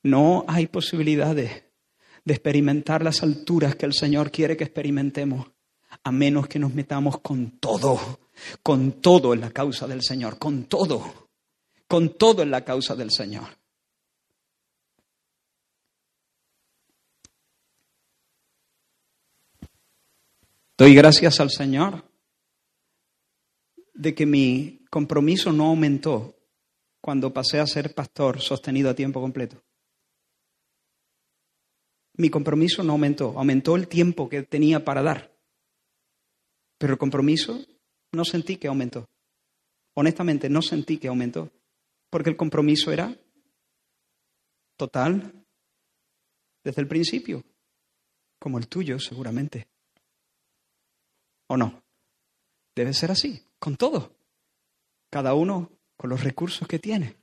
No 0.03 0.45
hay 0.47 0.67
posibilidades 0.67 1.63
de 2.25 2.33
experimentar 2.33 3.03
las 3.03 3.23
alturas 3.23 3.75
que 3.75 3.85
el 3.85 3.93
Señor 3.93 4.31
quiere 4.31 4.55
que 4.55 4.63
experimentemos, 4.63 5.47
a 6.03 6.11
menos 6.11 6.47
que 6.47 6.59
nos 6.59 6.73
metamos 6.73 7.19
con 7.19 7.59
todo, 7.59 8.19
con 8.61 9.01
todo 9.01 9.33
en 9.33 9.41
la 9.41 9.51
causa 9.51 9.87
del 9.87 10.01
Señor, 10.01 10.37
con 10.37 10.65
todo, 10.65 11.29
con 11.87 12.17
todo 12.17 12.43
en 12.43 12.51
la 12.51 12.63
causa 12.63 12.95
del 12.95 13.11
Señor. 13.11 13.47
Doy 20.77 20.95
gracias 20.95 21.39
al 21.39 21.51
Señor 21.51 22.03
de 23.93 24.15
que 24.15 24.25
mi 24.25 24.82
compromiso 24.93 25.51
no 25.51 25.69
aumentó 25.69 26.35
cuando 27.01 27.33
pasé 27.33 27.59
a 27.59 27.65
ser 27.65 27.95
pastor 27.95 28.39
sostenido 28.39 28.91
a 28.91 28.93
tiempo 28.93 29.19
completo. 29.19 29.59
Mi 32.15 32.29
compromiso 32.29 32.83
no 32.83 32.91
aumentó, 32.91 33.33
aumentó 33.35 33.75
el 33.75 33.87
tiempo 33.87 34.29
que 34.29 34.43
tenía 34.43 34.85
para 34.85 35.01
dar. 35.01 35.35
Pero 36.77 36.93
el 36.93 36.99
compromiso 36.99 37.59
no 38.11 38.23
sentí 38.23 38.57
que 38.57 38.67
aumentó. 38.67 39.09
Honestamente, 39.95 40.47
no 40.47 40.61
sentí 40.61 40.99
que 40.99 41.07
aumentó, 41.07 41.51
porque 42.11 42.29
el 42.29 42.37
compromiso 42.37 42.91
era 42.91 43.17
total 44.77 45.43
desde 46.63 46.83
el 46.83 46.87
principio, 46.87 47.43
como 48.37 48.59
el 48.59 48.67
tuyo 48.67 48.99
seguramente. 48.99 49.67
¿O 51.47 51.57
no? 51.57 51.83
Debe 52.75 52.93
ser 52.93 53.09
así, 53.09 53.43
con 53.57 53.75
todo. 53.75 54.22
Cada 55.13 55.35
uno 55.35 55.69
con 55.95 56.09
los 56.09 56.23
recursos 56.23 56.67
que 56.67 56.79
tiene. 56.79 57.15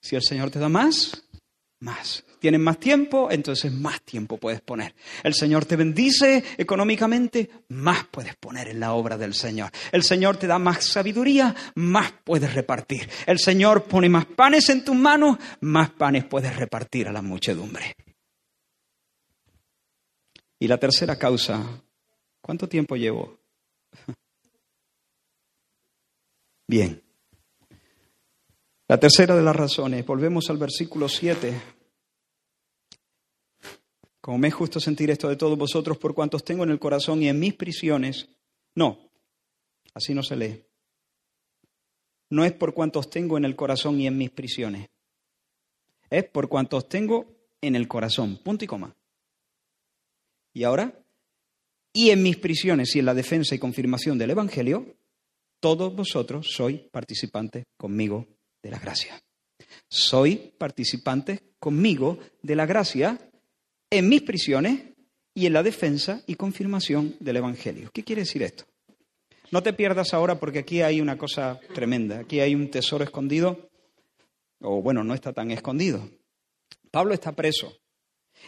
Si 0.00 0.14
el 0.14 0.22
Señor 0.22 0.52
te 0.52 0.60
da 0.60 0.68
más, 0.68 1.24
más. 1.80 2.24
Tienes 2.38 2.60
más 2.60 2.78
tiempo, 2.78 3.28
entonces 3.32 3.72
más 3.72 4.02
tiempo 4.02 4.36
puedes 4.36 4.60
poner. 4.60 4.94
El 5.24 5.34
Señor 5.34 5.64
te 5.64 5.74
bendice 5.74 6.44
económicamente, 6.56 7.50
más 7.70 8.06
puedes 8.06 8.36
poner 8.36 8.68
en 8.68 8.78
la 8.78 8.92
obra 8.92 9.18
del 9.18 9.34
Señor. 9.34 9.72
El 9.90 10.04
Señor 10.04 10.36
te 10.36 10.46
da 10.46 10.60
más 10.60 10.84
sabiduría, 10.84 11.56
más 11.74 12.12
puedes 12.22 12.54
repartir. 12.54 13.10
El 13.26 13.40
Señor 13.40 13.86
pone 13.86 14.08
más 14.08 14.26
panes 14.26 14.68
en 14.68 14.84
tus 14.84 14.94
manos, 14.94 15.38
más 15.62 15.90
panes 15.90 16.24
puedes 16.24 16.54
repartir 16.54 17.08
a 17.08 17.12
la 17.12 17.20
muchedumbre. 17.20 17.96
Y 20.60 20.68
la 20.68 20.78
tercera 20.78 21.18
causa, 21.18 21.82
¿cuánto 22.40 22.68
tiempo 22.68 22.94
llevo? 22.94 23.40
Bien. 26.68 27.07
La 28.88 28.98
tercera 28.98 29.36
de 29.36 29.42
las 29.42 29.54
razones, 29.54 30.06
volvemos 30.06 30.48
al 30.48 30.56
versículo 30.56 31.10
7. 31.10 31.52
Como 34.18 34.38
me 34.38 34.48
es 34.48 34.54
justo 34.54 34.80
sentir 34.80 35.10
esto 35.10 35.28
de 35.28 35.36
todos 35.36 35.58
vosotros 35.58 35.98
por 35.98 36.14
cuantos 36.14 36.42
tengo 36.42 36.64
en 36.64 36.70
el 36.70 36.78
corazón 36.78 37.22
y 37.22 37.28
en 37.28 37.38
mis 37.38 37.52
prisiones. 37.52 38.30
No, 38.74 39.10
así 39.92 40.14
no 40.14 40.22
se 40.22 40.36
lee. 40.36 40.64
No 42.30 42.46
es 42.46 42.52
por 42.54 42.72
cuantos 42.72 43.10
tengo 43.10 43.36
en 43.36 43.44
el 43.44 43.56
corazón 43.56 44.00
y 44.00 44.06
en 44.06 44.16
mis 44.16 44.30
prisiones. 44.30 44.88
Es 46.08 46.24
por 46.24 46.48
cuantos 46.48 46.88
tengo 46.88 47.26
en 47.60 47.76
el 47.76 47.88
corazón. 47.88 48.38
Punto 48.38 48.64
y 48.64 48.68
coma. 48.68 48.96
Y 50.54 50.64
ahora, 50.64 50.98
y 51.92 52.08
en 52.08 52.22
mis 52.22 52.38
prisiones 52.38 52.96
y 52.96 53.00
en 53.00 53.04
la 53.04 53.12
defensa 53.12 53.54
y 53.54 53.58
confirmación 53.58 54.16
del 54.16 54.30
Evangelio, 54.30 54.96
todos 55.60 55.94
vosotros 55.94 56.48
sois 56.50 56.80
participantes 56.90 57.66
conmigo 57.76 58.37
de 58.68 58.72
la 58.72 58.78
gracia. 58.78 59.18
Soy 59.88 60.52
participantes 60.58 61.40
conmigo 61.58 62.18
de 62.42 62.54
la 62.54 62.66
gracia 62.66 63.18
en 63.90 64.08
mis 64.08 64.20
prisiones 64.22 64.82
y 65.34 65.46
en 65.46 65.54
la 65.54 65.62
defensa 65.62 66.22
y 66.26 66.34
confirmación 66.34 67.16
del 67.18 67.38
Evangelio. 67.38 67.90
¿Qué 67.92 68.04
quiere 68.04 68.22
decir 68.22 68.42
esto? 68.42 68.64
No 69.50 69.62
te 69.62 69.72
pierdas 69.72 70.12
ahora 70.12 70.38
porque 70.38 70.58
aquí 70.58 70.82
hay 70.82 71.00
una 71.00 71.16
cosa 71.16 71.58
tremenda, 71.74 72.18
aquí 72.18 72.40
hay 72.40 72.54
un 72.54 72.70
tesoro 72.70 73.04
escondido, 73.04 73.70
o 74.60 74.82
bueno, 74.82 75.02
no 75.02 75.14
está 75.14 75.32
tan 75.32 75.50
escondido. 75.50 76.06
Pablo 76.90 77.14
está 77.14 77.32
preso 77.32 77.74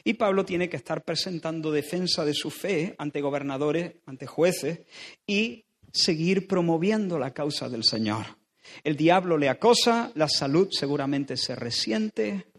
y 0.04 0.14
Pablo 0.14 0.44
tiene 0.44 0.68
que 0.68 0.76
estar 0.76 1.02
presentando 1.02 1.72
defensa 1.72 2.26
de 2.26 2.34
su 2.34 2.50
fe 2.50 2.94
ante 2.98 3.22
gobernadores, 3.22 3.94
ante 4.04 4.26
jueces 4.26 4.80
y 5.26 5.64
seguir 5.90 6.46
promoviendo 6.46 7.18
la 7.18 7.32
causa 7.32 7.70
del 7.70 7.84
Señor. 7.84 8.39
El 8.82 8.96
diablo 8.96 9.36
le 9.36 9.48
acosa, 9.48 10.10
la 10.14 10.28
salud 10.28 10.68
seguramente 10.70 11.36
se 11.36 11.54
resiente, 11.54 12.52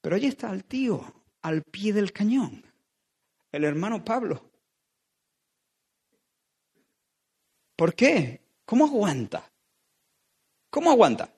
pero 0.00 0.16
allí 0.16 0.26
está 0.26 0.50
el 0.52 0.64
tío, 0.64 1.24
al 1.42 1.62
pie 1.62 1.92
del 1.92 2.12
cañón, 2.12 2.64
el 3.52 3.64
hermano 3.64 4.04
Pablo. 4.04 4.50
¿Por 7.76 7.94
qué? 7.94 8.40
¿Cómo 8.64 8.86
aguanta? 8.86 9.52
¿Cómo 10.70 10.90
aguanta? 10.90 11.32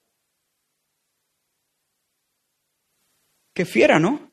Qué 3.53 3.65
fiera, 3.65 3.99
¿no? 3.99 4.31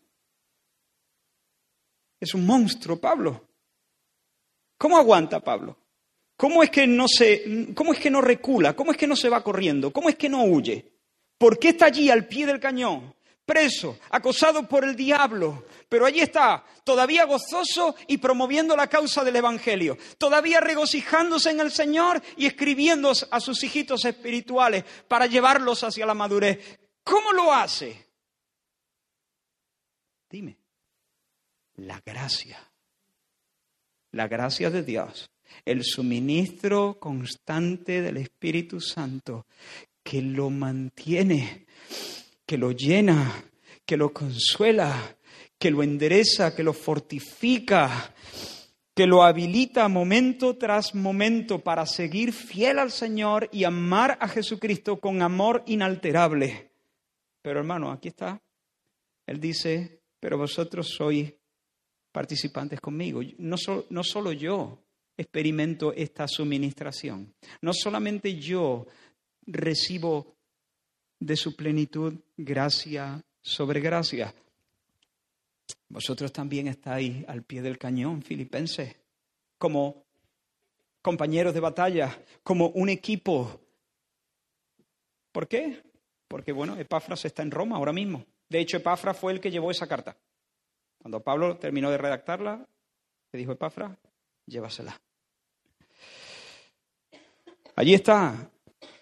Es 2.19 2.33
un 2.33 2.45
monstruo, 2.45 2.99
Pablo. 2.99 3.47
¿Cómo 4.77 4.97
aguanta 4.97 5.39
Pablo? 5.39 5.84
¿Cómo 6.37 6.63
es 6.63 6.69
que 6.69 6.85
no 6.85 7.07
se, 7.07 7.73
cómo 7.73 7.93
es 7.93 7.99
que 7.99 8.09
no 8.09 8.21
recula? 8.21 8.75
¿Cómo 8.75 8.91
es 8.91 8.97
que 8.97 9.07
no 9.07 9.15
se 9.15 9.29
va 9.29 9.43
corriendo? 9.43 9.91
¿Cómo 9.91 10.09
es 10.09 10.15
que 10.15 10.29
no 10.29 10.43
huye? 10.43 10.91
¿Por 11.37 11.57
qué 11.57 11.69
está 11.69 11.85
allí 11.85 12.09
al 12.09 12.27
pie 12.27 12.45
del 12.45 12.59
cañón? 12.59 13.15
Preso, 13.45 13.99
acosado 14.09 14.67
por 14.67 14.83
el 14.83 14.95
diablo, 14.95 15.65
pero 15.87 16.07
allí 16.07 16.19
está, 16.19 16.65
todavía 16.83 17.25
gozoso 17.25 17.95
y 18.07 18.17
promoviendo 18.17 18.75
la 18.75 18.87
causa 18.87 19.23
del 19.23 19.35
Evangelio, 19.35 19.99
todavía 20.17 20.59
regocijándose 20.59 21.51
en 21.51 21.59
el 21.59 21.71
Señor 21.71 22.23
y 22.37 22.47
escribiendo 22.47 23.13
a 23.29 23.39
sus 23.39 23.63
hijitos 23.63 24.03
espirituales 24.03 24.83
para 25.07 25.27
llevarlos 25.27 25.83
hacia 25.83 26.07
la 26.07 26.15
madurez. 26.15 26.79
¿Cómo 27.03 27.33
lo 27.33 27.53
hace? 27.53 28.07
Dime, 30.27 30.57
la 31.75 32.01
gracia, 32.03 32.59
la 34.11 34.27
gracia 34.27 34.71
de 34.71 34.81
Dios 34.81 35.29
el 35.65 35.83
suministro 35.83 36.99
constante 36.99 38.01
del 38.01 38.17
Espíritu 38.17 38.79
Santo 38.79 39.47
que 40.03 40.21
lo 40.21 40.51
mantiene, 40.51 41.65
que 42.45 42.57
lo 42.57 42.71
llena, 42.71 43.43
que 43.85 43.97
lo 43.97 44.13
consuela, 44.13 45.17
que 45.57 45.71
lo 45.71 45.81
endereza, 45.81 46.55
que 46.55 46.63
lo 46.63 46.73
fortifica, 46.73 48.13
que 48.93 49.07
lo 49.07 49.23
habilita 49.23 49.87
momento 49.87 50.55
tras 50.55 50.93
momento 50.93 51.59
para 51.59 51.87
seguir 51.87 52.31
fiel 52.31 52.77
al 52.77 52.91
Señor 52.91 53.49
y 53.51 53.63
amar 53.63 54.17
a 54.21 54.27
Jesucristo 54.27 54.99
con 54.99 55.23
amor 55.23 55.63
inalterable. 55.65 56.69
Pero 57.41 57.59
hermano, 57.59 57.91
aquí 57.91 58.09
está. 58.09 58.39
Él 59.25 59.39
dice, 59.39 60.01
pero 60.19 60.37
vosotros 60.37 60.87
sois 60.95 61.33
participantes 62.11 62.79
conmigo. 62.79 63.21
No, 63.39 63.57
no 63.89 64.03
solo 64.03 64.31
yo, 64.31 64.84
experimento 65.17 65.93
esta 65.93 66.27
suministración. 66.27 67.33
No 67.61 67.71
solamente 67.73 68.35
yo 68.35 68.85
recibo 69.45 70.35
de 71.19 71.35
su 71.35 71.55
plenitud 71.55 72.15
gracia 72.37 73.21
sobre 73.41 73.79
gracia. 73.79 74.33
Vosotros 75.89 76.31
también 76.33 76.67
estáis 76.67 77.27
al 77.27 77.43
pie 77.43 77.61
del 77.61 77.77
cañón, 77.77 78.21
filipenses, 78.21 78.95
como 79.57 80.03
compañeros 81.01 81.53
de 81.53 81.59
batalla, 81.59 82.19
como 82.43 82.69
un 82.69 82.89
equipo. 82.89 83.61
¿Por 85.31 85.47
qué? 85.47 85.83
Porque, 86.27 86.51
bueno, 86.51 86.75
Epafras 86.77 87.23
está 87.25 87.43
en 87.43 87.51
Roma 87.51 87.77
ahora 87.77 87.93
mismo. 87.93 88.25
De 88.49 88.59
hecho, 88.59 88.77
Epafras 88.77 89.17
fue 89.17 89.31
el 89.33 89.39
que 89.39 89.51
llevó 89.51 89.71
esa 89.71 89.87
carta. 89.87 90.17
Cuando 90.97 91.23
Pablo 91.23 91.57
terminó 91.57 91.91
de 91.91 91.97
redactarla, 91.97 92.67
le 93.31 93.39
dijo 93.39 93.51
Epafras, 93.51 93.97
llévasela. 94.47 94.99
Allí 97.75 97.93
está. 97.93 98.51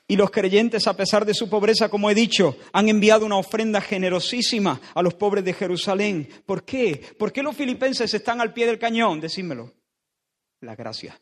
Y 0.07 0.15
los 0.15 0.31
creyentes, 0.31 0.87
a 0.87 0.95
pesar 0.95 1.25
de 1.25 1.33
su 1.33 1.49
pobreza, 1.49 1.89
como 1.89 2.09
he 2.09 2.15
dicho, 2.15 2.57
han 2.73 2.89
enviado 2.89 3.25
una 3.25 3.37
ofrenda 3.37 3.79
generosísima 3.81 4.79
a 4.93 5.01
los 5.01 5.13
pobres 5.13 5.45
de 5.45 5.53
Jerusalén. 5.53 6.27
¿Por 6.45 6.65
qué? 6.65 7.01
¿Por 7.17 7.31
qué 7.31 7.41
los 7.41 7.55
filipenses 7.55 8.13
están 8.13 8.41
al 8.41 8.53
pie 8.53 8.65
del 8.65 8.79
cañón? 8.79 9.21
Decídmelo. 9.21 9.71
La 10.59 10.75
gracia 10.75 11.19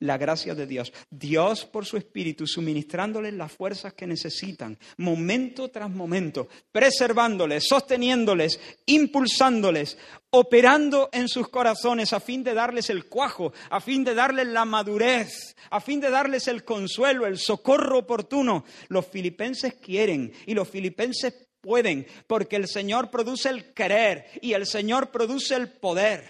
la 0.00 0.18
gracia 0.18 0.54
de 0.54 0.66
Dios. 0.66 0.92
Dios 1.10 1.64
por 1.64 1.86
su 1.86 1.96
Espíritu 1.96 2.46
suministrándoles 2.46 3.32
las 3.34 3.52
fuerzas 3.52 3.94
que 3.94 4.06
necesitan, 4.06 4.78
momento 4.98 5.70
tras 5.70 5.90
momento, 5.90 6.48
preservándoles, 6.70 7.66
sosteniéndoles, 7.66 8.60
impulsándoles, 8.86 9.96
operando 10.30 11.08
en 11.12 11.28
sus 11.28 11.48
corazones 11.48 12.12
a 12.12 12.20
fin 12.20 12.44
de 12.44 12.54
darles 12.54 12.90
el 12.90 13.06
cuajo, 13.06 13.52
a 13.70 13.80
fin 13.80 14.04
de 14.04 14.14
darles 14.14 14.46
la 14.48 14.64
madurez, 14.64 15.56
a 15.70 15.80
fin 15.80 16.00
de 16.00 16.10
darles 16.10 16.46
el 16.48 16.64
consuelo, 16.64 17.26
el 17.26 17.38
socorro 17.38 17.98
oportuno. 17.98 18.64
Los 18.88 19.06
filipenses 19.06 19.74
quieren 19.74 20.32
y 20.46 20.54
los 20.54 20.68
filipenses 20.68 21.48
pueden, 21.60 22.06
porque 22.26 22.56
el 22.56 22.68
Señor 22.68 23.10
produce 23.10 23.48
el 23.48 23.72
querer 23.72 24.26
y 24.42 24.52
el 24.52 24.66
Señor 24.66 25.10
produce 25.10 25.54
el 25.54 25.70
poder. 25.70 26.24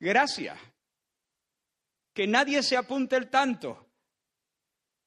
Gracias 0.00 0.58
que 2.14 2.26
nadie 2.26 2.62
se 2.62 2.76
apunte 2.76 3.16
el 3.16 3.28
tanto. 3.28 3.90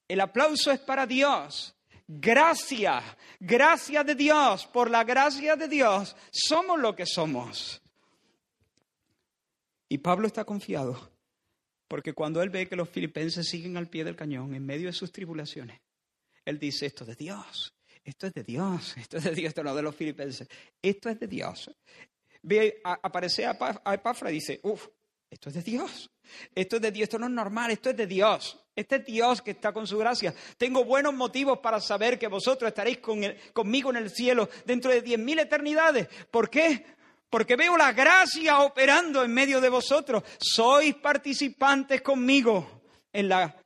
El 0.06 0.20
aplauso 0.20 0.70
es 0.70 0.78
para 0.78 1.06
Dios. 1.06 1.74
Gracias, 2.06 3.04
gracias 3.38 4.06
de 4.06 4.14
Dios, 4.14 4.66
por 4.66 4.90
la 4.90 5.04
gracia 5.04 5.56
de 5.56 5.68
Dios, 5.68 6.16
somos 6.32 6.80
lo 6.80 6.96
que 6.96 7.04
somos. 7.04 7.82
Y 9.90 9.98
Pablo 9.98 10.26
está 10.26 10.46
confiado, 10.46 11.12
porque 11.86 12.14
cuando 12.14 12.40
él 12.40 12.48
ve 12.48 12.66
que 12.66 12.76
los 12.76 12.88
filipenses 12.88 13.46
siguen 13.46 13.76
al 13.76 13.90
pie 13.90 14.04
del 14.04 14.16
cañón 14.16 14.54
en 14.54 14.64
medio 14.64 14.86
de 14.86 14.94
sus 14.94 15.12
tribulaciones, 15.12 15.82
él 16.46 16.58
dice, 16.58 16.86
esto 16.86 17.04
es 17.04 17.08
de 17.08 17.16
Dios, 17.16 17.74
esto 18.04 18.26
es 18.26 18.32
de 18.32 18.42
Dios, 18.42 18.96
esto 18.96 19.18
es 19.18 19.24
de 19.24 19.34
Dios, 19.34 19.48
esto 19.48 19.62
no 19.62 19.74
de 19.74 19.82
los 19.82 19.94
filipenses, 19.94 20.48
esto 20.80 21.10
es 21.10 21.20
de 21.20 21.26
Dios. 21.26 21.70
Ve, 22.40 22.80
aparece 22.84 23.44
a 23.44 23.50
Epafra 23.92 24.30
y 24.30 24.34
dice, 24.34 24.60
uff, 24.62 24.88
esto 25.28 25.50
es 25.50 25.56
de 25.56 25.62
Dios. 25.62 26.10
Esto 26.54 26.76
es 26.76 26.82
de 26.82 26.92
Dios, 26.92 27.04
esto 27.04 27.18
no 27.18 27.26
es 27.26 27.32
normal, 27.32 27.70
esto 27.70 27.90
es 27.90 27.96
de 27.96 28.06
Dios. 28.06 28.58
Este 28.74 28.96
es 28.96 29.04
Dios 29.04 29.42
que 29.42 29.50
está 29.50 29.72
con 29.72 29.86
su 29.86 29.98
gracia. 29.98 30.32
Tengo 30.56 30.84
buenos 30.84 31.12
motivos 31.12 31.58
para 31.58 31.80
saber 31.80 32.18
que 32.18 32.28
vosotros 32.28 32.68
estaréis 32.68 32.98
conmigo 33.52 33.90
en 33.90 33.96
el 33.96 34.10
cielo 34.10 34.48
dentro 34.64 34.90
de 34.90 35.02
diez 35.02 35.18
mil 35.18 35.38
eternidades. 35.40 36.08
¿Por 36.30 36.48
qué? 36.48 36.86
Porque 37.28 37.56
veo 37.56 37.76
la 37.76 37.92
gracia 37.92 38.60
operando 38.60 39.24
en 39.24 39.34
medio 39.34 39.60
de 39.60 39.68
vosotros. 39.68 40.22
Sois 40.38 40.94
participantes 40.94 42.02
conmigo 42.02 42.82
en 43.12 43.28
la 43.28 43.56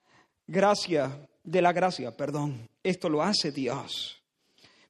gracia, 0.47 1.29
de 1.43 1.63
la 1.63 1.73
gracia, 1.73 2.17
perdón. 2.17 2.69
Esto 2.83 3.09
lo 3.09 3.23
hace 3.23 3.53
Dios. 3.53 4.23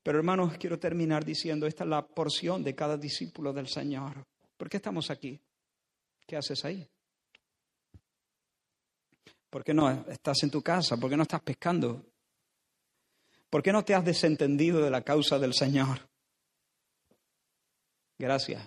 Pero 0.03 0.19
hermanos, 0.19 0.57
quiero 0.59 0.79
terminar 0.79 1.25
diciendo, 1.25 1.67
esta 1.67 1.85
es 1.85 1.91
la 1.91 2.07
porción 2.07 2.63
de 2.63 2.75
cada 2.75 2.97
discípulo 2.97 3.53
del 3.53 3.69
Señor. 3.69 4.25
¿Por 4.57 4.69
qué 4.69 4.79
estamos 4.79 5.11
aquí? 5.11 5.41
¿Qué 6.27 6.37
haces 6.37 6.65
ahí? 6.65 6.89
¿Por 9.53 9.63
qué 9.63 9.75
no 9.75 9.91
estás 10.09 10.43
en 10.45 10.51
tu 10.51 10.63
casa? 10.63 10.97
¿Por 10.97 11.11
qué 11.11 11.17
no 11.19 11.25
estás 11.25 11.43
pescando? 11.43 12.07
¿Por 13.51 13.63
qué 13.63 13.71
no 13.71 13.85
te 13.85 13.95
has 13.95 14.03
desentendido 14.03 14.81
de 14.81 14.91
la 14.91 15.03
causa 15.03 15.39
del 15.39 15.53
Señor? 15.53 16.09
Gracias. 18.19 18.67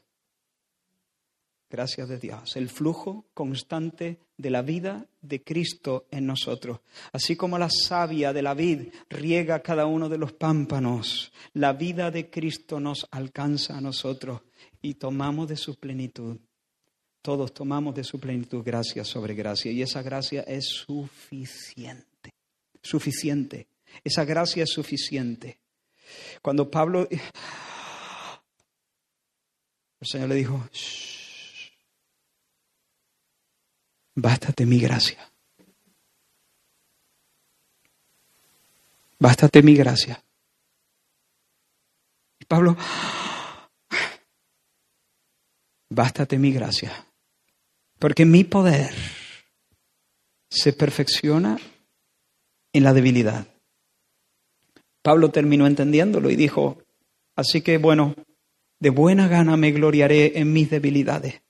Gracias 1.71 2.07
de 2.07 2.19
Dios. 2.19 2.55
El 2.55 2.69
flujo 2.69 3.25
constante 3.33 4.19
de 4.38 4.49
la 4.51 4.61
vida 4.61 5.07
de 5.23 5.43
Cristo 5.43 6.05
en 6.11 6.27
nosotros. 6.27 6.81
Así 7.13 7.36
como 7.36 7.57
la 7.57 7.69
savia 7.71 8.31
de 8.31 8.43
la 8.43 8.53
vid 8.53 8.89
riega 9.09 9.63
cada 9.63 9.88
uno 9.88 10.07
de 10.07 10.19
los 10.19 10.33
pámpanos, 10.33 11.33
la 11.53 11.73
vida 11.73 12.11
de 12.11 12.29
Cristo 12.29 12.79
nos 12.79 13.07
alcanza 13.09 13.75
a 13.75 13.81
nosotros 13.81 14.41
y 14.83 14.93
tomamos 14.93 15.47
de 15.47 15.57
su 15.57 15.79
plenitud. 15.79 16.38
Todos 17.26 17.55
tomamos 17.55 17.95
de 17.95 18.03
su 18.03 18.19
plenitud 18.19 18.63
gracia 18.63 19.03
sobre 19.03 19.34
gracia 19.34 19.71
y 19.71 19.82
esa 19.82 20.03
gracia 20.03 20.43
es 20.43 20.67
suficiente, 20.67 22.36
suficiente. 22.84 23.65
Esa 24.03 24.23
gracia 24.26 24.61
es 24.61 24.69
suficiente. 24.69 25.57
Cuando 26.43 26.69
Pablo, 26.69 27.07
el 27.09 27.19
Señor 30.03 30.30
le 30.30 30.36
dijo, 30.36 30.69
bástate 34.13 34.67
mi 34.67 34.80
gracia. 34.80 35.28
Bástate 39.17 39.63
mi 39.63 39.73
gracia. 39.73 40.23
Y 42.39 42.45
Pablo, 42.45 42.78
bástate 45.89 46.38
mi 46.38 46.51
gracia. 46.51 47.03
Porque 48.06 48.24
mi 48.24 48.43
poder 48.43 48.93
se 50.47 50.74
perfecciona 50.74 51.58
en 52.72 52.84
la 52.84 52.93
debilidad. 52.93 53.47
Pablo 55.01 55.32
terminó 55.32 55.66
entendiéndolo 55.66 56.30
y 56.30 56.36
dijo, 56.36 56.78
así 57.36 57.62
que 57.62 57.80
bueno, 57.80 58.14
de 58.80 58.91
buena 58.91 59.28
gana 59.28 59.58
me 59.58 59.72
gloriaré 59.72 60.38
en 60.38 60.53
mis 60.53 60.70
debilidades 60.70 61.41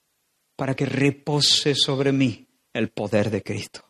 para 0.56 0.76
que 0.76 0.86
repose 0.86 1.76
sobre 1.76 2.14
mí 2.14 2.48
el 2.72 2.88
poder 2.88 3.32
de 3.32 3.44
Cristo. 3.44 3.84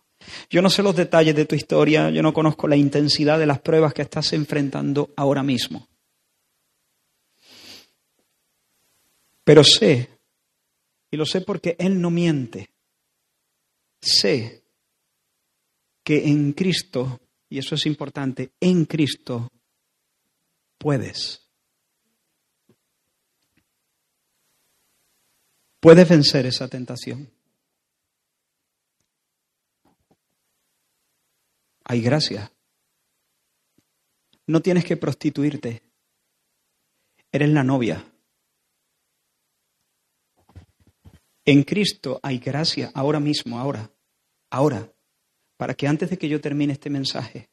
Yo 0.49 0.63
no 0.63 0.71
sé 0.71 0.81
los 0.81 0.95
detalles 0.95 1.35
de 1.35 1.45
tu 1.45 1.53
historia, 1.53 2.09
yo 2.09 2.23
no 2.23 2.33
conozco 2.33 2.67
la 2.67 2.75
intensidad 2.75 3.37
de 3.37 3.45
las 3.45 3.59
pruebas 3.59 3.93
que 3.93 4.01
estás 4.01 4.33
enfrentando 4.33 5.13
ahora 5.15 5.43
mismo. 5.43 5.87
Pero 9.43 9.63
sé 9.63 10.14
y 11.15 11.17
lo 11.17 11.25
sé 11.25 11.39
porque 11.39 11.77
Él 11.79 12.01
no 12.01 12.11
miente. 12.11 12.73
Sé 14.01 14.65
que 16.03 16.27
en 16.27 16.51
Cristo, 16.51 17.21
y 17.47 17.57
eso 17.57 17.75
es 17.75 17.85
importante, 17.85 18.51
en 18.59 18.83
Cristo 18.83 19.49
puedes. 20.77 21.49
Puedes 25.79 26.09
vencer 26.09 26.47
esa 26.47 26.67
tentación. 26.67 27.31
Hay 31.85 32.01
gracia. 32.01 32.51
No 34.47 34.61
tienes 34.61 34.83
que 34.83 34.97
prostituirte. 34.97 35.81
Eres 37.31 37.49
la 37.51 37.63
novia. 37.63 38.05
En 41.45 41.63
Cristo 41.63 42.19
hay 42.23 42.39
gracia 42.39 42.91
ahora 42.95 43.19
mismo, 43.19 43.59
ahora, 43.59 43.91
ahora, 44.49 44.91
para 45.57 45.75
que 45.75 45.87
antes 45.87 46.09
de 46.09 46.17
que 46.17 46.27
yo 46.27 46.41
termine 46.41 46.73
este 46.73 46.89
mensaje, 46.89 47.49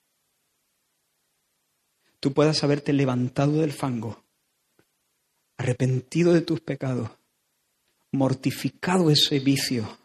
tú 2.19 2.33
puedas 2.33 2.65
haberte 2.65 2.95
levantado 2.95 3.61
del 3.61 3.73
fango, 3.73 4.25
arrepentido 5.59 6.33
de 6.33 6.41
tus 6.41 6.61
pecados, 6.61 7.11
mortificado 8.13 9.11
ese 9.11 9.41
vicio 9.41 9.99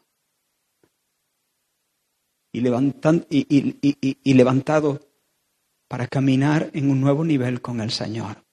y, 2.51 2.59
y, 2.61 4.33
levantado 4.33 4.99
para 5.88 6.07
caminar 6.07 6.71
en 6.73 6.89
un 6.89 6.99
nuevo 6.99 7.23
nivel 7.23 7.61
con 7.61 7.79
el 7.79 7.91
Señor. 7.91 8.43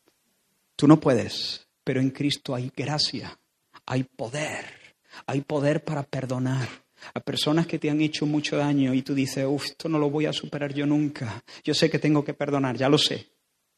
Tú 0.76 0.87
no 0.87 1.01
puedes, 1.01 1.66
pero 1.82 2.01
en 2.01 2.11
Cristo 2.11 2.55
hay 2.55 2.70
gracia, 2.74 3.39
hay 3.87 4.05
poder 4.05 4.84
hay 5.27 5.41
poder 5.43 5.85
para 5.85 6.03
perdonar 6.03 6.69
a 7.12 7.21
personas 7.21 7.67
que 7.67 7.79
te 7.79 7.91
han 7.91 8.01
hecho 8.01 8.27
mucho 8.27 8.57
daño 8.57 8.95
y 8.95 9.03
tú 9.03 9.15
dices, 9.15 9.45
uff, 9.47 9.67
esto 9.67 9.89
no 9.89 9.99
lo 9.99 10.11
voy 10.11 10.27
a 10.27 10.33
superar 10.33 10.73
yo 10.73 10.87
nunca. 10.87 11.43
Yo 11.62 11.75
sé 11.75 11.91
que 11.91 11.99
tengo 11.99 12.25
que 12.25 12.35
perdonar, 12.35 12.77
ya 12.77 12.89
lo 12.89 12.99
sé, 12.99 13.29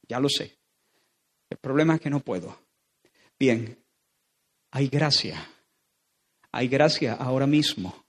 ya 0.09 0.21
lo 0.21 0.29
sé. 0.29 0.57
El 1.51 1.59
problema 1.59 1.97
es 1.97 2.01
que 2.01 2.11
no 2.11 2.21
puedo. 2.21 2.59
Bien, 3.39 3.79
hay 4.71 4.89
gracia, 4.89 5.49
hay 6.53 6.69
gracia 6.69 7.15
ahora 7.15 7.47
mismo. 7.47 8.05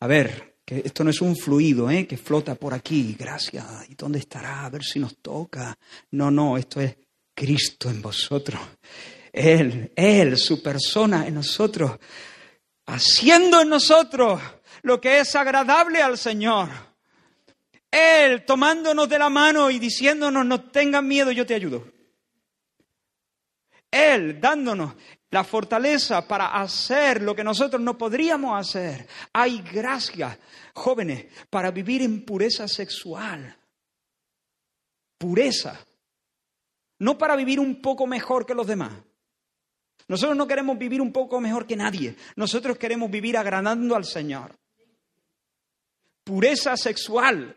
A 0.00 0.06
ver, 0.06 0.58
que 0.64 0.82
esto 0.84 1.04
no 1.04 1.10
es 1.10 1.20
un 1.20 1.36
fluido 1.36 1.90
¿eh? 1.90 2.06
que 2.06 2.16
flota 2.16 2.54
por 2.54 2.74
aquí, 2.74 3.14
gracia, 3.18 3.66
¿y 3.88 3.94
dónde 3.94 4.18
estará? 4.18 4.64
A 4.64 4.70
ver 4.70 4.82
si 4.82 4.98
nos 4.98 5.18
toca. 5.18 5.76
No, 6.12 6.30
no, 6.30 6.56
esto 6.56 6.80
es 6.80 6.96
Cristo 7.34 7.90
en 7.90 8.00
vosotros. 8.00 8.60
Él, 9.34 9.92
Él, 9.96 10.38
su 10.38 10.62
persona 10.62 11.26
en 11.26 11.34
nosotros, 11.34 11.98
haciendo 12.86 13.62
en 13.62 13.68
nosotros 13.68 14.40
lo 14.82 15.00
que 15.00 15.18
es 15.18 15.34
agradable 15.34 16.00
al 16.00 16.16
Señor. 16.16 16.68
Él 17.90 18.44
tomándonos 18.44 19.08
de 19.08 19.18
la 19.18 19.28
mano 19.28 19.70
y 19.70 19.80
diciéndonos, 19.80 20.46
no 20.46 20.70
tengan 20.70 21.08
miedo, 21.08 21.32
yo 21.32 21.44
te 21.44 21.54
ayudo. 21.54 21.84
Él 23.90 24.40
dándonos 24.40 24.94
la 25.30 25.42
fortaleza 25.42 26.28
para 26.28 26.54
hacer 26.60 27.20
lo 27.20 27.34
que 27.34 27.42
nosotros 27.42 27.82
no 27.82 27.98
podríamos 27.98 28.56
hacer. 28.56 29.08
Hay 29.32 29.62
gracia, 29.62 30.38
jóvenes, 30.74 31.26
para 31.50 31.72
vivir 31.72 32.02
en 32.02 32.24
pureza 32.24 32.68
sexual. 32.68 33.56
Pureza. 35.18 35.84
No 37.00 37.18
para 37.18 37.34
vivir 37.34 37.58
un 37.58 37.82
poco 37.82 38.06
mejor 38.06 38.46
que 38.46 38.54
los 38.54 38.68
demás. 38.68 38.92
Nosotros 40.08 40.36
no 40.36 40.46
queremos 40.46 40.78
vivir 40.78 41.00
un 41.00 41.12
poco 41.12 41.40
mejor 41.40 41.66
que 41.66 41.76
nadie. 41.76 42.16
Nosotros 42.36 42.76
queremos 42.76 43.10
vivir 43.10 43.36
agradando 43.36 43.96
al 43.96 44.04
Señor. 44.04 44.54
Pureza 46.22 46.76
sexual. 46.76 47.56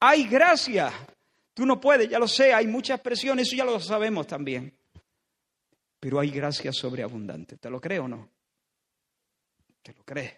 Hay 0.00 0.24
gracia. 0.24 0.92
Tú 1.54 1.66
no 1.66 1.80
puedes, 1.80 2.08
ya 2.08 2.18
lo 2.18 2.26
sé, 2.26 2.54
hay 2.54 2.66
muchas 2.66 3.00
presiones, 3.00 3.46
eso 3.46 3.56
ya 3.56 3.64
lo 3.64 3.78
sabemos 3.78 4.26
también. 4.26 4.72
Pero 6.00 6.18
hay 6.18 6.30
gracia 6.30 6.72
sobreabundante. 6.72 7.56
¿Te 7.58 7.70
lo 7.70 7.80
creo 7.80 8.04
o 8.04 8.08
no? 8.08 8.30
¿Te 9.82 9.92
lo 9.92 10.02
crees? 10.04 10.32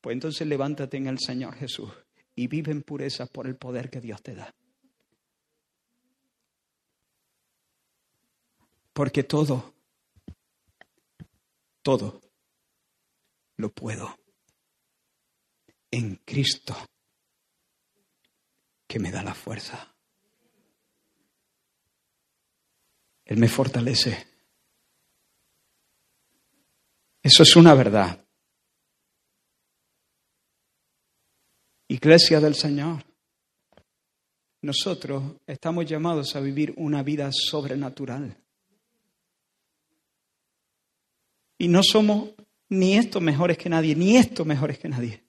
Pues 0.00 0.14
entonces 0.14 0.46
levántate 0.46 0.96
en 0.96 1.06
el 1.06 1.18
Señor 1.18 1.54
Jesús 1.54 1.90
y 2.34 2.48
vive 2.48 2.72
en 2.72 2.82
pureza 2.82 3.26
por 3.26 3.46
el 3.46 3.56
poder 3.56 3.88
que 3.88 4.00
Dios 4.00 4.22
te 4.22 4.34
da. 4.34 4.52
Porque 8.94 9.24
todo, 9.24 9.74
todo 11.82 12.22
lo 13.56 13.70
puedo 13.70 14.18
en 15.90 16.16
Cristo 16.24 16.74
que 18.86 18.98
me 18.98 19.10
da 19.10 19.22
la 19.22 19.34
fuerza. 19.34 19.94
Él 23.24 23.38
me 23.38 23.48
fortalece. 23.48 24.26
Eso 27.20 27.42
es 27.42 27.56
una 27.56 27.74
verdad. 27.74 28.24
Iglesia 31.88 32.38
del 32.38 32.54
Señor, 32.54 33.04
nosotros 34.62 35.36
estamos 35.46 35.86
llamados 35.86 36.36
a 36.36 36.40
vivir 36.40 36.72
una 36.76 37.02
vida 37.02 37.30
sobrenatural. 37.32 38.43
Y 41.64 41.68
no 41.68 41.82
somos 41.82 42.28
ni 42.68 42.98
estos 42.98 43.22
mejores 43.22 43.56
que 43.56 43.70
nadie, 43.70 43.96
ni 43.96 44.18
estos 44.18 44.44
mejores 44.44 44.78
que 44.78 44.86
nadie. 44.86 45.24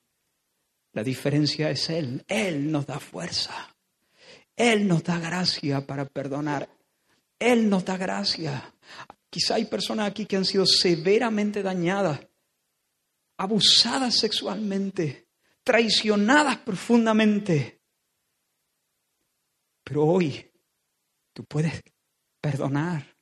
La 0.92 1.02
diferencia 1.02 1.70
es 1.70 1.90
Él. 1.90 2.26
Él 2.28 2.70
nos 2.70 2.86
da 2.86 3.00
fuerza. 3.00 3.74
Él 4.54 4.86
nos 4.86 5.02
da 5.02 5.18
gracia 5.18 5.88
para 5.88 6.04
perdonar. 6.04 6.68
Él 7.40 7.70
nos 7.70 7.86
da 7.86 7.96
gracia. 7.96 8.76
Quizá 9.30 9.56
hay 9.56 9.64
personas 9.64 10.10
aquí 10.10 10.26
que 10.26 10.36
han 10.36 10.44
sido 10.44 10.66
severamente 10.66 11.64
dañadas, 11.64 12.20
abusadas 13.38 14.16
sexualmente, 14.16 15.30
traicionadas 15.64 16.58
profundamente. 16.58 17.80
Pero 19.86 20.04
hoy 20.04 20.52
tú 21.32 21.46
puedes 21.46 21.82
perdonar 22.42 23.16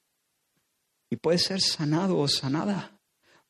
y 1.11 1.16
puedes 1.16 1.43
ser 1.43 1.61
sanado 1.61 2.18
o 2.18 2.28
sanada 2.28 2.93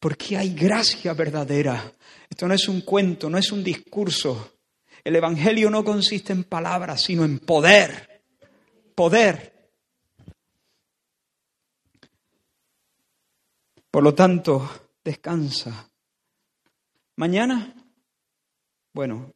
porque 0.03 0.35
hay 0.35 0.53
gracia 0.53 1.13
verdadera. 1.13 1.93
Esto 2.29 2.45
no 2.45 2.53
es 2.53 2.67
un 2.67 2.81
cuento, 2.81 3.29
no 3.29 3.37
es 3.37 3.53
un 3.53 3.63
discurso. 3.63 4.55
El 5.01 5.15
Evangelio 5.15 5.69
no 5.69 5.81
consiste 5.81 6.33
en 6.33 6.43
palabras, 6.43 7.03
sino 7.03 7.23
en 7.23 7.39
poder. 7.39 8.21
Poder. 8.93 9.71
Por 13.89 14.03
lo 14.03 14.13
tanto, 14.13 14.89
descansa. 15.01 15.89
Mañana, 17.15 17.73
bueno, 18.91 19.33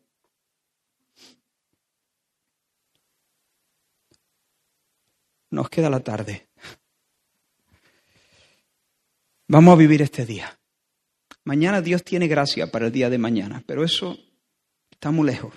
nos 5.49 5.70
queda 5.70 5.89
la 5.89 6.01
tarde. 6.01 6.49
Vamos 9.47 9.72
a 9.72 9.78
vivir 9.78 10.01
este 10.01 10.26
día. 10.26 10.57
Mañana 11.48 11.82
Dios 11.82 12.04
tiene 12.04 12.28
gracia 12.28 12.70
para 12.70 12.88
el 12.88 12.91
día 12.91 13.10
de 13.10 13.18
mañana, 13.18 13.64
pero 13.66 13.86
eso 13.86 14.18
está 14.91 15.12
muy 15.12 15.28
lejos. 15.28 15.54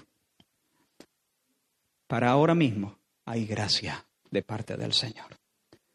Para 2.06 2.30
ahora 2.30 2.54
mismo 2.54 3.00
hay 3.24 3.44
gracia 3.44 4.06
de 4.30 4.40
parte 4.44 4.76
del 4.76 4.92
Señor. 4.92 5.36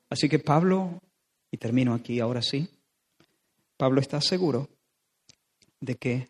Así 0.10 0.28
que 0.28 0.40
Pablo, 0.40 1.00
y 1.50 1.56
termino 1.56 1.94
aquí 1.94 2.20
ahora 2.20 2.42
sí, 2.42 2.68
Pablo 3.78 4.02
está 4.02 4.20
seguro 4.20 4.68
de 5.80 5.96
que 5.96 6.28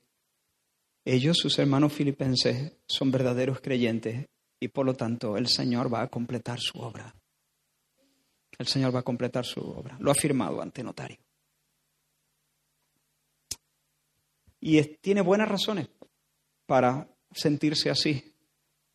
ellos, 1.04 1.36
sus 1.36 1.58
hermanos 1.58 1.92
filipenses, 1.92 2.74
son 2.88 3.10
verdaderos 3.10 3.62
creyentes 3.62 4.28
y 4.60 4.68
por 4.68 4.86
lo 4.86 4.94
tanto 4.94 5.38
el 5.38 5.48
Señor 5.48 5.92
va 5.92 6.04
a 6.04 6.08
completar 6.08 6.60
su 6.60 6.78
obra. 6.78 7.16
El 8.60 8.68
Señor 8.68 8.94
va 8.94 9.00
a 9.00 9.04
completar 9.04 9.44
su 9.44 9.60
obra. 9.60 9.98
Lo 10.00 10.12
ha 10.12 10.16
firmado 10.16 10.62
ante 10.62 10.84
notario. 10.84 11.25
Y 14.68 14.82
tiene 14.82 15.22
buenas 15.22 15.48
razones 15.48 15.90
para 16.66 17.08
sentirse 17.32 17.92
así, 17.92 18.34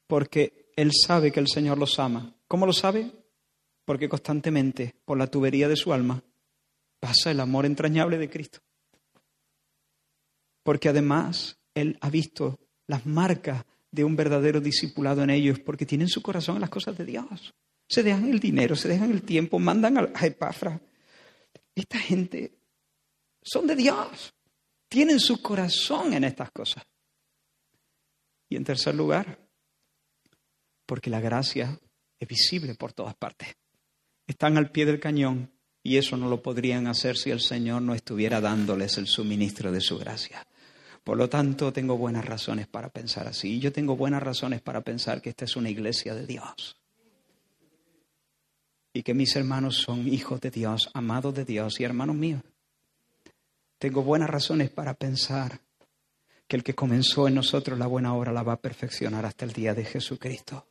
porque 0.09 0.73
él 0.75 0.91
sabe 0.93 1.31
que 1.31 1.39
el 1.39 1.47
Señor 1.47 1.79
los 1.79 2.01
ama. 2.01 2.35
¿Cómo 2.49 2.67
lo 2.67 2.73
sabe? 2.73 3.13
Porque 3.85 4.09
constantemente, 4.09 4.97
por 5.05 5.17
la 5.17 5.29
tubería 5.29 5.69
de 5.69 5.77
su 5.77 5.93
alma, 5.93 6.25
pasa 6.99 7.31
el 7.31 7.39
amor 7.39 7.67
entrañable 7.67 8.19
de 8.19 8.29
Cristo. 8.29 8.59
Porque 10.65 10.89
además 10.89 11.61
él 11.75 11.97
ha 12.01 12.11
visto 12.11 12.59
las 12.89 13.07
marcas 13.07 13.65
de 13.93 14.03
un 14.03 14.17
verdadero 14.17 14.61
discipulado 14.61 15.23
en 15.23 15.31
ellos, 15.31 15.61
porque 15.61 15.87
tienen 15.87 16.09
su 16.09 16.21
corazón 16.21 16.57
en 16.57 16.63
las 16.63 16.71
cosas 16.71 16.99
de 16.99 17.05
Dios. 17.05 17.55
Se 17.89 18.03
dejan 18.03 18.29
el 18.29 18.41
dinero, 18.41 18.75
se 18.75 18.89
dejan 18.89 19.13
el 19.13 19.23
tiempo, 19.23 19.61
mandan 19.61 20.11
a 20.17 20.27
Epafra. 20.27 20.81
Esta 21.77 22.01
gente 22.01 22.59
son 23.41 23.69
de 23.69 23.77
Dios 23.77 24.35
tienen 24.91 25.21
su 25.21 25.41
corazón 25.41 26.13
en 26.13 26.25
estas 26.25 26.51
cosas. 26.51 26.85
Y 28.51 28.57
en 28.57 28.65
tercer 28.65 28.95
lugar, 28.95 29.39
porque 30.85 31.09
la 31.09 31.21
gracia 31.21 31.79
es 32.19 32.29
visible 32.29 32.75
por 32.75 32.93
todas 32.93 33.15
partes. 33.15 33.55
Están 34.27 34.59
al 34.59 34.73
pie 34.73 34.85
del 34.85 35.01
cañón 35.01 35.53
y 35.83 35.97
eso 35.97 36.17
no 36.17 36.29
lo 36.29 36.43
podrían 36.43 36.89
hacer 36.89 37.17
si 37.17 37.31
el 37.31 37.41
Señor 37.41 37.83
no 37.83 37.95
estuviera 37.95 38.41
dándoles 38.41 38.99
el 38.99 39.07
suministro 39.07 39.71
de 39.71 39.81
su 39.81 39.97
gracia. 39.97 40.47
Por 41.05 41.17
lo 41.17 41.29
tanto, 41.29 41.73
tengo 41.73 41.97
buenas 41.97 42.25
razones 42.25 42.67
para 42.67 42.91
pensar 42.91 43.29
así. 43.29 43.55
Y 43.55 43.61
yo 43.61 43.73
tengo 43.73 43.97
buenas 43.97 44.23
razones 44.23 44.61
para 44.61 44.81
pensar 44.81 45.23
que 45.23 45.31
esta 45.31 45.45
es 45.45 45.55
una 45.55 45.71
iglesia 45.71 46.15
de 46.15 46.27
Dios. 46.27 46.77
Y 48.93 49.05
que 49.05 49.15
mis 49.15 49.35
hermanos 49.37 49.77
son 49.77 50.09
hijos 50.09 50.41
de 50.41 50.51
Dios, 50.51 50.91
amados 50.95 51.33
de 51.35 51.45
Dios 51.45 51.79
y 51.79 51.85
hermanos 51.85 52.17
míos. 52.17 52.43
Tengo 53.81 54.03
buenas 54.03 54.29
razones 54.29 54.69
para 54.69 54.93
pensar 54.93 55.59
que 56.47 56.57
el 56.57 56.63
que 56.63 56.75
comenzó 56.75 57.29
en 57.29 57.35
nosotros 57.35 57.79
la 57.79 57.87
buena 57.87 58.15
obra 58.15 58.31
la 58.31 58.43
va 58.43 58.53
a 58.53 58.61
perfeccionar 58.61 59.25
hasta 59.25 59.47
el 59.47 59.55
día 59.55 59.73
de 59.73 59.87
Jesucristo. 59.87 60.67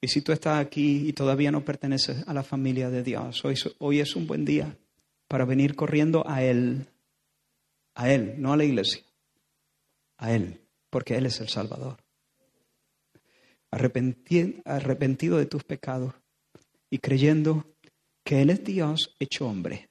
Y 0.00 0.08
si 0.08 0.22
tú 0.22 0.32
estás 0.32 0.64
aquí 0.64 1.06
y 1.06 1.12
todavía 1.12 1.52
no 1.52 1.62
perteneces 1.62 2.26
a 2.26 2.32
la 2.32 2.42
familia 2.42 2.88
de 2.88 3.02
Dios, 3.02 3.44
hoy, 3.44 4.00
es 4.00 4.16
un 4.16 4.26
buen 4.26 4.46
día 4.46 4.78
para 5.28 5.44
venir 5.44 5.76
corriendo 5.76 6.26
a 6.26 6.42
Él, 6.42 6.86
a 7.94 8.10
Él, 8.10 8.36
no 8.38 8.54
a 8.54 8.56
la 8.56 8.64
iglesia, 8.64 9.02
a 10.16 10.32
Él, 10.32 10.62
porque 10.88 11.18
Él 11.18 11.26
es 11.26 11.38
el 11.42 11.50
Salvador. 11.50 11.98
arrepentido 13.70 15.36
de 15.36 15.44
tus 15.44 15.64
pecados 15.64 16.14
y 16.88 16.96
creyendo 16.96 17.66
que 18.24 18.40
Él 18.40 18.48
es 18.48 18.64
Dios 18.64 19.14
hecho 19.18 19.46
hombre 19.46 19.87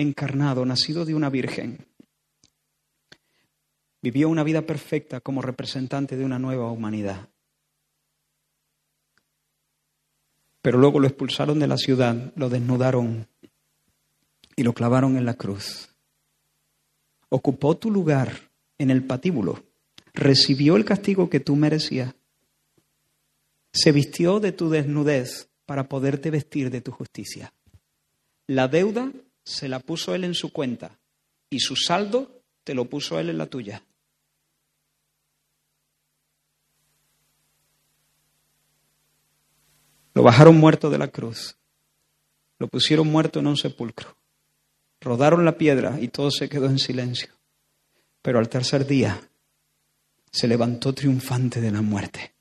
encarnado, 0.00 0.64
nacido 0.64 1.04
de 1.04 1.14
una 1.14 1.30
virgen. 1.30 1.86
Vivió 4.02 4.28
una 4.28 4.42
vida 4.42 4.62
perfecta 4.62 5.20
como 5.20 5.42
representante 5.42 6.16
de 6.16 6.24
una 6.24 6.38
nueva 6.38 6.70
humanidad. 6.70 7.28
Pero 10.62 10.78
luego 10.78 11.00
lo 11.00 11.06
expulsaron 11.06 11.58
de 11.58 11.66
la 11.66 11.76
ciudad, 11.76 12.32
lo 12.36 12.48
desnudaron 12.48 13.28
y 14.56 14.62
lo 14.62 14.72
clavaron 14.74 15.16
en 15.16 15.24
la 15.24 15.34
cruz. 15.34 15.94
Ocupó 17.28 17.76
tu 17.76 17.90
lugar 17.90 18.50
en 18.78 18.90
el 18.90 19.04
patíbulo, 19.04 19.62
recibió 20.12 20.76
el 20.76 20.84
castigo 20.84 21.30
que 21.30 21.40
tú 21.40 21.56
merecías, 21.56 22.14
se 23.72 23.92
vistió 23.92 24.40
de 24.40 24.52
tu 24.52 24.68
desnudez 24.68 25.48
para 25.64 25.88
poderte 25.88 26.30
vestir 26.30 26.70
de 26.70 26.80
tu 26.80 26.90
justicia. 26.90 27.54
La 28.46 28.66
deuda 28.66 29.12
se 29.50 29.68
la 29.68 29.80
puso 29.80 30.14
él 30.14 30.24
en 30.24 30.34
su 30.34 30.52
cuenta 30.52 30.98
y 31.50 31.58
su 31.58 31.74
saldo 31.74 32.42
te 32.62 32.74
lo 32.74 32.84
puso 32.84 33.18
él 33.18 33.30
en 33.30 33.38
la 33.38 33.46
tuya. 33.46 33.82
Lo 40.14 40.22
bajaron 40.22 40.56
muerto 40.58 40.90
de 40.90 40.98
la 40.98 41.08
cruz 41.08 41.56
Lo 42.58 42.68
pusieron 42.68 43.08
muerto 43.08 43.40
en 43.40 43.46
un 43.46 43.56
sepulcro. 43.56 44.16
Rodaron 45.00 45.44
la 45.44 45.56
piedra 45.56 45.98
y 46.00 46.08
todo 46.08 46.30
se 46.30 46.48
quedó 46.48 46.66
en 46.66 46.78
silencio. 46.78 47.30
Pero 48.20 48.38
al 48.38 48.48
tercer 48.48 48.86
día 48.86 49.20
se 50.30 50.46
levantó 50.46 50.92
triunfante 50.92 51.60
de 51.60 51.70
la 51.70 51.80
muerte. 51.80 52.34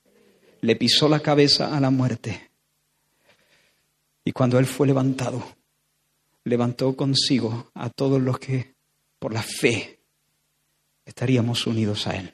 Le 0.61 0.75
pisó 0.75 1.07
la 1.07 1.21
cabeza 1.21 1.75
a 1.75 1.79
la 1.79 1.89
muerte. 1.89 2.51
Y 4.25 4.31
cuando 4.33 4.59
él 4.59 4.65
fue 4.65 4.87
levantado, 4.87 5.58
levantó 6.43 6.95
consigo 6.95 7.71
a 7.73 7.89
todos 7.89 8.21
los 8.21 8.39
que 8.39 8.75
por 9.19 9.33
la 9.33 9.43
fe 9.43 9.99
estaríamos 11.05 11.67
unidos 11.67 12.07
a 12.07 12.15
él. 12.15 12.33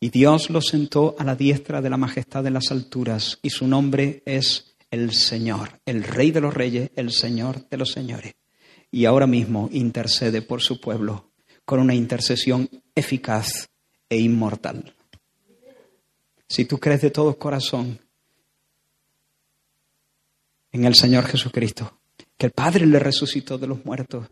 Y 0.00 0.10
Dios 0.10 0.50
lo 0.50 0.60
sentó 0.60 1.14
a 1.18 1.24
la 1.24 1.36
diestra 1.36 1.80
de 1.80 1.88
la 1.88 1.96
majestad 1.96 2.42
de 2.42 2.50
las 2.50 2.72
alturas, 2.72 3.38
y 3.40 3.50
su 3.50 3.68
nombre 3.68 4.22
es 4.26 4.74
el 4.90 5.12
Señor, 5.12 5.80
el 5.86 6.02
Rey 6.02 6.32
de 6.32 6.40
los 6.40 6.52
Reyes, 6.52 6.90
el 6.96 7.12
Señor 7.12 7.68
de 7.68 7.76
los 7.76 7.92
Señores. 7.92 8.34
Y 8.90 9.04
ahora 9.04 9.28
mismo 9.28 9.68
intercede 9.72 10.42
por 10.42 10.60
su 10.60 10.80
pueblo 10.80 11.30
con 11.64 11.78
una 11.78 11.94
intercesión 11.94 12.68
eficaz 12.94 13.68
e 14.08 14.18
inmortal. 14.18 14.92
Si 16.48 16.64
tú 16.64 16.78
crees 16.78 17.00
de 17.00 17.10
todo 17.10 17.38
corazón 17.38 18.00
en 20.72 20.84
el 20.84 20.94
Señor 20.94 21.26
Jesucristo, 21.26 22.01
que 22.36 22.46
el 22.46 22.52
Padre 22.52 22.86
le 22.86 22.98
resucitó 22.98 23.58
de 23.58 23.66
los 23.66 23.84
muertos 23.84 24.28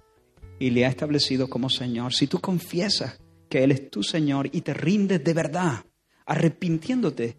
y 0.58 0.70
le 0.70 0.84
ha 0.84 0.88
establecido 0.88 1.48
como 1.48 1.70
Señor, 1.70 2.12
si 2.14 2.26
tú 2.26 2.40
confiesas 2.40 3.18
que 3.48 3.64
Él 3.64 3.72
es 3.72 3.90
tu 3.90 4.02
Señor 4.02 4.48
y 4.52 4.60
te 4.60 4.74
rindes 4.74 5.22
de 5.22 5.34
verdad, 5.34 5.84
arrepintiéndote 6.26 7.36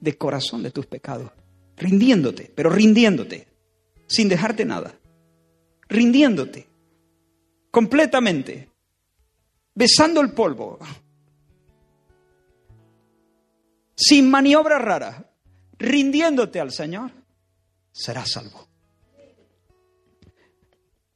de 0.00 0.18
corazón 0.18 0.62
de 0.62 0.70
tus 0.70 0.86
pecados, 0.86 1.32
rindiéndote, 1.76 2.52
pero 2.54 2.70
rindiéndote, 2.70 3.48
sin 4.06 4.28
dejarte 4.28 4.64
nada, 4.64 4.98
rindiéndote 5.88 6.68
completamente, 7.70 8.68
besando 9.74 10.20
el 10.20 10.32
polvo, 10.32 10.78
sin 13.94 14.30
maniobra 14.30 14.78
rara, 14.78 15.30
rindiéndote 15.78 16.60
al 16.60 16.72
Señor, 16.72 17.12
serás 17.92 18.32
salvo. 18.32 18.69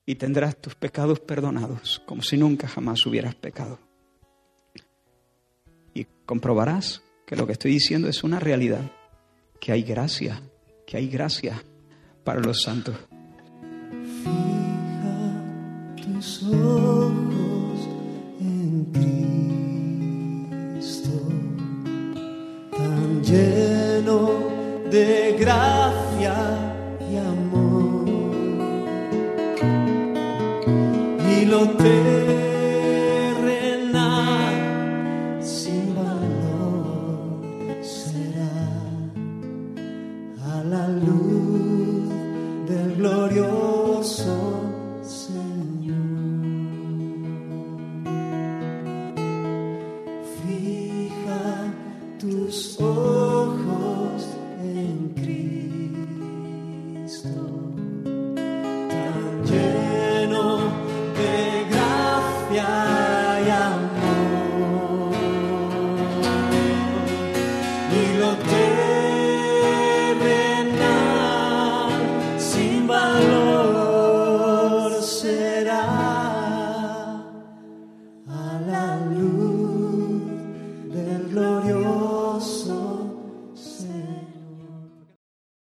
Y 0.06 0.16
tendrás 0.16 0.56
tus 0.56 0.74
pecados 0.74 1.20
perdonados, 1.20 2.02
como 2.06 2.22
si 2.22 2.36
nunca 2.36 2.68
jamás 2.68 3.06
hubieras 3.06 3.34
pecado. 3.34 3.78
Y 5.94 6.06
comprobarás 6.26 7.02
que 7.26 7.36
lo 7.36 7.46
que 7.46 7.52
estoy 7.52 7.70
diciendo 7.72 8.08
es 8.08 8.22
una 8.22 8.38
realidad, 8.38 8.90
que 9.60 9.72
hay 9.72 9.82
gracia, 9.82 10.42
que 10.86 10.98
hay 10.98 11.08
gracia 11.08 11.62
para 12.22 12.40
los 12.40 12.62
santos. 12.62 12.96
Fija 14.22 15.42
tus 16.02 16.42
ojos 16.42 17.88
en 18.40 18.84
Cristo, 20.82 21.08
tan 22.76 23.22
lleno 23.22 24.50
de 24.90 25.36
gracia 25.38 26.34
y 27.10 27.16
amor. 27.16 27.43
Y 31.54 31.56
lo 31.56 32.43